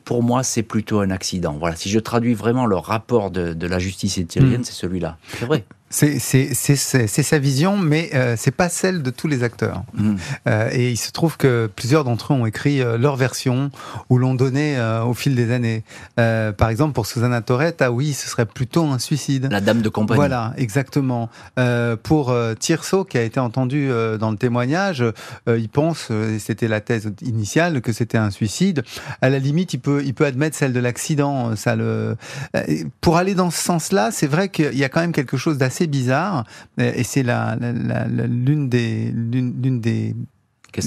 pour 0.05 0.23
moi, 0.23 0.43
c'est 0.43 0.63
plutôt 0.63 1.01
un 1.01 1.11
accident. 1.11 1.57
Voilà, 1.59 1.77
si 1.77 1.89
je 1.89 1.99
traduis 1.99 2.35
vraiment 2.35 2.67
le 2.67 2.77
rapport 2.77 3.31
de, 3.31 3.55
de 3.55 3.67
la 3.67 3.79
justice 3.79 4.19
italienne, 4.19 4.61
mmh. 4.61 4.65
c'est 4.65 4.75
celui-là. 4.75 5.17
C'est 5.29 5.47
vrai. 5.47 5.65
C'est 5.95 7.23
sa 7.23 7.39
vision, 7.39 7.77
mais 7.77 8.11
euh, 8.15 8.35
c'est 8.37 8.51
pas 8.51 8.69
celle 8.69 9.03
de 9.03 9.11
tous 9.11 9.29
les 9.29 9.45
acteurs. 9.45 9.85
Mm. 9.95 10.15
Euh, 10.49 10.69
et 10.73 10.91
il 10.91 10.97
se 10.97 11.13
trouve 11.13 11.37
que 11.37 11.71
plusieurs 11.75 12.03
d'entre 12.03 12.33
eux 12.33 12.37
ont 12.37 12.47
écrit 12.47 12.81
euh, 12.81 12.99
leur 12.99 13.15
version 13.15 13.71
ou 14.11 14.19
l'ont 14.19 14.35
donnée 14.35 14.77
euh, 14.77 15.05
au 15.05 15.15
fil 15.15 15.37
des 15.37 15.53
années. 15.53 15.85
Euh, 16.19 16.53
par 16.53 16.69
exemple, 16.69 16.95
pour 16.95 17.07
Susanna 17.07 17.41
Torretta, 17.43 17.93
oui, 17.93 18.13
ce 18.13 18.29
serait 18.29 18.47
plutôt 18.47 18.85
un 18.87 18.99
suicide. 18.99 19.49
La 19.51 19.61
dame 19.61 19.83
de 19.83 19.89
compagnie. 19.89 20.17
Voilà, 20.17 20.53
exactement. 20.57 21.29
pour 22.03 22.35
Tirso, 22.59 23.05
qui 23.05 23.19
a 23.19 23.23
été 23.23 23.39
entendu 23.39 23.89
dans 24.19 24.31
le 24.31 24.37
témoignage, 24.37 25.05
il 25.47 25.69
pense, 25.69 26.11
et 26.11 26.39
c'était 26.39 26.69
la 26.69 26.81
thèse 26.81 27.13
initiale, 27.23 27.81
que 27.81 27.93
c'était 27.93 28.19
un 28.19 28.31
suicide. 28.31 28.83
À 29.21 29.31
la 29.31 29.39
limite, 29.39 29.75
il 29.75 29.79
peut, 29.79 30.03
il 30.05 30.15
peut 30.15 30.25
admettre 30.25 30.57
celle 30.57 30.73
de 30.73 30.81
l'accident. 30.81 31.55
Ça 31.57 31.77
le. 31.77 32.17
Pour 33.01 33.17
aller 33.17 33.35
dans 33.35 33.51
ce 33.51 33.61
sens-là, 33.61 34.11
c'est 34.11 34.27
vrai 34.27 34.49
qu'il 34.49 34.77
y 34.77 34.85
a 34.85 34.89
quand 34.89 35.01
même 35.01 35.13
quelque 35.13 35.37
chose 35.37 35.59
d'assez 35.59 35.84
bizarre, 35.87 36.45
et 36.79 37.05
c'est 37.05 37.23
la, 37.23 37.57
l'une 37.57 38.69
des, 38.69 39.11
l'une, 39.13 39.81
des 39.81 40.15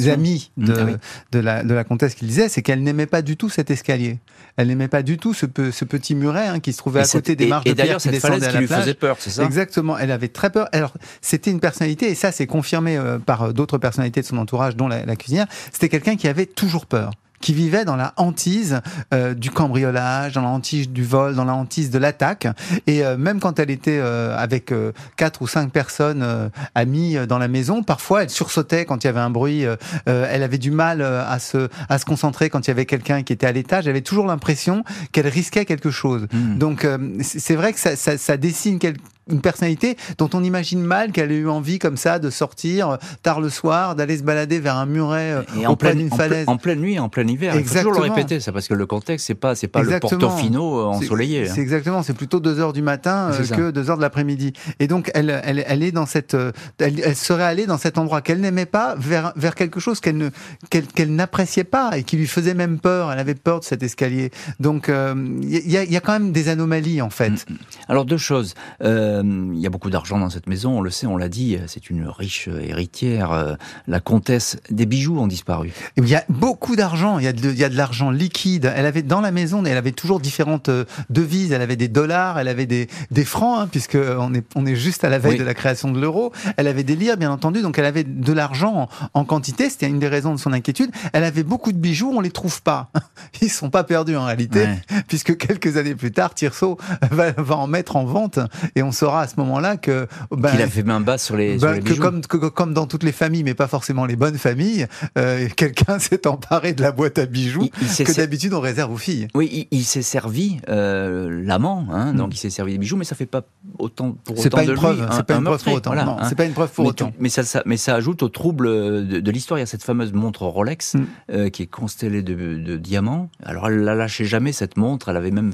amis 0.09 0.51
de, 0.57 0.73
ah 0.73 0.97
de, 1.31 1.39
la, 1.39 1.63
de 1.63 1.73
la 1.73 1.83
comtesse 1.83 2.13
qui 2.13 2.25
disait, 2.25 2.49
c'est 2.49 2.61
qu'elle 2.61 2.83
n'aimait 2.83 3.05
pas 3.05 3.21
du 3.21 3.37
tout 3.37 3.49
cet 3.49 3.71
escalier. 3.71 4.19
Elle 4.57 4.67
n'aimait 4.67 4.87
pas 4.87 5.01
du 5.03 5.17
tout 5.17 5.33
ce, 5.33 5.45
ce 5.71 5.85
petit 5.85 6.15
muret 6.15 6.47
hein, 6.47 6.59
qui 6.59 6.73
se 6.73 6.77
trouvait 6.77 7.01
à 7.01 7.05
côté 7.05 7.35
des 7.35 7.47
marches 7.47 7.65
de 7.65 7.73
pierre 7.73 7.97
qui 7.97 8.09
descendaient 8.09 8.47
à 8.47 8.51
la 8.51 8.59
lui 8.59 8.67
faisait 8.67 8.93
peur, 8.95 9.15
c'est 9.19 9.29
ça? 9.29 9.43
Exactement. 9.43 9.97
Elle 9.97 10.11
avait 10.11 10.27
très 10.27 10.49
peur. 10.49 10.67
Alors, 10.71 10.93
c'était 11.21 11.51
une 11.51 11.59
personnalité, 11.59 12.09
et 12.09 12.15
ça, 12.15 12.31
c'est 12.31 12.47
confirmé 12.47 12.97
euh, 12.97 13.19
par 13.19 13.43
euh, 13.43 13.53
d'autres 13.53 13.77
personnalités 13.77 14.21
de 14.21 14.25
son 14.25 14.37
entourage, 14.37 14.75
dont 14.75 14.87
la 14.87 15.15
cuisinière. 15.15 15.47
C'était 15.71 15.89
quelqu'un 15.89 16.15
qui 16.15 16.27
avait 16.27 16.47
toujours 16.47 16.85
peur 16.85 17.11
qui 17.47 17.53
vivait 17.53 17.85
dans 17.85 17.95
la 17.95 18.11
hantise 18.17 18.81
euh, 19.13 19.33
du 19.33 19.51
cambriolage, 19.51 20.33
dans 20.33 20.41
la 20.41 20.49
hantise 20.49 20.89
du 20.89 21.05
vol, 21.05 21.33
dans 21.33 21.45
la 21.45 21.53
hantise 21.53 21.89
de 21.89 21.97
l'attaque. 21.97 22.45
Et 22.87 23.05
euh, 23.05 23.15
même 23.15 23.39
quand 23.39 23.57
elle 23.57 23.71
était 23.71 23.99
euh, 24.01 24.37
avec 24.37 24.73
quatre 25.15 25.41
ou 25.41 25.47
cinq 25.47 25.71
personnes 25.71 26.51
amies 26.75 27.15
dans 27.25 27.37
la 27.37 27.47
maison, 27.47 27.83
parfois 27.83 28.23
elle 28.23 28.29
sursautait 28.29 28.83
quand 28.83 29.05
il 29.05 29.07
y 29.07 29.09
avait 29.09 29.21
un 29.21 29.29
bruit. 29.29 29.63
elle 30.05 30.43
avait 30.43 30.57
du 30.57 30.71
mal 30.71 31.01
à 31.01 31.39
se 31.39 31.69
à 31.87 31.97
se 31.99 32.03
concentrer 32.03 32.49
quand 32.49 32.67
il 32.67 32.69
y 32.69 32.71
avait 32.71 32.85
quelqu'un 32.85 33.23
qui 33.23 33.31
était 33.31 33.47
à 33.47 33.53
l'étage. 33.53 33.85
Elle 33.85 33.91
avait 33.91 34.01
toujours 34.01 34.25
l'impression 34.25 34.83
qu'elle 35.13 35.29
risquait 35.29 35.63
quelque 35.63 35.89
chose. 35.89 36.27
Mmh. 36.33 36.57
Donc 36.57 36.85
c'est 37.21 37.55
vrai 37.55 37.71
que 37.71 37.79
ça, 37.79 37.95
ça, 37.95 38.17
ça 38.17 38.35
dessine 38.35 38.77
quelque 38.77 38.99
une 39.29 39.41
personnalité 39.41 39.97
dont 40.17 40.29
on 40.33 40.43
imagine 40.43 40.81
mal 40.81 41.11
qu'elle 41.11 41.31
ait 41.31 41.37
eu 41.37 41.49
envie 41.49 41.79
comme 41.79 41.97
ça 41.97 42.19
de 42.19 42.29
sortir 42.29 42.91
euh, 42.91 42.97
tard 43.23 43.41
le 43.41 43.49
soir, 43.49 43.95
d'aller 43.95 44.17
se 44.17 44.23
balader 44.23 44.59
vers 44.59 44.75
un 44.75 44.85
muret 44.85 45.31
euh, 45.31 45.65
en 45.65 45.75
pleine 45.75 46.09
falaise. 46.09 46.45
En, 46.47 46.57
pleine 46.57 46.79
nuit, 46.79 46.99
en 46.99 47.09
plein 47.09 47.27
hiver. 47.27 47.55
Exactement. 47.55 47.81
Il 47.81 47.83
faut 47.83 47.89
toujours 47.89 48.03
le 48.03 48.15
répéter, 48.15 48.39
ça 48.39 48.51
parce 48.51 48.67
que 48.67 48.73
le 48.73 48.85
contexte 48.85 49.27
c'est 49.27 49.35
pas 49.35 49.55
c'est 49.55 49.67
pas 49.67 49.81
le 49.81 49.99
Portofino 49.99 50.79
euh, 50.79 50.83
ensoleillé. 50.85 51.47
Hein. 51.47 51.51
C'est 51.53 51.61
exactement, 51.61 52.03
c'est 52.03 52.13
plutôt 52.13 52.39
2 52.39 52.59
heures 52.59 52.73
du 52.73 52.81
matin 52.81 53.31
que 53.55 53.71
2 53.71 53.89
heures 53.89 53.97
de 53.97 54.01
l'après-midi. 54.01 54.53
Et 54.79 54.87
donc 54.87 55.11
elle, 55.13 55.41
elle, 55.43 55.63
elle 55.67 55.83
est 55.83 55.91
dans 55.91 56.05
cette, 56.05 56.35
elle, 56.79 56.99
elle, 56.99 57.15
serait 57.15 57.43
allée 57.43 57.65
dans 57.65 57.77
cet 57.77 57.97
endroit 57.97 58.21
qu'elle 58.21 58.41
n'aimait 58.41 58.65
pas 58.65 58.95
vers 58.97 59.33
vers 59.35 59.55
quelque 59.55 59.79
chose 59.79 59.99
qu'elle 59.99 60.17
ne 60.17 60.29
qu'elle 60.69 61.15
n'appréciait 61.15 61.63
pas 61.63 61.97
et 61.97 62.03
qui 62.03 62.17
lui 62.17 62.27
faisait 62.27 62.53
même 62.53 62.79
peur. 62.79 63.11
Elle 63.11 63.19
avait 63.19 63.35
peur 63.35 63.59
de 63.59 63.65
cet 63.65 63.83
escalier. 63.83 64.31
Donc 64.59 64.89
il 64.89 65.71
y, 65.71 65.77
a, 65.77 65.83
y, 65.83 65.97
a, 65.97 65.99
quand 65.99 66.13
même 66.13 66.31
des 66.31 66.49
anomalies 66.49 67.01
en 67.01 67.09
fait. 67.09 67.29
Mm, 67.29 67.53
mm. 67.53 67.57
Alors 67.89 68.05
deux 68.05 68.17
choses. 68.17 68.53
Euh, 68.83 69.16
il 69.23 69.59
y 69.59 69.67
a 69.67 69.69
beaucoup 69.69 69.89
d'argent 69.89 70.19
dans 70.19 70.29
cette 70.29 70.47
maison, 70.47 70.77
on 70.77 70.81
le 70.81 70.89
sait, 70.89 71.07
on 71.07 71.17
l'a 71.17 71.29
dit, 71.29 71.57
c'est 71.67 71.89
une 71.89 72.07
riche 72.07 72.47
héritière. 72.47 73.31
Euh, 73.31 73.55
la 73.87 73.99
comtesse, 73.99 74.57
des 74.69 74.85
bijoux 74.85 75.17
ont 75.19 75.27
disparu. 75.27 75.71
Il 75.95 76.07
y 76.07 76.15
a 76.15 76.23
beaucoup 76.29 76.75
d'argent, 76.75 77.19
il 77.19 77.25
y 77.25 77.27
a 77.27 77.33
de, 77.33 77.75
l'argent 77.75 78.11
liquide. 78.11 78.71
Elle 78.75 78.85
avait 78.85 79.01
dans 79.01 79.21
la 79.21 79.31
maison, 79.31 79.63
elle 79.65 79.77
avait 79.77 79.91
toujours 79.91 80.19
différentes 80.19 80.69
euh, 80.69 80.85
devises. 81.09 81.51
Elle 81.51 81.61
avait 81.61 81.75
des 81.75 81.87
dollars, 81.87 82.39
elle 82.39 82.47
avait 82.47 82.65
des, 82.65 82.87
des 83.11 83.25
francs, 83.25 83.59
hein, 83.59 83.67
puisque 83.71 83.97
on 83.97 84.33
est, 84.33 84.45
on 84.55 84.65
est 84.65 84.75
juste 84.75 85.03
à 85.03 85.09
la 85.09 85.19
veille 85.19 85.37
de 85.37 85.43
la 85.43 85.53
création 85.53 85.91
de 85.91 85.99
l'euro. 85.99 86.31
Elle 86.57 86.67
avait 86.67 86.83
des 86.83 86.95
lires, 86.95 87.17
bien 87.17 87.31
entendu, 87.31 87.61
donc 87.61 87.77
elle 87.79 87.85
avait 87.85 88.03
de 88.03 88.33
l'argent 88.33 88.89
en, 89.13 89.25
quantité. 89.25 89.69
C'était 89.69 89.87
une 89.87 89.99
des 89.99 90.07
raisons 90.07 90.33
de 90.33 90.39
son 90.39 90.53
inquiétude. 90.53 90.91
Elle 91.13 91.23
avait 91.23 91.43
beaucoup 91.43 91.71
de 91.71 91.77
bijoux, 91.77 92.11
on 92.15 92.21
les 92.21 92.31
trouve 92.31 92.61
pas. 92.61 92.89
Ils 93.41 93.49
sont 93.49 93.69
pas 93.69 93.83
perdus 93.83 94.15
en 94.15 94.25
réalité, 94.25 94.67
puisque 95.07 95.37
quelques 95.37 95.77
années 95.77 95.95
plus 95.95 96.11
tard, 96.11 96.33
Tirso 96.33 96.77
va, 97.11 97.31
va 97.31 97.55
en 97.55 97.67
mettre 97.67 97.95
en 97.95 98.05
vente 98.05 98.39
et 98.75 98.83
on 98.83 98.91
saura 99.07 99.21
à 99.21 99.27
ce 99.27 99.35
moment-là 99.37 99.77
que 99.77 100.07
ben, 100.31 100.51
qu'il 100.51 100.61
a 100.61 100.67
fait 100.67 100.83
main 100.83 100.99
basse 100.99 101.23
sur 101.23 101.37
les, 101.37 101.57
ben, 101.57 101.81
que 101.81 101.93
comme 101.93 102.21
comme 102.21 102.73
dans 102.73 102.87
toutes 102.87 103.03
les 103.03 103.11
familles, 103.11 103.43
mais 103.43 103.53
pas 103.53 103.67
forcément 103.67 104.05
les 104.05 104.15
bonnes 104.15 104.37
familles, 104.37 104.87
euh, 105.17 105.47
quelqu'un 105.55 105.99
s'est 105.99 106.27
emparé 106.27 106.73
de 106.73 106.81
la 106.81 106.91
boîte 106.91 107.17
à 107.17 107.25
bijoux 107.25 107.69
que 107.69 108.15
d'habitude 108.15 108.53
on 108.53 108.59
réserve 108.59 108.91
aux 108.91 108.97
filles. 108.97 109.27
Oui, 109.33 109.67
il, 109.71 109.83
s'est 109.83 110.01
servi 110.01 110.57
euh, 110.69 111.41
l'amant, 111.43 111.87
hein, 111.91 112.13
donc 112.13 112.35
il 112.35 112.37
s'est 112.37 112.49
servi 112.49 112.73
des 112.73 112.77
bijoux, 112.79 112.97
mais 112.97 113.05
ça 113.05 113.15
fait 113.15 113.25
pas 113.25 113.43
autant 113.79 114.11
pour 114.11 114.37
autant 114.37 114.49
pas 114.49 114.65
de 114.65 114.71
une 114.71 114.75
preuve, 114.75 114.99
lui. 114.99 115.07
C'est 115.11 115.25
pas 115.25 115.35
une 115.35 115.43
preuve 115.43 115.63
pour 115.63 115.73
autant. 115.73 116.17
C'est 116.27 116.35
pas 116.35 116.45
une 116.45 116.53
preuve 116.53 116.71
pour 116.71 116.83
mais 116.83 116.89
autant. 116.89 117.13
mais 117.19 117.29
ça, 117.29 117.43
ça, 117.43 117.63
mais 117.65 117.77
ça 117.77 117.95
ajoute 117.95 118.23
au 118.23 118.29
trouble 118.29 118.67
de, 118.67 119.19
de 119.19 119.31
l'histoire. 119.31 119.57
Il 119.57 119.61
y 119.61 119.63
a 119.63 119.67
cette 119.67 119.83
fameuse 119.83 120.11
montre 120.13 120.45
Rolex 120.45 120.95
mm. 120.95 121.05
euh, 121.31 121.49
qui 121.49 121.63
est 121.63 121.67
constellée 121.67 122.23
de, 122.23 122.33
de, 122.33 122.77
diamants. 122.77 123.29
Alors 123.43 123.67
elle 123.69 123.79
l'a 123.79 123.95
lâché 123.95 124.25
jamais 124.25 124.51
cette 124.51 124.77
montre. 124.77 125.09
Elle 125.09 125.17
avait 125.17 125.31
même 125.31 125.53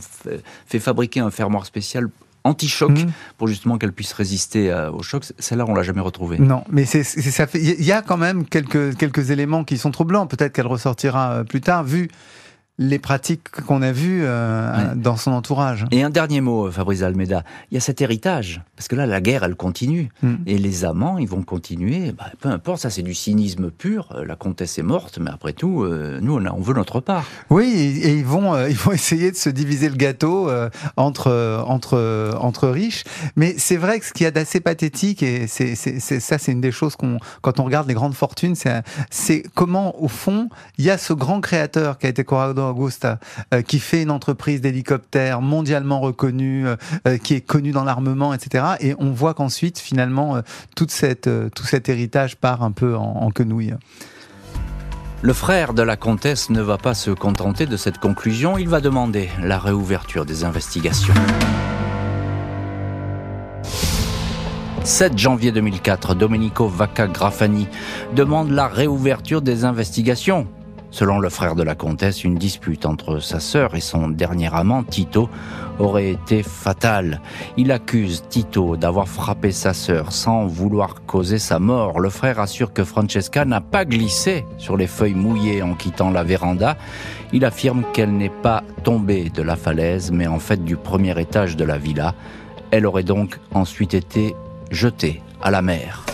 fait 0.65 0.79
fabriquer 0.79 1.19
un 1.19 1.31
fermoir 1.31 1.65
spécial 1.65 2.09
anti-choc 2.43 2.91
mmh. 2.91 3.11
pour 3.37 3.47
justement 3.47 3.77
qu'elle 3.77 3.93
puisse 3.93 4.13
résister 4.13 4.73
au 4.93 5.01
choc. 5.03 5.23
Celle-là, 5.39 5.65
on 5.67 5.73
l'a 5.73 5.83
jamais 5.83 6.01
retrouvée. 6.01 6.39
Non, 6.39 6.63
mais 6.69 6.85
c'est 6.85 7.03
ça 7.03 7.47
fait. 7.47 7.61
Il 7.61 7.85
y 7.85 7.91
a 7.91 8.01
quand 8.01 8.17
même 8.17 8.45
quelques 8.45 8.95
quelques 8.97 9.31
éléments 9.31 9.63
qui 9.63 9.77
sont 9.77 9.91
troublants. 9.91 10.27
Peut-être 10.27 10.53
qu'elle 10.53 10.67
ressortira 10.67 11.31
euh, 11.31 11.43
plus 11.43 11.61
tard, 11.61 11.83
vu 11.83 12.09
les 12.79 12.97
pratiques 12.97 13.51
qu'on 13.51 13.83
a 13.83 13.91
vues 13.91 14.21
euh, 14.23 14.95
dans 14.95 15.15
son 15.15 15.31
entourage. 15.31 15.85
Et 15.91 16.01
un 16.01 16.09
dernier 16.09 16.41
mot, 16.41 16.71
Fabrice 16.71 17.03
Almeida. 17.03 17.43
Il 17.69 17.75
y 17.75 17.77
a 17.77 17.79
cet 17.79 18.01
héritage, 18.01 18.61
parce 18.75 18.87
que 18.87 18.95
là, 18.95 19.05
la 19.05 19.21
guerre, 19.21 19.43
elle 19.43 19.55
continue. 19.55 20.09
Mm. 20.23 20.35
Et 20.47 20.57
les 20.57 20.83
amants, 20.83 21.19
ils 21.19 21.27
vont 21.27 21.43
continuer. 21.43 22.13
Bah, 22.13 22.31
peu 22.39 22.49
importe, 22.49 22.81
ça, 22.81 22.89
c'est 22.89 23.03
du 23.03 23.13
cynisme 23.13 23.69
pur. 23.69 24.09
Euh, 24.15 24.25
la 24.25 24.35
comtesse 24.35 24.79
est 24.79 24.83
morte, 24.83 25.19
mais 25.19 25.29
après 25.29 25.53
tout, 25.53 25.83
euh, 25.83 26.19
nous, 26.19 26.35
on, 26.35 26.45
on, 26.47 26.61
veut 26.61 26.73
notre 26.73 26.99
part. 26.99 27.25
Oui, 27.51 27.71
et, 28.03 28.17
ils, 28.17 28.25
vont, 28.25 28.57
ils 28.67 28.75
vont 28.75 28.91
essayer 28.91 29.29
de 29.29 29.37
se 29.37 29.49
diviser 29.49 29.89
le 29.89 29.95
gâteau 29.95 30.49
entre, 30.97 31.63
entre, 31.67 32.35
entre 32.39 32.69
riches. 32.69 33.03
Mais 33.35 33.53
c'est 33.57 33.77
vrai 33.77 33.99
que 33.99 34.05
ce 34.05 34.13
qu'il 34.13 34.23
y 34.23 34.27
a 34.27 34.31
d'assez 34.31 34.61
pathétique, 34.61 35.21
et 35.21 35.45
c'est, 35.45 35.75
ça, 35.75 36.37
c'est 36.39 36.51
une 36.51 36.61
des 36.61 36.71
choses 36.71 36.95
qu'on, 36.95 37.19
quand 37.41 37.59
on 37.59 37.65
regarde 37.65 37.87
les 37.87 37.93
grandes 37.93 38.15
fortunes, 38.15 38.55
c'est, 39.11 39.43
comment, 39.53 40.01
au 40.01 40.07
fond, 40.07 40.49
il 40.79 40.85
y 40.85 40.89
a 40.89 40.97
ce 40.97 41.13
grand 41.13 41.39
créateur 41.39 41.99
qui 41.99 42.07
a 42.07 42.09
été 42.09 42.23
Corrado 42.23 42.62
Augusta, 42.69 43.19
euh, 43.53 43.61
qui 43.61 43.79
fait 43.79 44.03
une 44.03 44.11
entreprise 44.11 44.61
d'hélicoptères 44.61 45.41
mondialement 45.41 45.99
reconnue, 45.99 46.67
euh, 46.67 46.75
euh, 47.07 47.17
qui 47.17 47.35
est 47.35 47.41
connue 47.41 47.71
dans 47.71 47.83
l'armement, 47.83 48.33
etc. 48.33 48.65
Et 48.79 48.95
on 48.99 49.11
voit 49.11 49.33
qu'ensuite, 49.33 49.79
finalement, 49.79 50.41
tout 50.75 50.87
cet 50.89 51.27
héritage 51.89 52.35
part 52.37 52.63
un 52.63 52.71
peu 52.71 52.95
en, 52.95 53.01
en 53.01 53.31
quenouille. 53.31 53.73
Le 55.21 55.33
frère 55.33 55.73
de 55.73 55.81
la 55.81 55.95
comtesse 55.95 56.49
ne 56.49 56.61
va 56.61 56.77
pas 56.77 56.93
se 56.93 57.11
contenter 57.11 57.65
de 57.65 57.77
cette 57.77 57.97
conclusion, 57.97 58.57
il 58.57 58.67
va 58.67 58.81
demander 58.81 59.29
la 59.41 59.57
réouverture 59.57 60.25
des 60.25 60.43
investigations. 60.43 61.13
7 64.83 65.17
janvier 65.17 65.53
2004, 65.53 66.13
Domenico 66.13 66.67
Vacca 66.67 67.07
Grafani 67.07 67.69
demande 68.15 68.51
la 68.51 68.67
réouverture 68.67 69.41
des 69.41 69.63
investigations. 69.63 70.45
Selon 70.93 71.17
le 71.17 71.29
frère 71.29 71.55
de 71.55 71.63
la 71.63 71.73
comtesse, 71.73 72.23
une 72.23 72.35
dispute 72.35 72.85
entre 72.85 73.17
sa 73.17 73.39
sœur 73.39 73.73
et 73.73 73.79
son 73.79 74.09
dernier 74.09 74.53
amant, 74.53 74.83
Tito, 74.83 75.27
aurait 75.79 76.11
été 76.11 76.43
fatale. 76.43 77.19
Il 77.57 77.71
accuse 77.71 78.23
Tito 78.29 78.77
d'avoir 78.77 79.07
frappé 79.07 79.51
sa 79.51 79.73
sœur 79.73 80.11
sans 80.11 80.45
vouloir 80.45 81.03
causer 81.07 81.39
sa 81.39 81.57
mort. 81.57 81.99
Le 81.99 82.11
frère 82.11 82.39
assure 82.39 82.73
que 82.73 82.83
Francesca 82.83 83.43
n'a 83.43 83.59
pas 83.59 83.85
glissé 83.85 84.45
sur 84.59 84.77
les 84.77 84.85
feuilles 84.85 85.15
mouillées 85.15 85.63
en 85.63 85.73
quittant 85.73 86.11
la 86.11 86.23
véranda. 86.23 86.77
Il 87.31 87.43
affirme 87.43 87.83
qu'elle 87.91 88.15
n'est 88.15 88.29
pas 88.29 88.63
tombée 88.83 89.31
de 89.31 89.41
la 89.41 89.55
falaise, 89.55 90.11
mais 90.11 90.27
en 90.27 90.37
fait 90.37 90.63
du 90.63 90.77
premier 90.77 91.19
étage 91.19 91.57
de 91.57 91.63
la 91.63 91.79
villa. 91.79 92.13
Elle 92.69 92.85
aurait 92.85 93.01
donc 93.01 93.39
ensuite 93.55 93.95
été 93.95 94.35
jetée 94.69 95.23
à 95.41 95.49
la 95.49 95.63
mer. 95.63 96.05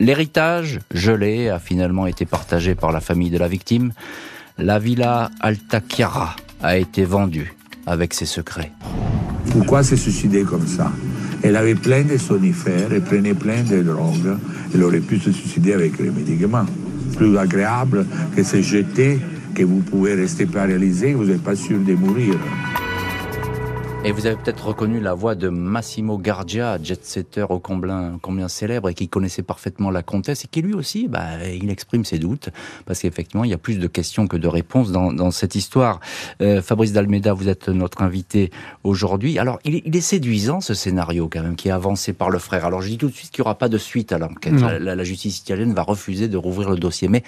L'héritage, 0.00 0.80
gelé, 0.92 1.48
a 1.48 1.58
finalement 1.58 2.06
été 2.06 2.26
partagé 2.26 2.74
par 2.74 2.90
la 2.90 3.00
famille 3.00 3.30
de 3.30 3.38
la 3.38 3.48
victime. 3.48 3.92
La 4.58 4.78
villa 4.78 5.30
Alta 5.40 5.80
Chiara 5.80 6.36
a 6.62 6.76
été 6.76 7.04
vendue 7.04 7.54
avec 7.86 8.14
ses 8.14 8.26
secrets. 8.26 8.72
Pourquoi 9.50 9.82
s'est 9.82 9.96
suicidée 9.96 10.42
comme 10.42 10.66
ça? 10.66 10.90
Elle 11.42 11.56
avait 11.56 11.74
plein 11.74 12.02
de 12.02 12.16
sonifères, 12.16 12.92
elle 12.92 13.02
prenait 13.02 13.34
plein 13.34 13.62
de 13.62 13.82
drogues. 13.82 14.36
Elle 14.74 14.82
aurait 14.82 15.00
pu 15.00 15.18
se 15.18 15.30
suicider 15.30 15.74
avec 15.74 15.98
les 15.98 16.10
médicaments. 16.10 16.66
Plus 17.16 17.38
agréable 17.38 18.06
que 18.34 18.42
se 18.42 18.62
jeter, 18.62 19.20
que 19.54 19.62
vous 19.62 19.80
pouvez 19.80 20.14
rester 20.14 20.46
paralysé, 20.46 21.14
vous 21.14 21.26
n'êtes 21.26 21.42
pas 21.42 21.54
sûr 21.54 21.78
de 21.78 21.94
mourir. 21.94 22.34
Et 24.06 24.12
vous 24.12 24.26
avez 24.26 24.36
peut-être 24.36 24.66
reconnu 24.66 25.00
la 25.00 25.14
voix 25.14 25.34
de 25.34 25.48
Massimo 25.48 26.18
Gardia, 26.18 26.78
jet-setter 26.82 27.46
au 27.48 27.58
combien, 27.58 28.18
combien 28.20 28.48
célèbre 28.48 28.90
et 28.90 28.94
qui 28.94 29.08
connaissait 29.08 29.42
parfaitement 29.42 29.90
la 29.90 30.02
comtesse 30.02 30.44
et 30.44 30.46
qui 30.46 30.60
lui 30.60 30.74
aussi, 30.74 31.08
bah, 31.08 31.42
il 31.48 31.70
exprime 31.70 32.04
ses 32.04 32.18
doutes 32.18 32.50
parce 32.84 33.00
qu'effectivement, 33.00 33.44
il 33.44 33.50
y 33.50 33.54
a 33.54 33.58
plus 33.58 33.78
de 33.78 33.86
questions 33.86 34.26
que 34.26 34.36
de 34.36 34.46
réponses 34.46 34.92
dans, 34.92 35.10
dans 35.10 35.30
cette 35.30 35.54
histoire. 35.54 36.00
Euh, 36.42 36.60
Fabrice 36.60 36.92
Dalmeda, 36.92 37.32
vous 37.32 37.48
êtes 37.48 37.70
notre 37.70 38.02
invité 38.02 38.50
aujourd'hui. 38.82 39.38
Alors, 39.38 39.58
il 39.64 39.76
est, 39.76 39.82
il 39.86 39.96
est, 39.96 40.02
séduisant 40.02 40.60
ce 40.60 40.74
scénario 40.74 41.30
quand 41.32 41.42
même 41.42 41.56
qui 41.56 41.68
est 41.68 41.72
avancé 41.72 42.12
par 42.12 42.28
le 42.28 42.38
frère. 42.38 42.66
Alors, 42.66 42.82
je 42.82 42.90
dis 42.90 42.98
tout 42.98 43.08
de 43.08 43.14
suite 43.14 43.30
qu'il 43.30 43.40
n'y 43.40 43.46
aura 43.46 43.56
pas 43.56 43.70
de 43.70 43.78
suite 43.78 44.12
à 44.12 44.18
l'enquête. 44.18 44.60
La, 44.60 44.96
la, 44.96 45.04
justice 45.04 45.38
italienne 45.38 45.72
va 45.72 45.82
refuser 45.82 46.28
de 46.28 46.36
rouvrir 46.36 46.68
le 46.68 46.76
dossier. 46.76 47.08
Mais 47.08 47.22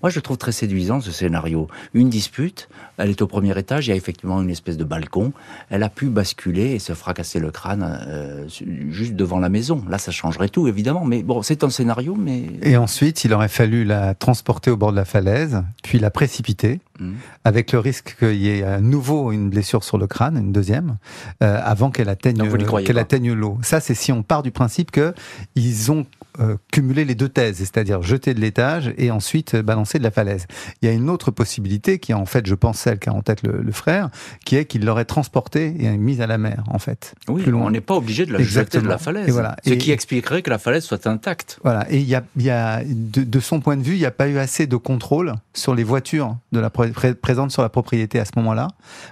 moi, 0.00 0.10
je 0.10 0.20
trouve 0.20 0.38
très 0.38 0.52
séduisant 0.52 1.00
ce 1.00 1.10
scénario. 1.10 1.66
Une 1.92 2.08
dispute, 2.08 2.68
elle 2.98 3.10
est 3.10 3.20
au 3.20 3.26
premier 3.26 3.58
étage, 3.58 3.88
il 3.88 3.90
y 3.90 3.92
a 3.92 3.96
effectivement 3.96 4.40
une 4.40 4.50
espèce 4.50 4.76
de 4.76 4.84
balcon. 4.84 5.32
Elle 5.70 5.82
a 5.82 5.88
pu 5.88 6.06
basculer 6.20 6.72
et 6.72 6.78
se 6.78 6.92
fracasser 6.92 7.40
le 7.40 7.50
crâne 7.50 7.82
euh, 8.06 8.46
juste 8.90 9.14
devant 9.14 9.38
la 9.38 9.48
maison. 9.48 9.82
Là, 9.88 9.96
ça 9.96 10.12
changerait 10.12 10.50
tout, 10.50 10.68
évidemment. 10.68 11.06
Mais 11.06 11.22
bon, 11.22 11.40
c'est 11.40 11.64
un 11.64 11.70
scénario, 11.70 12.14
mais... 12.14 12.42
Et 12.62 12.76
ensuite, 12.76 13.24
il 13.24 13.32
aurait 13.32 13.48
fallu 13.48 13.84
la 13.84 14.14
transporter 14.14 14.70
au 14.70 14.76
bord 14.76 14.90
de 14.90 14.96
la 14.96 15.06
falaise, 15.06 15.62
puis 15.82 15.98
la 15.98 16.10
précipiter, 16.10 16.80
mmh. 17.00 17.12
avec 17.44 17.72
le 17.72 17.78
risque 17.78 18.16
qu'il 18.18 18.36
y 18.36 18.48
ait 18.48 18.62
à 18.62 18.80
nouveau 18.80 19.32
une 19.32 19.50
blessure 19.50 19.84
sur 19.84 19.98
le 19.98 20.06
crâne, 20.06 20.36
une 20.36 20.52
deuxième, 20.52 20.96
euh, 21.42 21.60
avant 21.62 21.90
qu'elle 21.90 22.08
atteigne, 22.08 22.42
qu'elle 22.84 22.98
atteigne 22.98 23.32
l'eau. 23.32 23.58
Ça, 23.62 23.80
c'est 23.80 23.94
si 23.94 24.12
on 24.12 24.22
part 24.22 24.42
du 24.42 24.50
principe 24.50 24.90
que 24.90 25.14
ils 25.54 25.90
ont 25.90 26.06
euh, 26.38 26.56
cumuler 26.70 27.04
les 27.04 27.16
deux 27.16 27.28
thèses, 27.28 27.58
c'est-à-dire 27.58 28.02
jeter 28.02 28.34
de 28.34 28.40
l'étage 28.40 28.94
et 28.96 29.10
ensuite 29.10 29.56
balancer 29.56 29.98
de 29.98 30.04
la 30.04 30.12
falaise. 30.12 30.46
Il 30.80 30.88
y 30.88 30.88
a 30.88 30.94
une 30.94 31.10
autre 31.10 31.32
possibilité 31.32 31.98
qui 31.98 32.12
est 32.12 32.14
en 32.14 32.24
fait, 32.24 32.46
je 32.46 32.54
pense, 32.54 32.78
celle 32.78 32.98
qu'a 32.98 33.12
en 33.12 33.20
tête 33.20 33.42
le, 33.42 33.72
frère, 33.72 34.10
qui 34.44 34.56
est 34.56 34.64
qu'il 34.64 34.84
l'aurait 34.84 35.04
transporté 35.04 35.74
et 35.78 35.98
mis 35.98 36.22
à 36.22 36.28
la 36.28 36.38
mer, 36.38 36.62
en 36.68 36.78
fait. 36.78 37.14
Oui, 37.28 37.42
on 37.52 37.70
n'est 37.70 37.80
pas 37.80 37.96
obligé 37.96 38.26
de 38.26 38.32
la 38.32 38.42
jeter 38.42 38.80
de 38.80 38.86
la 38.86 38.98
falaise. 38.98 39.28
Et 39.28 39.32
voilà. 39.32 39.56
Ce 39.66 39.74
qui 39.74 39.90
expliquerait 39.90 40.42
que 40.42 40.50
la 40.50 40.58
falaise 40.58 40.84
soit 40.84 41.06
intacte. 41.06 41.58
Voilà. 41.64 41.90
Et 41.90 41.98
il 41.98 42.08
y 42.08 42.14
a, 42.14 42.22
y 42.36 42.50
a 42.50 42.82
de, 42.84 43.40
son 43.40 43.60
point 43.60 43.76
de 43.76 43.82
vue, 43.82 43.94
il 43.94 44.00
n'y 44.00 44.06
a 44.06 44.10
pas 44.12 44.28
eu 44.28 44.38
assez 44.38 44.66
de 44.66 44.76
contrôle 44.76 45.34
sur 45.52 45.74
les 45.74 45.84
voitures 45.84 46.36
de 46.52 46.60
la 46.60 46.70
présentes 47.20 47.50
sur 47.50 47.62
la 47.62 47.68
propriété 47.68 48.18
à 48.18 48.24
ce 48.24 48.32
moment-là, 48.36 48.68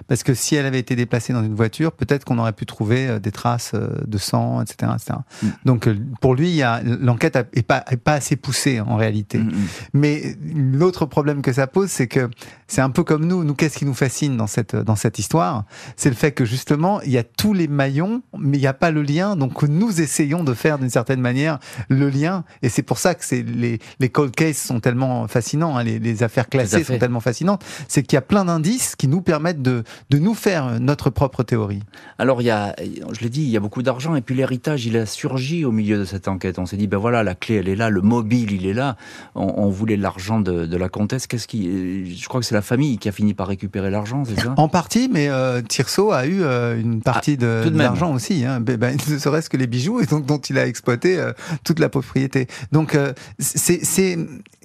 parce 0.07 0.23
que 0.23 0.33
si 0.33 0.55
elle 0.55 0.65
avait 0.65 0.79
été 0.79 0.95
déplacée 0.95 1.33
dans 1.33 1.43
une 1.43 1.55
voiture, 1.55 1.91
peut-être 1.91 2.25
qu'on 2.25 2.37
aurait 2.39 2.53
pu 2.53 2.65
trouver 2.65 3.07
euh, 3.07 3.19
des 3.19 3.31
traces 3.31 3.71
euh, 3.73 3.89
de 4.05 4.17
sang, 4.17 4.61
etc. 4.61 4.91
etc. 4.95 5.19
Mm. 5.41 5.47
Donc 5.65 5.89
pour 6.21 6.35
lui, 6.35 6.49
il 6.49 6.55
y 6.55 6.63
a 6.63 6.81
l'enquête 6.83 7.37
est 7.53 7.63
pas, 7.63 7.81
pas 8.03 8.13
assez 8.13 8.35
poussée 8.35 8.79
en 8.79 8.95
réalité. 8.95 9.37
Mm, 9.37 9.47
mm. 9.47 9.67
Mais 9.93 10.35
l'autre 10.55 11.05
problème 11.05 11.41
que 11.41 11.53
ça 11.53 11.67
pose, 11.67 11.89
c'est 11.89 12.07
que 12.07 12.29
c'est 12.67 12.81
un 12.81 12.89
peu 12.89 13.03
comme 13.03 13.25
nous. 13.25 13.43
Nous, 13.43 13.55
qu'est-ce 13.55 13.77
qui 13.77 13.85
nous 13.85 13.93
fascine 13.93 14.37
dans 14.37 14.47
cette, 14.47 14.75
dans 14.75 14.95
cette 14.95 15.19
histoire? 15.19 15.65
C'est 15.95 16.09
le 16.09 16.15
fait 16.15 16.31
que 16.31 16.45
justement, 16.45 17.01
il 17.01 17.11
y 17.11 17.17
a 17.17 17.23
tous 17.23 17.53
les 17.53 17.67
maillons, 17.67 18.21
mais 18.37 18.57
il 18.57 18.61
n'y 18.61 18.67
a 18.67 18.73
pas 18.73 18.91
le 18.91 19.01
lien. 19.01 19.35
Donc 19.35 19.63
nous 19.63 20.01
essayons 20.01 20.43
de 20.43 20.53
faire 20.53 20.79
d'une 20.79 20.89
certaine 20.89 21.21
manière 21.21 21.59
le 21.89 22.09
lien. 22.09 22.43
Et 22.61 22.69
c'est 22.69 22.83
pour 22.83 22.99
ça 22.99 23.15
que 23.15 23.23
les, 23.35 23.79
les 23.99 24.09
cold 24.09 24.35
cases 24.35 24.57
sont 24.57 24.79
tellement 24.79 25.27
fascinants, 25.27 25.77
hein, 25.77 25.83
les, 25.83 25.99
les, 25.99 26.23
affaires 26.23 26.49
classées 26.49 26.83
sont 26.83 26.97
tellement 26.97 27.19
fascinantes. 27.19 27.63
C'est 27.87 28.03
qu'il 28.03 28.15
y 28.15 28.17
a 28.17 28.21
plein 28.21 28.45
d'indices 28.45 28.95
qui 28.95 29.07
nous 29.07 29.21
permettent 29.21 29.61
de, 29.61 29.83
de 30.09 30.17
nous 30.17 30.33
faire 30.33 30.79
notre 30.79 31.09
propre 31.09 31.43
théorie. 31.43 31.83
Alors 32.17 32.41
il 32.41 32.45
y 32.45 32.49
a, 32.49 32.75
je 33.11 33.21
l'ai 33.21 33.29
dit, 33.29 33.41
il 33.41 33.49
y 33.49 33.57
a 33.57 33.59
beaucoup 33.59 33.83
d'argent 33.83 34.15
et 34.15 34.21
puis 34.21 34.35
l'héritage, 34.35 34.85
il 34.85 34.97
a 34.97 35.05
surgi 35.05 35.65
au 35.65 35.71
milieu 35.71 35.97
de 35.97 36.05
cette 36.05 36.27
enquête. 36.27 36.59
On 36.59 36.65
s'est 36.65 36.77
dit, 36.77 36.87
ben 36.87 36.97
voilà, 36.97 37.23
la 37.23 37.35
clé, 37.35 37.55
elle 37.55 37.69
est 37.69 37.75
là, 37.75 37.89
le 37.89 38.01
mobile, 38.01 38.51
il 38.51 38.65
est 38.65 38.73
là. 38.73 38.97
On, 39.35 39.69
voulait 39.69 39.97
l'argent 39.97 40.39
de, 40.39 40.75
la 40.75 40.89
comtesse. 40.89 41.27
Qu'est-ce 41.27 41.47
qui, 41.47 42.15
je 42.15 42.27
crois 42.27 42.39
que 42.41 42.45
c'est 42.45 42.55
la 42.55 42.61
famille 42.61 42.97
qui 42.97 43.09
a 43.09 43.11
fini 43.11 43.33
par 43.33 43.47
récupérer 43.47 43.89
l'argent, 43.89 44.23
c'est 44.25 44.39
ça? 44.39 44.53
En 44.57 44.67
partie, 44.67 45.09
mais 45.11 45.29
euh, 45.29 45.61
Tirso 45.61 46.11
a 46.11 46.25
eu 46.25 46.41
euh, 46.41 46.79
une 46.79 47.01
partie 47.01 47.37
ah, 47.41 47.69
de, 47.69 47.77
l'argent 47.77 48.13
aussi. 48.13 48.45
Hein. 48.45 48.59
Ben, 48.59 48.77
ben, 48.77 48.97
ne 49.09 49.17
serait-ce 49.17 49.49
que 49.49 49.57
les 49.57 49.67
bijoux 49.67 49.99
et 50.01 50.05
donc 50.05 50.25
dont 50.25 50.37
il 50.37 50.57
a 50.57 50.67
exploité 50.67 51.19
euh, 51.19 51.33
toute 51.63 51.79
la 51.79 51.89
propriété. 51.89 52.47
Donc 52.71 52.97
c'est 53.39 53.83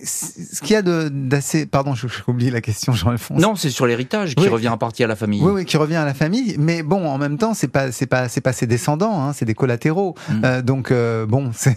ce 0.04 0.60
qu'il 0.60 0.70
y 0.70 0.76
a 0.76 0.82
d'assez. 0.82 1.66
Pardon, 1.66 1.94
j'ai 1.94 2.08
oublié 2.26 2.50
la 2.50 2.60
question, 2.60 2.83
Jean-Alphonse. 2.92 3.40
Non, 3.40 3.54
c'est 3.54 3.70
sur 3.70 3.86
l'héritage 3.86 4.34
qui 4.34 4.48
revient 4.48 4.68
en 4.68 4.78
partie 4.78 5.04
à 5.04 5.06
la 5.06 5.16
famille. 5.16 5.42
Oui, 5.42 5.52
oui, 5.52 5.64
qui 5.64 5.76
revient 5.76 5.96
à 5.96 6.04
la 6.04 6.14
famille. 6.14 6.56
Mais 6.58 6.82
bon, 6.82 7.06
en 7.06 7.18
même 7.18 7.38
temps, 7.38 7.54
c'est 7.54 7.68
pas, 7.68 7.92
c'est 7.92 8.06
pas, 8.06 8.28
c'est 8.28 8.40
pas 8.40 8.52
ses 8.52 8.66
descendants, 8.66 9.22
hein, 9.22 9.32
c'est 9.32 9.44
des 9.44 9.54
collatéraux. 9.54 10.14
Mm. 10.30 10.62
donc 10.62 10.92
bon, 10.92 11.50
c'est, 11.54 11.76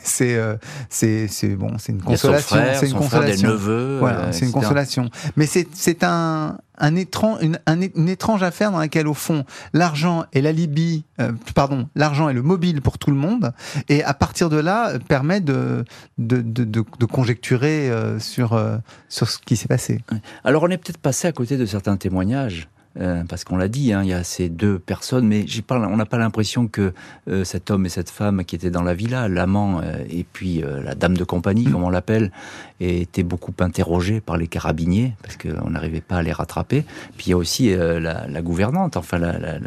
c'est, 0.89 1.27
c'est, 1.27 1.55
bon, 1.55 1.77
c'est 1.77 1.91
une 1.91 2.01
consolation. 2.01 2.57
C'est 2.73 2.87
une 2.87 2.93
consolation. 2.93 3.49
neveux. 3.49 3.97
Voilà, 3.99 4.31
c'est 4.31 4.45
une 4.45 4.51
consolation. 4.51 5.09
Mais 5.35 5.45
c'est, 5.45 5.67
c'est 5.73 6.03
un, 6.03 6.57
une, 6.79 8.09
étrange 8.09 8.43
affaire 8.43 8.71
dans 8.71 8.79
laquelle, 8.79 9.07
au 9.07 9.13
fond, 9.13 9.45
l'argent 9.73 10.25
et 10.33 10.41
l'alibi, 10.41 11.05
euh, 11.19 11.31
pardon, 11.55 11.89
l'argent 11.95 12.29
est 12.29 12.33
le 12.33 12.41
mobile 12.41 12.81
pour 12.81 12.97
tout 12.97 13.11
le 13.11 13.17
monde, 13.17 13.53
et 13.89 14.03
à 14.03 14.13
partir 14.13 14.49
de 14.49 14.57
là, 14.57 14.99
permet 15.07 15.41
de, 15.41 15.83
de, 16.17 16.41
de, 16.41 17.05
conjecturer 17.05 17.89
euh, 17.89 18.19
sur, 18.19 18.53
euh, 18.53 18.77
sur 19.09 19.29
ce 19.29 19.39
qui 19.39 19.55
s'est 19.55 19.67
passé. 19.67 20.01
Alors, 20.43 20.63
on 20.63 20.69
est 20.69 20.77
peut-être 20.77 20.97
passé 20.97 21.27
à 21.27 21.31
côté 21.31 21.57
de 21.57 21.65
certains 21.65 21.97
témoignages 21.97 22.69
euh, 22.99 23.23
parce 23.27 23.43
qu'on 23.43 23.57
l'a 23.57 23.67
dit, 23.67 23.93
hein, 23.93 24.01
il 24.03 24.09
y 24.09 24.13
a 24.13 24.23
ces 24.23 24.49
deux 24.49 24.79
personnes, 24.79 25.27
mais 25.27 25.45
on 25.69 25.97
n'a 25.97 26.05
pas 26.05 26.17
l'impression 26.17 26.67
que 26.67 26.93
euh, 27.29 27.43
cet 27.43 27.69
homme 27.69 27.85
et 27.85 27.89
cette 27.89 28.09
femme 28.09 28.43
qui 28.43 28.55
étaient 28.55 28.71
dans 28.71 28.81
la 28.81 28.93
villa, 28.93 29.27
l'amant 29.27 29.81
euh, 29.81 30.03
et 30.09 30.23
puis 30.23 30.63
la 30.83 30.95
dame 30.95 31.15
de 31.15 31.23
compagnie, 31.23 31.67
mm. 31.67 31.71
comme 31.71 31.83
on 31.83 31.89
l'appelle, 31.89 32.31
étaient 32.79 33.23
beaucoup 33.23 33.53
interrogés 33.59 34.21
par 34.21 34.37
les 34.37 34.47
carabiniers 34.47 35.13
parce 35.23 35.37
qu'on 35.37 35.69
n'arrivait 35.69 36.01
pas 36.01 36.17
à 36.17 36.21
les 36.21 36.31
rattraper. 36.31 36.85
Puis 37.17 37.27
il 37.27 37.29
y 37.31 37.33
a 37.33 37.37
aussi 37.37 37.75
la, 37.75 38.41
gouvernante, 38.41 38.97
enfin 38.97 39.17
la, 39.17 39.59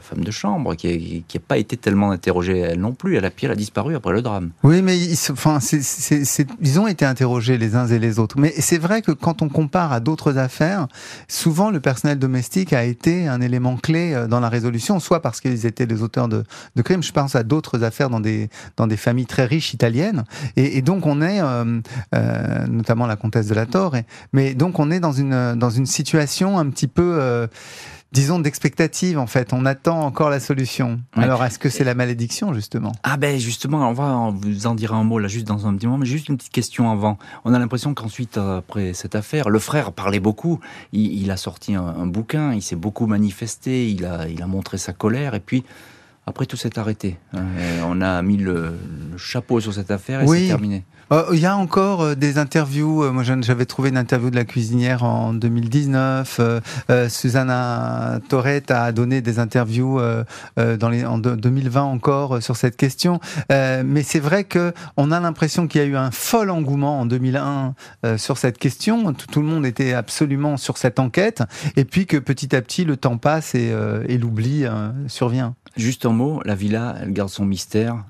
femme 0.00 0.24
de 0.24 0.30
chambre, 0.30 0.74
qui 0.74 1.24
n'a 1.32 1.40
pas 1.46 1.58
été 1.58 1.76
tellement 1.76 2.10
interrogée 2.10 2.58
elle 2.58 2.80
non 2.80 2.92
plus. 2.92 3.16
Elle 3.16 3.24
a, 3.24 3.30
a 3.50 3.54
disparu 3.54 3.94
après 3.94 4.12
le 4.12 4.22
drame. 4.22 4.50
Oui, 4.64 4.82
mais 4.82 4.98
ils 4.98 6.80
ont 6.80 6.86
été 6.86 7.04
interrogés 7.04 7.56
les 7.56 7.76
uns 7.76 7.86
et 7.86 7.98
les 7.98 8.18
autres. 8.18 8.38
Mais 8.38 8.52
c'est 8.58 8.78
vrai 8.78 9.02
que 9.02 9.12
quand 9.12 9.42
on 9.42 9.48
compare 9.48 9.92
à 9.92 10.00
d'autres 10.00 10.38
affaires, 10.38 10.88
souvent 11.28 11.70
le 11.70 11.80
personnel 11.80 12.18
domestique 12.18 12.72
a 12.76 12.84
été 12.84 13.26
un 13.28 13.40
élément 13.40 13.76
clé 13.76 14.12
euh, 14.12 14.26
dans 14.26 14.40
la 14.40 14.48
résolution, 14.48 15.00
soit 15.00 15.20
parce 15.20 15.40
qu'ils 15.40 15.66
étaient 15.66 15.86
les 15.86 16.02
auteurs 16.02 16.28
de, 16.28 16.44
crimes. 16.82 17.02
Je 17.02 17.12
pense 17.12 17.34
à 17.34 17.42
d'autres 17.42 17.82
affaires 17.82 18.10
dans 18.10 18.20
des, 18.20 18.48
dans 18.76 18.86
des 18.86 18.96
familles 18.96 19.26
très 19.26 19.44
riches 19.44 19.74
italiennes. 19.74 20.24
Et, 20.56 20.78
et 20.78 20.82
donc 20.82 21.06
on 21.06 21.20
est, 21.22 21.40
euh, 21.40 21.80
euh, 22.14 22.66
notamment 22.66 23.06
la 23.06 23.16
comtesse 23.16 23.48
de 23.48 23.54
la 23.54 23.66
Torre, 23.66 23.96
mais 24.32 24.54
donc 24.54 24.78
on 24.78 24.90
est 24.90 25.00
dans 25.00 25.12
une, 25.12 25.54
dans 25.54 25.70
une 25.70 25.86
situation 25.86 26.58
un 26.58 26.68
petit 26.70 26.88
peu... 26.88 27.48
Disons, 28.16 28.38
d'expectative, 28.38 29.18
en 29.18 29.26
fait. 29.26 29.52
On 29.52 29.66
attend 29.66 30.00
encore 30.00 30.30
la 30.30 30.40
solution. 30.40 31.02
Alors, 31.12 31.44
est-ce 31.44 31.58
que 31.58 31.68
c'est 31.68 31.84
la 31.84 31.94
malédiction, 31.94 32.54
justement? 32.54 32.92
Ah 33.02 33.18
ben, 33.18 33.38
justement, 33.38 33.86
on 33.86 33.92
va 33.92 34.32
vous 34.34 34.66
en 34.66 34.74
dire 34.74 34.94
un 34.94 35.04
mot, 35.04 35.18
là, 35.18 35.28
juste 35.28 35.46
dans 35.46 35.66
un 35.66 35.76
petit 35.76 35.84
moment, 35.84 35.98
mais 35.98 36.06
juste 36.06 36.30
une 36.30 36.38
petite 36.38 36.50
question 36.50 36.90
avant. 36.90 37.18
On 37.44 37.52
a 37.52 37.58
l'impression 37.58 37.92
qu'ensuite, 37.92 38.38
après 38.38 38.94
cette 38.94 39.14
affaire, 39.14 39.50
le 39.50 39.58
frère 39.58 39.92
parlait 39.92 40.18
beaucoup. 40.18 40.60
Il, 40.94 41.30
a 41.30 41.36
sorti 41.36 41.74
un, 41.74 42.06
bouquin, 42.06 42.54
il 42.54 42.62
s'est 42.62 42.74
beaucoup 42.74 43.06
manifesté, 43.06 43.90
il 43.90 44.06
a, 44.06 44.26
il 44.28 44.42
a 44.42 44.46
montré 44.46 44.78
sa 44.78 44.94
colère, 44.94 45.34
et 45.34 45.40
puis... 45.40 45.62
Après, 46.26 46.46
tout 46.46 46.56
s'est 46.56 46.78
arrêté. 46.78 47.18
Hein. 47.32 47.44
on 47.84 48.00
a 48.00 48.20
mis 48.22 48.36
le, 48.36 48.74
chapeau 49.16 49.60
sur 49.60 49.72
cette 49.72 49.90
affaire 49.90 50.22
et 50.22 50.26
c'est 50.26 50.48
terminé. 50.48 50.84
Euh, 51.12 51.24
il 51.32 51.38
y 51.38 51.46
a 51.46 51.56
encore 51.56 52.02
euh, 52.02 52.14
des 52.16 52.38
interviews. 52.38 53.04
Euh, 53.04 53.12
moi, 53.12 53.22
j'avais 53.22 53.64
trouvé 53.64 53.90
une 53.90 53.96
interview 53.96 54.30
de 54.30 54.36
la 54.36 54.44
cuisinière 54.44 55.04
en 55.04 55.32
2019. 55.32 56.40
Susanna 57.08 58.20
Torret 58.28 58.70
a 58.70 58.90
donné 58.92 59.20
des 59.20 59.38
interviews 59.38 60.00
dans 60.56 60.88
les, 60.88 61.04
en 61.04 61.18
2020 61.18 61.82
encore 61.82 62.42
sur 62.42 62.56
cette 62.56 62.76
question. 62.76 63.20
mais 63.50 64.02
c'est 64.02 64.20
vrai 64.20 64.44
que 64.44 64.72
on 64.96 65.12
a 65.12 65.20
l'impression 65.20 65.66
qu'il 65.66 65.80
y 65.80 65.84
a 65.84 65.86
eu 65.86 65.96
un 65.96 66.10
fol 66.10 66.50
engouement 66.50 67.00
en 67.00 67.06
2001 67.06 67.74
sur 68.16 68.38
cette 68.38 68.58
question. 68.58 69.12
Tout, 69.12 69.40
le 69.40 69.46
monde 69.46 69.66
était 69.66 69.92
absolument 69.92 70.56
sur 70.56 70.78
cette 70.78 70.98
enquête. 70.98 71.42
Et 71.76 71.84
puis 71.84 72.06
que 72.06 72.16
petit 72.16 72.54
à 72.54 72.62
petit, 72.62 72.84
le 72.84 72.96
temps 72.96 73.18
passe 73.18 73.54
et, 73.54 73.72
et 74.08 74.18
l'oubli 74.18 74.64
survient. 75.06 75.54
Juste 75.76 76.06
en 76.06 76.12
la 76.44 76.54
villa, 76.54 76.96
elle 77.00 77.12
garde 77.12 77.30
son 77.30 77.44
mystère. 77.44 78.04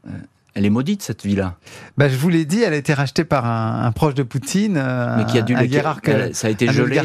Elle 0.57 0.64
est 0.64 0.70
maudite 0.70 1.02
cette 1.02 1.22
villa. 1.22 1.57
Bah, 1.98 2.09
je 2.09 2.16
vous 2.16 2.30
l'ai 2.30 2.46
dit, 2.46 2.62
elle 2.62 2.72
a 2.72 2.76
été 2.76 2.94
rachetée 2.94 3.24
par 3.24 3.44
un, 3.44 3.92
proche 3.92 4.14
de 4.14 4.22
Poutine, 4.22 4.78
euh, 4.78 5.18
mais 5.18 5.26
qui 5.26 5.36
a 5.36 5.42
dû 5.42 5.54
un 5.54 5.62
hiérarque, 5.62 6.11
ça 6.32 6.46
a 6.46 6.50
été 6.50 6.66
gelé 6.68 6.96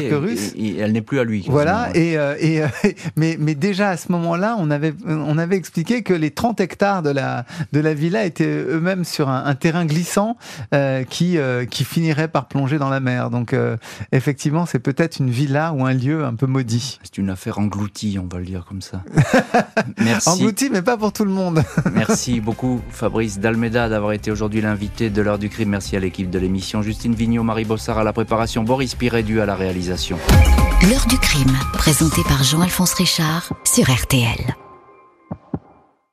et, 0.56 0.78
elle 0.78 0.92
n'est 0.92 1.02
plus 1.02 1.20
à 1.20 1.24
lui. 1.24 1.44
Voilà. 1.48 1.90
Et, 1.94 2.16
euh, 2.16 2.34
et 2.40 2.62
euh, 2.62 2.68
mais, 3.16 3.36
mais 3.38 3.54
déjà 3.54 3.90
à 3.90 3.98
ce 3.98 4.10
moment-là, 4.10 4.56
on 4.58 4.70
avait 4.70 4.94
on 5.06 5.36
avait 5.36 5.56
expliqué 5.56 6.02
que 6.02 6.14
les 6.14 6.30
30 6.30 6.60
hectares 6.60 7.02
de 7.02 7.10
la 7.10 7.44
de 7.72 7.80
la 7.80 7.92
villa 7.92 8.24
étaient 8.24 8.46
eux-mêmes 8.46 9.04
sur 9.04 9.28
un, 9.28 9.54
terrain 9.54 9.84
glissant 9.84 10.38
qui 11.10 11.36
qui 11.70 11.84
finirait 11.84 12.28
par 12.28 12.48
plonger 12.48 12.78
dans 12.78 12.88
la 12.88 13.00
mer. 13.00 13.28
Donc 13.28 13.54
effectivement, 14.12 14.64
c'est 14.64 14.78
peut-être 14.78 15.18
une 15.18 15.30
villa 15.30 15.74
ou 15.74 15.84
un 15.84 15.92
lieu 15.92 16.24
un 16.24 16.34
peu 16.34 16.46
maudit. 16.46 16.98
C'est 17.02 17.18
une 17.18 17.28
affaire 17.28 17.58
engloutie, 17.58 18.18
on 18.18 18.32
va 18.32 18.38
le 18.38 18.46
dire 18.46 18.64
comme 18.66 18.80
ça. 18.80 19.02
Merci. 19.98 20.30
Engloutie, 20.30 20.70
mais 20.72 20.80
pas 20.80 20.96
pour 20.96 21.12
tout 21.12 21.26
le 21.26 21.32
monde. 21.32 21.62
Merci 21.92 22.40
beaucoup, 22.40 22.80
Fabrice 22.90 23.41
d'Almeda 23.42 23.90
d'avoir 23.90 24.12
été 24.12 24.30
aujourd'hui 24.30 24.62
l'invité 24.62 25.10
de 25.10 25.20
l'heure 25.20 25.38
du 25.38 25.50
crime. 25.50 25.68
Merci 25.68 25.96
à 25.96 26.00
l'équipe 26.00 26.30
de 26.30 26.38
l'émission. 26.38 26.80
Justine 26.80 27.14
Vignot, 27.14 27.42
Marie 27.42 27.66
Bossard 27.66 27.98
à 27.98 28.04
la 28.04 28.14
préparation, 28.14 28.62
Boris 28.62 28.94
Pirédu 28.94 29.40
à 29.42 29.46
la 29.46 29.54
réalisation. 29.54 30.18
L'heure 30.88 31.06
du 31.06 31.18
crime, 31.18 31.52
présenté 31.74 32.22
par 32.22 32.42
Jean-Alphonse 32.42 32.94
Richard 32.94 33.52
sur 33.64 33.90
RTL. 33.90 34.56